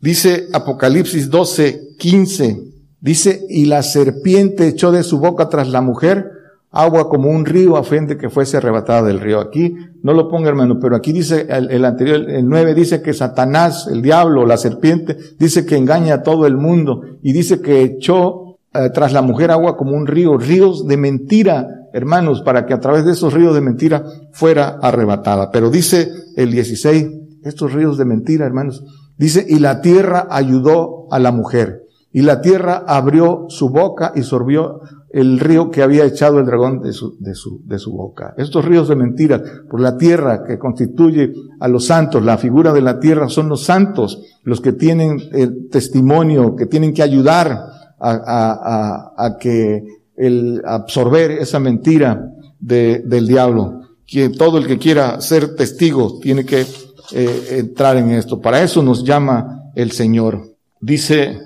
Dice 0.00 0.48
Apocalipsis 0.54 1.28
12, 1.28 1.96
15, 1.98 2.64
dice, 3.00 3.44
y 3.50 3.66
la 3.66 3.82
serpiente 3.82 4.66
echó 4.66 4.92
de 4.92 5.02
su 5.02 5.18
boca 5.18 5.50
tras 5.50 5.68
la 5.68 5.82
mujer 5.82 6.30
agua 6.70 7.08
como 7.08 7.30
un 7.30 7.44
río 7.44 7.76
a 7.76 7.84
fin 7.84 8.06
que 8.06 8.30
fuese 8.30 8.56
arrebatada 8.56 9.02
del 9.02 9.20
río. 9.20 9.40
Aquí 9.40 9.74
no 10.02 10.12
lo 10.12 10.28
ponga 10.28 10.48
hermano, 10.48 10.78
pero 10.80 10.96
aquí 10.96 11.12
dice 11.12 11.46
el, 11.48 11.84
anterior, 11.84 12.28
el 12.30 12.46
9 12.46 12.74
dice 12.74 13.02
que 13.02 13.12
Satanás, 13.12 13.88
el 13.90 14.02
diablo, 14.02 14.46
la 14.46 14.56
serpiente, 14.56 15.16
dice 15.38 15.66
que 15.66 15.76
engaña 15.76 16.14
a 16.14 16.22
todo 16.22 16.46
el 16.46 16.56
mundo 16.56 17.02
y 17.22 17.32
dice 17.32 17.60
que 17.60 17.82
echó 17.82 18.58
eh, 18.72 18.90
tras 18.94 19.12
la 19.12 19.22
mujer 19.22 19.50
agua 19.50 19.76
como 19.76 19.96
un 19.96 20.06
río, 20.06 20.38
ríos 20.38 20.86
de 20.86 20.96
mentira, 20.96 21.66
hermanos, 21.92 22.42
para 22.42 22.66
que 22.66 22.74
a 22.74 22.80
través 22.80 23.04
de 23.04 23.12
esos 23.12 23.34
ríos 23.34 23.54
de 23.54 23.60
mentira 23.60 24.04
fuera 24.32 24.78
arrebatada. 24.80 25.50
Pero 25.50 25.70
dice 25.70 26.08
el 26.36 26.52
16, 26.52 27.08
estos 27.42 27.72
ríos 27.72 27.98
de 27.98 28.04
mentira, 28.04 28.46
hermanos, 28.46 28.84
Dice, 29.20 29.44
y 29.46 29.58
la 29.58 29.82
tierra 29.82 30.28
ayudó 30.30 31.06
a 31.10 31.18
la 31.18 31.30
mujer. 31.30 31.82
Y 32.10 32.22
la 32.22 32.40
tierra 32.40 32.82
abrió 32.86 33.44
su 33.48 33.68
boca 33.68 34.12
y 34.14 34.22
sorbió 34.22 34.80
el 35.12 35.40
río 35.40 35.70
que 35.70 35.82
había 35.82 36.04
echado 36.04 36.38
el 36.38 36.46
dragón 36.46 36.80
de 36.80 36.92
su, 36.92 37.16
de 37.18 37.34
su, 37.34 37.60
de 37.64 37.78
su 37.78 37.92
boca. 37.92 38.34
Estos 38.36 38.64
ríos 38.64 38.88
de 38.88 38.96
mentiras, 38.96 39.42
por 39.68 39.80
la 39.80 39.96
tierra 39.96 40.44
que 40.44 40.58
constituye 40.58 41.32
a 41.58 41.68
los 41.68 41.86
santos, 41.86 42.24
la 42.24 42.38
figura 42.38 42.72
de 42.72 42.80
la 42.80 43.00
tierra 43.00 43.28
son 43.28 43.48
los 43.48 43.64
santos, 43.64 44.22
los 44.44 44.60
que 44.60 44.72
tienen 44.72 45.20
el 45.32 45.68
testimonio, 45.68 46.54
que 46.54 46.66
tienen 46.66 46.94
que 46.94 47.02
ayudar 47.02 47.48
a, 47.48 47.72
a, 47.98 49.12
a, 49.16 49.36
que 49.36 49.82
el 50.16 50.62
absorber 50.64 51.32
esa 51.32 51.58
mentira 51.58 52.32
de, 52.60 53.02
del 53.04 53.26
diablo. 53.26 53.80
Que 54.06 54.28
todo 54.28 54.58
el 54.58 54.66
que 54.66 54.78
quiera 54.78 55.20
ser 55.20 55.54
testigo 55.54 56.18
tiene 56.20 56.44
que 56.44 56.66
eh, 57.12 57.46
entrar 57.58 57.96
en 57.96 58.10
esto. 58.10 58.40
Para 58.40 58.62
eso 58.62 58.82
nos 58.82 59.04
llama 59.04 59.70
el 59.74 59.90
Señor. 59.90 60.54
Dice 60.80 61.38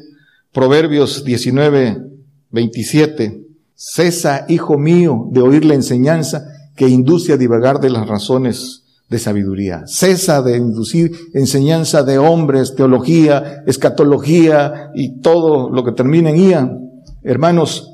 Proverbios 0.52 1.24
19, 1.24 1.98
27, 2.50 3.43
cesa, 3.74 4.46
hijo 4.48 4.78
mío, 4.78 5.28
de 5.30 5.40
oír 5.40 5.64
la 5.64 5.74
enseñanza 5.74 6.44
que 6.76 6.88
induce 6.88 7.32
a 7.32 7.36
divagar 7.36 7.80
de 7.80 7.90
las 7.90 8.06
razones 8.06 8.84
de 9.08 9.18
sabiduría. 9.18 9.84
Cesa 9.86 10.42
de 10.42 10.56
inducir 10.56 11.12
enseñanza 11.34 12.02
de 12.02 12.18
hombres, 12.18 12.74
teología, 12.74 13.62
escatología 13.66 14.90
y 14.94 15.20
todo 15.20 15.70
lo 15.70 15.84
que 15.84 15.92
termina 15.92 16.30
en 16.30 16.36
IA. 16.36 16.78
Hermanos, 17.22 17.92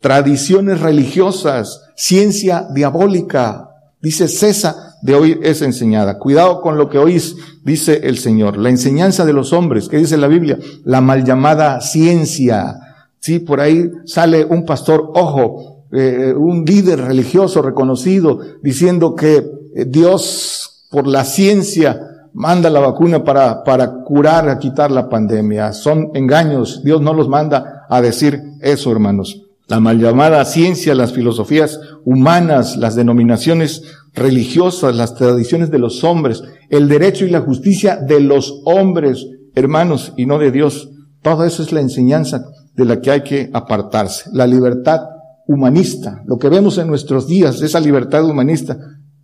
tradiciones 0.00 0.80
religiosas, 0.80 1.82
ciencia 1.96 2.66
diabólica. 2.74 3.68
Dice, 4.00 4.28
cesa 4.28 4.96
de 5.02 5.14
oír 5.14 5.40
es 5.42 5.62
enseñada. 5.62 6.18
Cuidado 6.18 6.60
con 6.62 6.78
lo 6.78 6.88
que 6.88 6.98
oís, 6.98 7.36
dice 7.64 8.00
el 8.04 8.18
Señor. 8.18 8.56
La 8.56 8.70
enseñanza 8.70 9.24
de 9.24 9.32
los 9.32 9.52
hombres, 9.52 9.88
que 9.88 9.98
dice 9.98 10.16
la 10.16 10.28
Biblia, 10.28 10.58
la 10.84 11.00
mal 11.00 11.24
llamada 11.24 11.80
ciencia. 11.80 12.79
Sí, 13.20 13.38
por 13.38 13.60
ahí 13.60 13.90
sale 14.06 14.46
un 14.46 14.64
pastor, 14.64 15.12
ojo, 15.14 15.84
eh, 15.92 16.32
un 16.34 16.64
líder 16.64 17.00
religioso 17.02 17.60
reconocido, 17.60 18.40
diciendo 18.62 19.14
que 19.14 19.44
eh, 19.74 19.84
Dios, 19.86 20.86
por 20.90 21.06
la 21.06 21.24
ciencia, 21.24 22.00
manda 22.32 22.70
la 22.70 22.80
vacuna 22.80 23.22
para, 23.22 23.62
para 23.62 24.02
curar, 24.04 24.48
a 24.48 24.58
quitar 24.58 24.90
la 24.90 25.08
pandemia. 25.08 25.74
Son 25.74 26.10
engaños. 26.14 26.82
Dios 26.82 27.02
no 27.02 27.12
los 27.12 27.28
manda 27.28 27.86
a 27.90 28.00
decir 28.00 28.40
eso, 28.62 28.90
hermanos. 28.90 29.42
La 29.66 29.80
mal 29.80 30.00
llamada 30.00 30.44
ciencia, 30.46 30.94
las 30.94 31.12
filosofías 31.12 31.78
humanas, 32.04 32.76
las 32.78 32.94
denominaciones 32.96 33.82
religiosas, 34.14 34.96
las 34.96 35.14
tradiciones 35.14 35.70
de 35.70 35.78
los 35.78 36.02
hombres, 36.04 36.42
el 36.70 36.88
derecho 36.88 37.26
y 37.26 37.30
la 37.30 37.40
justicia 37.42 37.96
de 37.96 38.20
los 38.20 38.62
hombres, 38.64 39.26
hermanos, 39.54 40.14
y 40.16 40.24
no 40.26 40.38
de 40.38 40.50
Dios. 40.50 40.88
Todo 41.22 41.44
eso 41.44 41.62
es 41.62 41.70
la 41.70 41.80
enseñanza 41.80 42.42
de 42.74 42.84
la 42.84 43.00
que 43.00 43.10
hay 43.10 43.22
que 43.22 43.50
apartarse. 43.52 44.30
La 44.32 44.46
libertad 44.46 45.00
humanista, 45.46 46.22
lo 46.26 46.38
que 46.38 46.48
vemos 46.48 46.78
en 46.78 46.86
nuestros 46.86 47.26
días, 47.26 47.60
esa 47.62 47.80
libertad 47.80 48.24
humanista, 48.24 48.78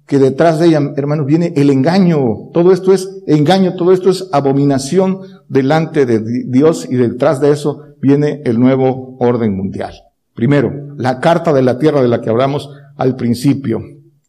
que 0.07 0.19
detrás 0.19 0.59
de 0.59 0.67
ella, 0.67 0.81
hermanos, 0.97 1.27
viene 1.27 1.53
el 1.57 1.71
engaño. 1.71 2.51
Todo 2.53 2.73
esto 2.73 2.93
es 2.93 3.09
engaño, 3.27 3.75
todo 3.75 3.93
esto 3.93 4.11
es 4.11 4.29
abominación 4.33 5.21
delante 5.49 6.07
de 6.07 6.21
Dios 6.49 6.87
y 6.89 6.95
detrás 6.95 7.41
de 7.41 7.51
eso 7.51 7.83
viene 8.01 8.43
el 8.45 8.61
nuevo 8.61 9.17
orden 9.19 9.57
mundial. 9.57 9.95
Primero, 10.35 10.73
la 10.97 11.19
carta 11.19 11.53
de 11.53 11.63
la 11.63 11.79
tierra 11.79 12.03
de 12.03 12.09
la 12.09 12.21
que 12.21 12.31
hablamos 12.31 12.71
al 12.97 13.17
principio 13.17 13.81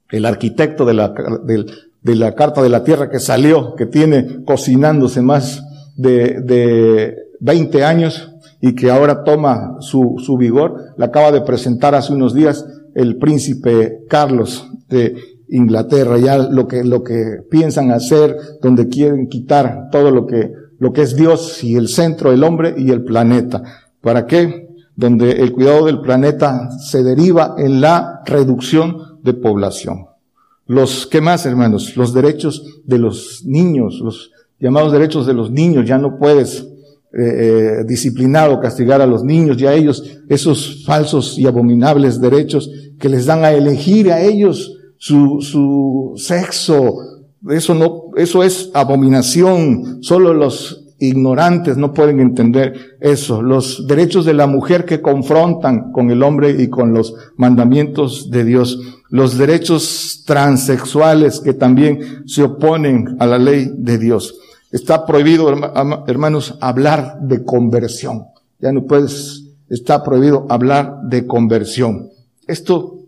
el 0.09 0.25
arquitecto 0.25 0.85
de 0.85 0.93
la, 0.93 1.13
de, 1.43 2.15
la 2.15 2.35
Carta 2.35 2.61
de 2.61 2.69
la 2.69 2.83
Tierra 2.83 3.09
que 3.09 3.19
salió, 3.19 3.75
que 3.75 3.85
tiene 3.85 4.43
cocinándose 4.45 5.21
más 5.21 5.63
de, 5.95 6.41
de 6.41 7.15
20 7.39 7.83
años 7.83 8.33
y 8.61 8.73
que 8.75 8.89
ahora 8.89 9.23
toma 9.23 9.77
su, 9.79 10.15
su 10.17 10.37
vigor, 10.37 10.93
la 10.97 11.07
acaba 11.07 11.31
de 11.31 11.41
presentar 11.41 11.95
hace 11.95 12.13
unos 12.13 12.33
días 12.33 12.65
el 12.95 13.17
príncipe 13.17 14.05
Carlos 14.09 14.67
de 14.89 15.15
Inglaterra, 15.49 16.17
ya 16.17 16.37
lo 16.37 16.67
que, 16.67 16.83
lo 16.83 17.03
que 17.03 17.41
piensan 17.49 17.91
hacer, 17.91 18.35
donde 18.61 18.89
quieren 18.89 19.27
quitar 19.27 19.89
todo 19.91 20.11
lo 20.11 20.25
que, 20.25 20.51
lo 20.79 20.91
que 20.91 21.03
es 21.03 21.15
Dios 21.15 21.63
y 21.63 21.75
el 21.75 21.87
centro, 21.87 22.31
el 22.31 22.43
hombre 22.43 22.75
y 22.77 22.91
el 22.91 23.03
planeta. 23.03 23.63
¿Para 24.01 24.25
qué? 24.25 24.67
Donde 24.95 25.31
el 25.31 25.53
cuidado 25.53 25.85
del 25.85 26.01
planeta 26.01 26.69
se 26.71 27.03
deriva 27.03 27.55
en 27.57 27.81
la 27.81 28.21
reducción 28.25 29.19
de 29.23 29.33
población. 29.33 30.07
Los, 30.65 31.07
¿qué 31.07 31.21
más, 31.21 31.45
hermanos? 31.45 31.95
Los 31.95 32.13
derechos 32.13 32.81
de 32.83 32.97
los 32.97 33.43
niños, 33.45 33.99
los 34.01 34.31
llamados 34.59 34.91
derechos 34.91 35.25
de 35.25 35.33
los 35.33 35.49
niños, 35.51 35.87
ya 35.87 35.97
no 35.97 36.17
puedes 36.17 36.67
eh, 37.17 37.79
eh, 37.79 37.83
disciplinar 37.85 38.51
o 38.51 38.59
castigar 38.59 39.01
a 39.01 39.07
los 39.07 39.23
niños, 39.23 39.57
ya 39.57 39.73
ellos, 39.73 40.03
esos 40.29 40.85
falsos 40.85 41.37
y 41.39 41.47
abominables 41.47 42.21
derechos 42.21 42.69
que 42.99 43.09
les 43.09 43.25
dan 43.25 43.43
a 43.43 43.51
elegir 43.51 44.11
a 44.11 44.21
ellos 44.21 44.77
su, 44.97 45.41
su 45.41 46.13
sexo, 46.15 46.95
eso 47.49 47.73
no, 47.73 48.11
eso 48.17 48.43
es 48.43 48.69
abominación, 48.73 50.03
solo 50.03 50.33
los 50.33 50.87
ignorantes 50.99 51.77
no 51.77 51.93
pueden 51.93 52.19
entender 52.19 52.97
eso. 52.99 53.41
Los 53.41 53.87
derechos 53.87 54.25
de 54.25 54.33
la 54.33 54.47
mujer 54.47 54.85
que 54.85 55.01
confrontan 55.01 55.91
con 55.91 56.09
el 56.11 56.23
hombre 56.23 56.55
y 56.61 56.69
con 56.69 56.93
los 56.93 57.15
mandamientos 57.35 58.29
de 58.31 58.43
Dios. 58.43 58.79
Los 59.09 59.37
derechos 59.37 60.23
transexuales 60.25 61.39
que 61.39 61.53
también 61.53 62.23
se 62.25 62.43
oponen 62.43 63.17
a 63.19 63.27
la 63.27 63.37
ley 63.37 63.71
de 63.75 63.97
Dios. 63.97 64.39
Está 64.71 65.05
prohibido, 65.05 65.49
hermanos, 66.07 66.57
hablar 66.59 67.19
de 67.21 67.45
conversión. 67.45 68.25
Ya 68.59 68.71
no 68.71 68.85
puedes, 68.85 69.45
está 69.69 70.03
prohibido 70.03 70.45
hablar 70.49 71.03
de 71.03 71.25
conversión. 71.25 72.09
Esto, 72.47 72.99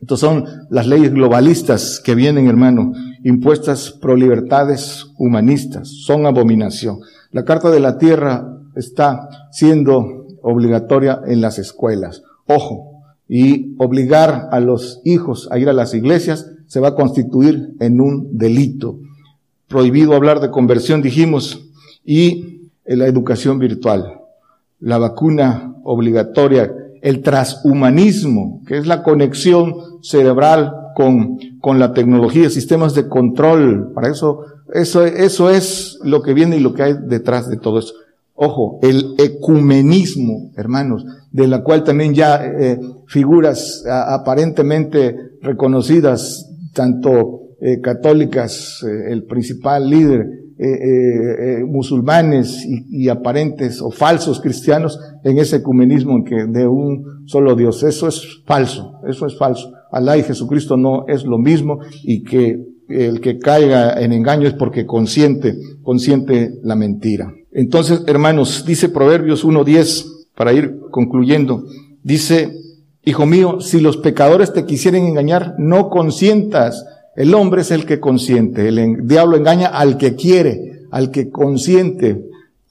esto 0.00 0.16
son 0.16 0.44
las 0.70 0.86
leyes 0.86 1.12
globalistas 1.12 2.00
que 2.04 2.14
vienen, 2.14 2.46
hermano, 2.46 2.92
impuestas 3.24 3.90
pro 3.90 4.14
libertades 4.14 5.06
humanistas. 5.18 5.88
Son 5.88 6.26
abominación. 6.26 7.00
La 7.32 7.44
Carta 7.44 7.70
de 7.70 7.80
la 7.80 7.98
Tierra 7.98 8.58
está 8.76 9.28
siendo 9.50 10.26
obligatoria 10.42 11.20
en 11.26 11.40
las 11.40 11.58
escuelas. 11.58 12.22
Ojo, 12.46 13.02
y 13.28 13.76
obligar 13.78 14.48
a 14.50 14.60
los 14.60 15.00
hijos 15.04 15.48
a 15.50 15.58
ir 15.58 15.68
a 15.68 15.72
las 15.72 15.94
iglesias 15.94 16.50
se 16.66 16.80
va 16.80 16.88
a 16.88 16.94
constituir 16.94 17.74
en 17.78 18.00
un 18.00 18.36
delito 18.36 18.98
prohibido 19.70 20.14
hablar 20.14 20.40
de 20.40 20.50
conversión, 20.50 21.00
dijimos, 21.00 21.70
y 22.04 22.70
la 22.84 23.06
educación 23.06 23.60
virtual, 23.60 24.20
la 24.80 24.98
vacuna 24.98 25.76
obligatoria, 25.84 26.74
el 27.00 27.22
transhumanismo, 27.22 28.62
que 28.66 28.78
es 28.78 28.88
la 28.88 29.04
conexión 29.04 29.76
cerebral 30.02 30.74
con, 30.96 31.38
con 31.60 31.78
la 31.78 31.92
tecnología, 31.92 32.50
sistemas 32.50 32.94
de 32.94 33.08
control. 33.08 33.92
Para 33.94 34.08
eso, 34.08 34.44
eso, 34.74 35.04
eso 35.06 35.50
es 35.50 36.00
lo 36.02 36.20
que 36.20 36.34
viene 36.34 36.56
y 36.56 36.60
lo 36.60 36.74
que 36.74 36.82
hay 36.82 36.94
detrás 37.06 37.48
de 37.48 37.56
todo 37.56 37.78
eso. 37.78 37.94
Ojo, 38.34 38.80
el 38.82 39.14
ecumenismo, 39.18 40.50
hermanos, 40.56 41.04
de 41.30 41.46
la 41.46 41.62
cual 41.62 41.84
también 41.84 42.12
ya 42.12 42.44
eh, 42.44 42.80
figuras 43.06 43.84
aparentemente 43.88 45.36
reconocidas, 45.42 46.50
tanto 46.72 47.49
eh, 47.60 47.80
católicas, 47.80 48.82
eh, 48.82 49.12
el 49.12 49.24
principal 49.24 49.88
líder, 49.88 50.26
eh, 50.62 51.64
musulmanes 51.66 52.66
y, 52.66 53.08
aparentes 53.08 53.80
o 53.80 53.90
falsos 53.90 54.42
cristianos 54.42 55.00
en 55.24 55.38
ese 55.38 55.56
ecumenismo 55.56 56.18
en 56.18 56.24
que 56.24 56.44
de 56.46 56.66
un 56.66 57.26
solo 57.26 57.56
Dios. 57.56 57.82
Eso 57.82 58.08
es 58.08 58.42
falso, 58.44 59.00
eso 59.08 59.26
es 59.26 59.38
falso. 59.38 59.72
Alá 59.90 60.18
y 60.18 60.22
Jesucristo 60.22 60.76
no 60.76 61.06
es 61.08 61.24
lo 61.24 61.38
mismo 61.38 61.78
y 62.02 62.24
que 62.24 62.62
el 62.90 63.22
que 63.22 63.38
caiga 63.38 63.98
en 64.02 64.12
engaño 64.12 64.46
es 64.46 64.52
porque 64.52 64.84
consiente, 64.84 65.56
consiente 65.82 66.52
la 66.62 66.76
mentira. 66.76 67.32
Entonces, 67.52 68.02
hermanos, 68.06 68.64
dice 68.66 68.90
Proverbios 68.90 69.46
1.10, 69.46 70.04
para 70.34 70.52
ir 70.52 70.78
concluyendo, 70.90 71.64
dice, 72.02 72.50
Hijo 73.02 73.24
mío, 73.24 73.60
si 73.60 73.80
los 73.80 73.96
pecadores 73.96 74.52
te 74.52 74.66
quisieren 74.66 75.06
engañar, 75.06 75.54
no 75.58 75.88
consientas 75.88 76.84
el 77.20 77.34
hombre 77.34 77.60
es 77.60 77.70
el 77.70 77.84
que 77.84 78.00
consiente, 78.00 78.66
el 78.66 79.06
diablo 79.06 79.36
engaña 79.36 79.66
al 79.66 79.98
que 79.98 80.16
quiere, 80.16 80.86
al 80.90 81.10
que 81.10 81.28
consiente, 81.28 82.24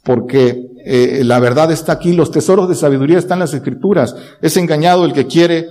porque 0.04 0.70
eh, 0.84 1.22
la 1.24 1.40
verdad 1.40 1.72
está 1.72 1.92
aquí, 1.92 2.14
los 2.14 2.32
tesoros 2.32 2.68
de 2.68 2.74
sabiduría 2.74 3.20
están 3.20 3.36
en 3.36 3.42
las 3.42 3.54
escrituras. 3.54 4.16
Es 4.42 4.58
engañado 4.58 5.06
el 5.06 5.14
que 5.14 5.28
quiere 5.28 5.68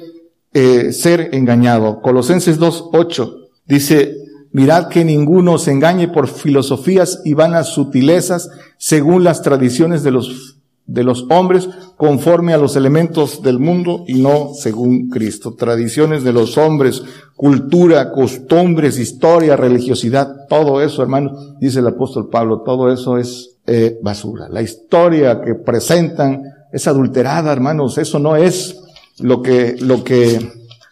eh, 0.55 0.93
ser 0.93 1.31
engañado. 1.33 2.01
Colosenses 2.01 2.61
2.8 2.61 3.49
dice, 3.67 4.15
mirad 4.53 4.87
que 4.87 5.05
ninguno 5.05 5.59
se 5.59 5.73
engañe 5.73 6.07
por 6.07 6.29
filosofías 6.29 7.21
y 7.25 7.35
vanas 7.35 7.71
sutilezas 7.71 8.49
según 8.77 9.25
las 9.25 9.43
tradiciones 9.43 10.05
de 10.05 10.13
los 10.13 10.58
de 10.89 11.05
los 11.05 11.27
hombres 11.29 11.69
conforme 11.97 12.55
a 12.55 12.59
los 12.59 12.75
elementos 12.75 13.43
del 13.43 13.59
mundo 13.59 14.05
y 14.09 14.21
no 14.21 14.55
según 14.55 15.09
Cristo. 15.11 15.55
Tradiciones 15.55 16.25
de 16.25 16.33
los 16.33 16.57
hombres, 16.57 17.03
cultura, 17.37 18.11
costumbres, 18.11 18.99
historia, 18.99 19.55
religiosidad, 19.55 20.47
todo 20.49 20.81
eso, 20.83 21.03
hermano, 21.03 21.57
dice 21.61 21.81
el 21.81 21.87
apóstol 21.87 22.31
Pablo, 22.31 22.63
todo 22.63 22.91
eso 22.91 23.19
es 23.19 23.59
eh, 23.67 23.99
basura. 24.03 24.49
La 24.49 24.63
historia 24.63 25.43
que 25.43 25.55
presentan 25.55 26.43
es 26.73 26.89
adulterada, 26.89 27.53
hermanos, 27.53 27.99
eso 27.99 28.19
no 28.19 28.35
es 28.37 28.81
lo 29.21 29.43
que, 29.43 29.77
lo 29.81 30.03
que, 30.03 30.41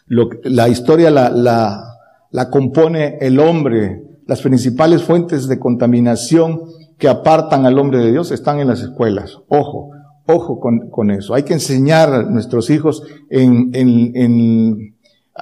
lo, 0.09 0.29
la 0.45 0.69
historia 0.69 1.11
la, 1.11 1.31
la, 1.31 1.97
la 2.31 2.51
compone 2.51 3.17
el 3.21 3.41
hombre. 3.41 4.03
Las 4.27 4.43
principales 4.43 5.05
fuentes 5.05 5.49
de 5.49 5.59
contaminación 5.59 6.61
que 6.99 7.09
apartan 7.09 7.67
al 7.67 7.79
hombre 7.79 7.99
de 7.99 8.13
Dios 8.13 8.31
están 8.33 8.59
en 8.59 8.69
las 8.69 8.81
escuelas. 8.81 9.39
Ojo, 9.49 9.91
ojo 10.27 10.61
con, 10.61 10.91
con 10.91 11.11
eso. 11.11 11.35
Hay 11.35 11.43
que 11.43 11.55
enseñar 11.55 12.13
a 12.13 12.23
nuestros 12.23 12.71
hijos 12.71 13.03
en, 13.29 13.71
en, 13.75 14.13
en, 14.15 14.97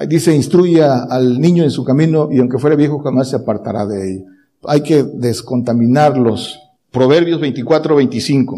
dice, 0.08 0.34
instruya 0.34 1.04
al 1.04 1.40
niño 1.40 1.64
en 1.64 1.70
su 1.70 1.84
camino 1.84 2.28
y 2.30 2.38
aunque 2.38 2.58
fuera 2.58 2.76
viejo 2.76 2.98
jamás 3.00 3.30
se 3.30 3.36
apartará 3.36 3.86
de 3.86 4.12
él. 4.12 4.24
Hay 4.66 4.82
que 4.82 5.02
descontaminarlos. 5.02 6.60
Proverbios 6.90 7.40
24, 7.40 7.96
25. 7.96 8.56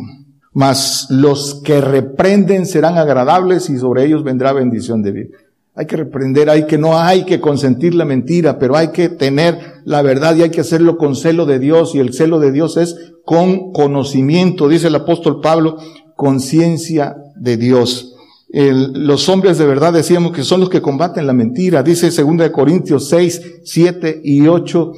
Mas 0.52 1.08
los 1.10 1.60
que 1.62 1.80
reprenden 1.80 2.64
serán 2.64 2.96
agradables 2.96 3.68
y 3.68 3.76
sobre 3.76 4.04
ellos 4.04 4.24
vendrá 4.24 4.52
bendición 4.52 5.02
de 5.02 5.12
vida. 5.12 5.28
Hay 5.76 5.86
que 5.86 5.96
reprender, 5.96 6.48
hay 6.48 6.66
que 6.66 6.78
no 6.78 6.98
hay 6.98 7.24
que 7.24 7.38
consentir 7.38 7.94
la 7.94 8.06
mentira, 8.06 8.58
pero 8.58 8.76
hay 8.76 8.88
que 8.88 9.10
tener 9.10 9.58
la 9.84 10.00
verdad 10.00 10.34
y 10.34 10.42
hay 10.42 10.50
que 10.50 10.62
hacerlo 10.62 10.96
con 10.96 11.14
celo 11.14 11.44
de 11.44 11.58
Dios 11.58 11.94
y 11.94 11.98
el 11.98 12.14
celo 12.14 12.40
de 12.40 12.50
Dios 12.50 12.78
es 12.78 12.96
con 13.26 13.72
conocimiento, 13.72 14.68
dice 14.68 14.86
el 14.86 14.94
apóstol 14.94 15.40
Pablo, 15.42 15.76
conciencia 16.14 17.16
de 17.36 17.58
Dios. 17.58 18.14
los 18.48 19.28
hombres 19.28 19.58
de 19.58 19.66
verdad 19.66 19.92
decíamos 19.92 20.32
que 20.32 20.44
son 20.44 20.60
los 20.60 20.70
que 20.70 20.80
combaten 20.80 21.26
la 21.26 21.34
mentira, 21.34 21.82
dice 21.82 22.10
2 22.10 22.50
Corintios 22.50 23.08
6, 23.10 23.60
7 23.64 24.22
y 24.24 24.46
8, 24.46 24.92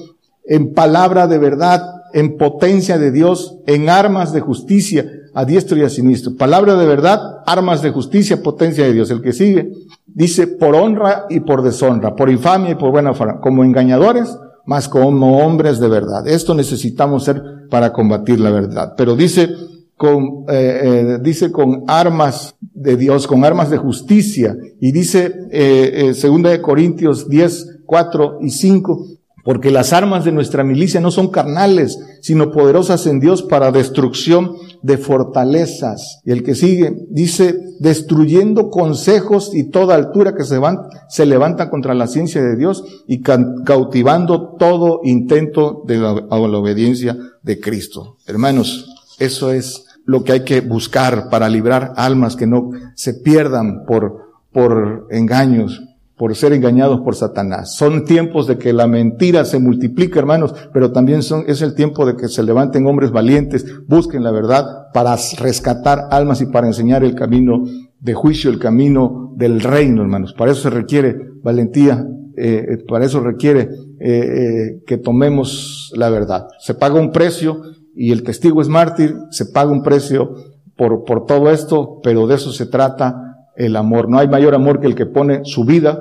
en 0.45 0.75
palabra 0.75 1.27
de 1.27 1.39
verdad, 1.39 1.83
en 2.13 2.37
potencia 2.37 2.99
de 2.99 3.11
Dios, 3.11 3.57
en 3.67 3.89
armas 3.89 4.33
de 4.33 4.41
justicia, 4.41 5.11
a 5.35 5.45
diestro 5.45 5.77
y 5.77 5.83
a 5.83 5.89
siniestro. 5.89 6.37
Palabra 6.37 6.77
de 6.77 6.87
verdad, 6.87 7.21
armas 7.47 7.83
de 7.83 7.91
justicia, 7.91 8.43
potencia 8.43 8.85
de 8.85 8.93
Dios. 8.93 9.11
El 9.11 9.23
que 9.23 9.33
sigue, 9.33 9.71
dice 10.15 10.47
por 10.47 10.75
honra 10.75 11.27
y 11.29 11.41
por 11.41 11.63
deshonra, 11.63 12.15
por 12.15 12.31
infamia 12.31 12.71
y 12.71 12.75
por 12.75 12.91
buena 12.91 13.15
fama, 13.15 13.41
como 13.41 13.65
engañadores, 13.65 14.37
más 14.67 14.89
como 14.89 15.39
hombres 15.39 15.79
de 15.81 15.89
verdad. 15.89 16.27
Esto 16.29 16.55
necesitamos 16.55 17.25
ser 17.25 17.43
para 17.71 17.93
combatir 17.93 18.41
la 18.41 18.51
verdad. 18.51 18.95
Pero 18.97 19.17
dice 19.17 19.49
con, 19.97 20.45
eh, 20.49 20.81
eh, 20.83 21.19
dice 21.21 21.51
con 21.51 21.85
armas 21.87 22.55
de 22.61 22.97
Dios, 22.97 23.27
con 23.27 23.45
armas 23.45 23.71
de 23.71 23.79
justicia. 23.79 24.57
Y 24.81 24.93
dice, 24.93 25.35
eh, 25.51 26.13
segunda 26.15 26.51
de 26.51 26.63
Corintios 26.63 27.29
10, 27.29 27.81
4 27.85 28.39
y 28.43 28.51
5, 28.51 29.07
porque 29.49 29.71
las 29.71 29.95
armas 29.95 30.27
de 30.27 30.33
nuestra 30.33 30.63
milicia 30.63 31.01
no 31.01 31.11
son 31.11 31.29
carnales, 31.29 31.99
sino 32.21 32.53
poderosas 32.53 33.07
en 33.07 33.19
Dios 33.19 33.43
para 33.43 33.73
destrucción 33.73 34.57
de 34.83 34.99
fortalezas. 34.99 36.21
Y 36.27 36.33
el 36.33 36.43
que 36.43 36.55
sigue 36.55 36.95
dice, 37.09 37.59
destruyendo 37.81 38.69
consejos 38.69 39.55
y 39.55 39.71
toda 39.71 39.95
altura 39.95 40.35
que 40.35 40.45
se, 40.45 40.59
van, 40.59 40.81
se 41.09 41.25
levanta 41.25 41.71
contra 41.71 41.95
la 41.95 42.09
ciencia 42.09 42.43
de 42.43 42.57
Dios 42.57 42.85
y 43.07 43.23
cautivando 43.23 44.55
todo 44.59 45.01
intento 45.05 45.83
de 45.87 45.97
la, 45.97 46.13
la 46.13 46.59
obediencia 46.59 47.17
de 47.43 47.59
Cristo. 47.59 48.19
Hermanos, 48.27 48.95
eso 49.19 49.51
es 49.51 49.87
lo 50.05 50.25
que 50.25 50.33
hay 50.33 50.45
que 50.45 50.61
buscar 50.61 51.31
para 51.31 51.49
librar 51.49 51.95
almas 51.97 52.37
que 52.37 52.47
no 52.47 52.73
se 52.95 53.15
pierdan 53.15 53.87
por, 53.87 54.29
por 54.53 55.09
engaños, 55.11 55.88
por 56.19 56.35
ser 56.35 56.53
engañados 56.53 57.01
por 57.01 57.15
Satanás. 57.15 57.77
Son 57.77 58.05
tiempos 58.05 58.49
de 58.49 58.59
que 58.59 58.73
la 58.73 58.89
mentira 58.89 59.45
se 59.45 59.61
multiplica, 59.61 60.19
hermanos, 60.19 60.53
pero 60.73 60.91
también 60.91 61.23
son, 61.23 61.45
es 61.47 61.63
el 61.63 61.75
tiempo 61.77 62.05
de 62.05 62.17
que 62.17 62.27
se 62.29 62.43
levanten 62.43 62.87
hombres 62.87 63.13
valientes, 63.13 63.65
busquen 63.87 64.25
la 64.25 64.33
verdad 64.33 64.65
para 64.93 65.17
rescatar 65.39 66.09
almas 66.11 66.41
y 66.41 66.47
para 66.47 66.67
enseñar 66.67 67.05
el 67.05 67.15
camino 67.15 67.63
de 68.01 68.15
juicio, 68.15 68.51
el 68.51 68.59
camino 68.59 69.33
del 69.37 69.61
reino, 69.61 70.03
hermanos. 70.03 70.35
Para 70.37 70.51
eso 70.51 70.63
se 70.63 70.71
requiere 70.71 71.17
valentía, 71.43 72.05
eh, 72.37 72.67
eh 72.69 72.85
para 72.89 73.05
eso 73.05 73.21
requiere 73.21 73.69
eh, 74.01 74.83
que 74.87 74.99
tomemos 74.99 75.93
la 75.97 76.11
verdad. 76.11 76.49
Se 76.59 76.75
paga 76.75 77.01
un 77.01 77.13
precio 77.13 77.63
y 77.95 78.11
el 78.11 78.25
testigo 78.25 78.61
es 78.61 78.69
mártir, 78.69 79.15
se 79.31 79.47
paga 79.47 79.71
un 79.71 79.85
precio 79.85 80.35
por, 80.77 81.05
por 81.05 81.27
todo 81.27 81.49
esto, 81.51 82.01
pero 82.03 82.27
de 82.27 82.35
eso 82.35 82.51
se 82.51 82.67
trata 82.67 83.29
el 83.57 83.77
amor. 83.77 84.09
No 84.09 84.19
hay 84.19 84.29
mayor 84.29 84.55
amor 84.55 84.81
que 84.81 84.89
el 84.89 84.97
que 84.97 85.07
pone 85.07 85.41
su 85.45 85.65
vida 85.65 86.01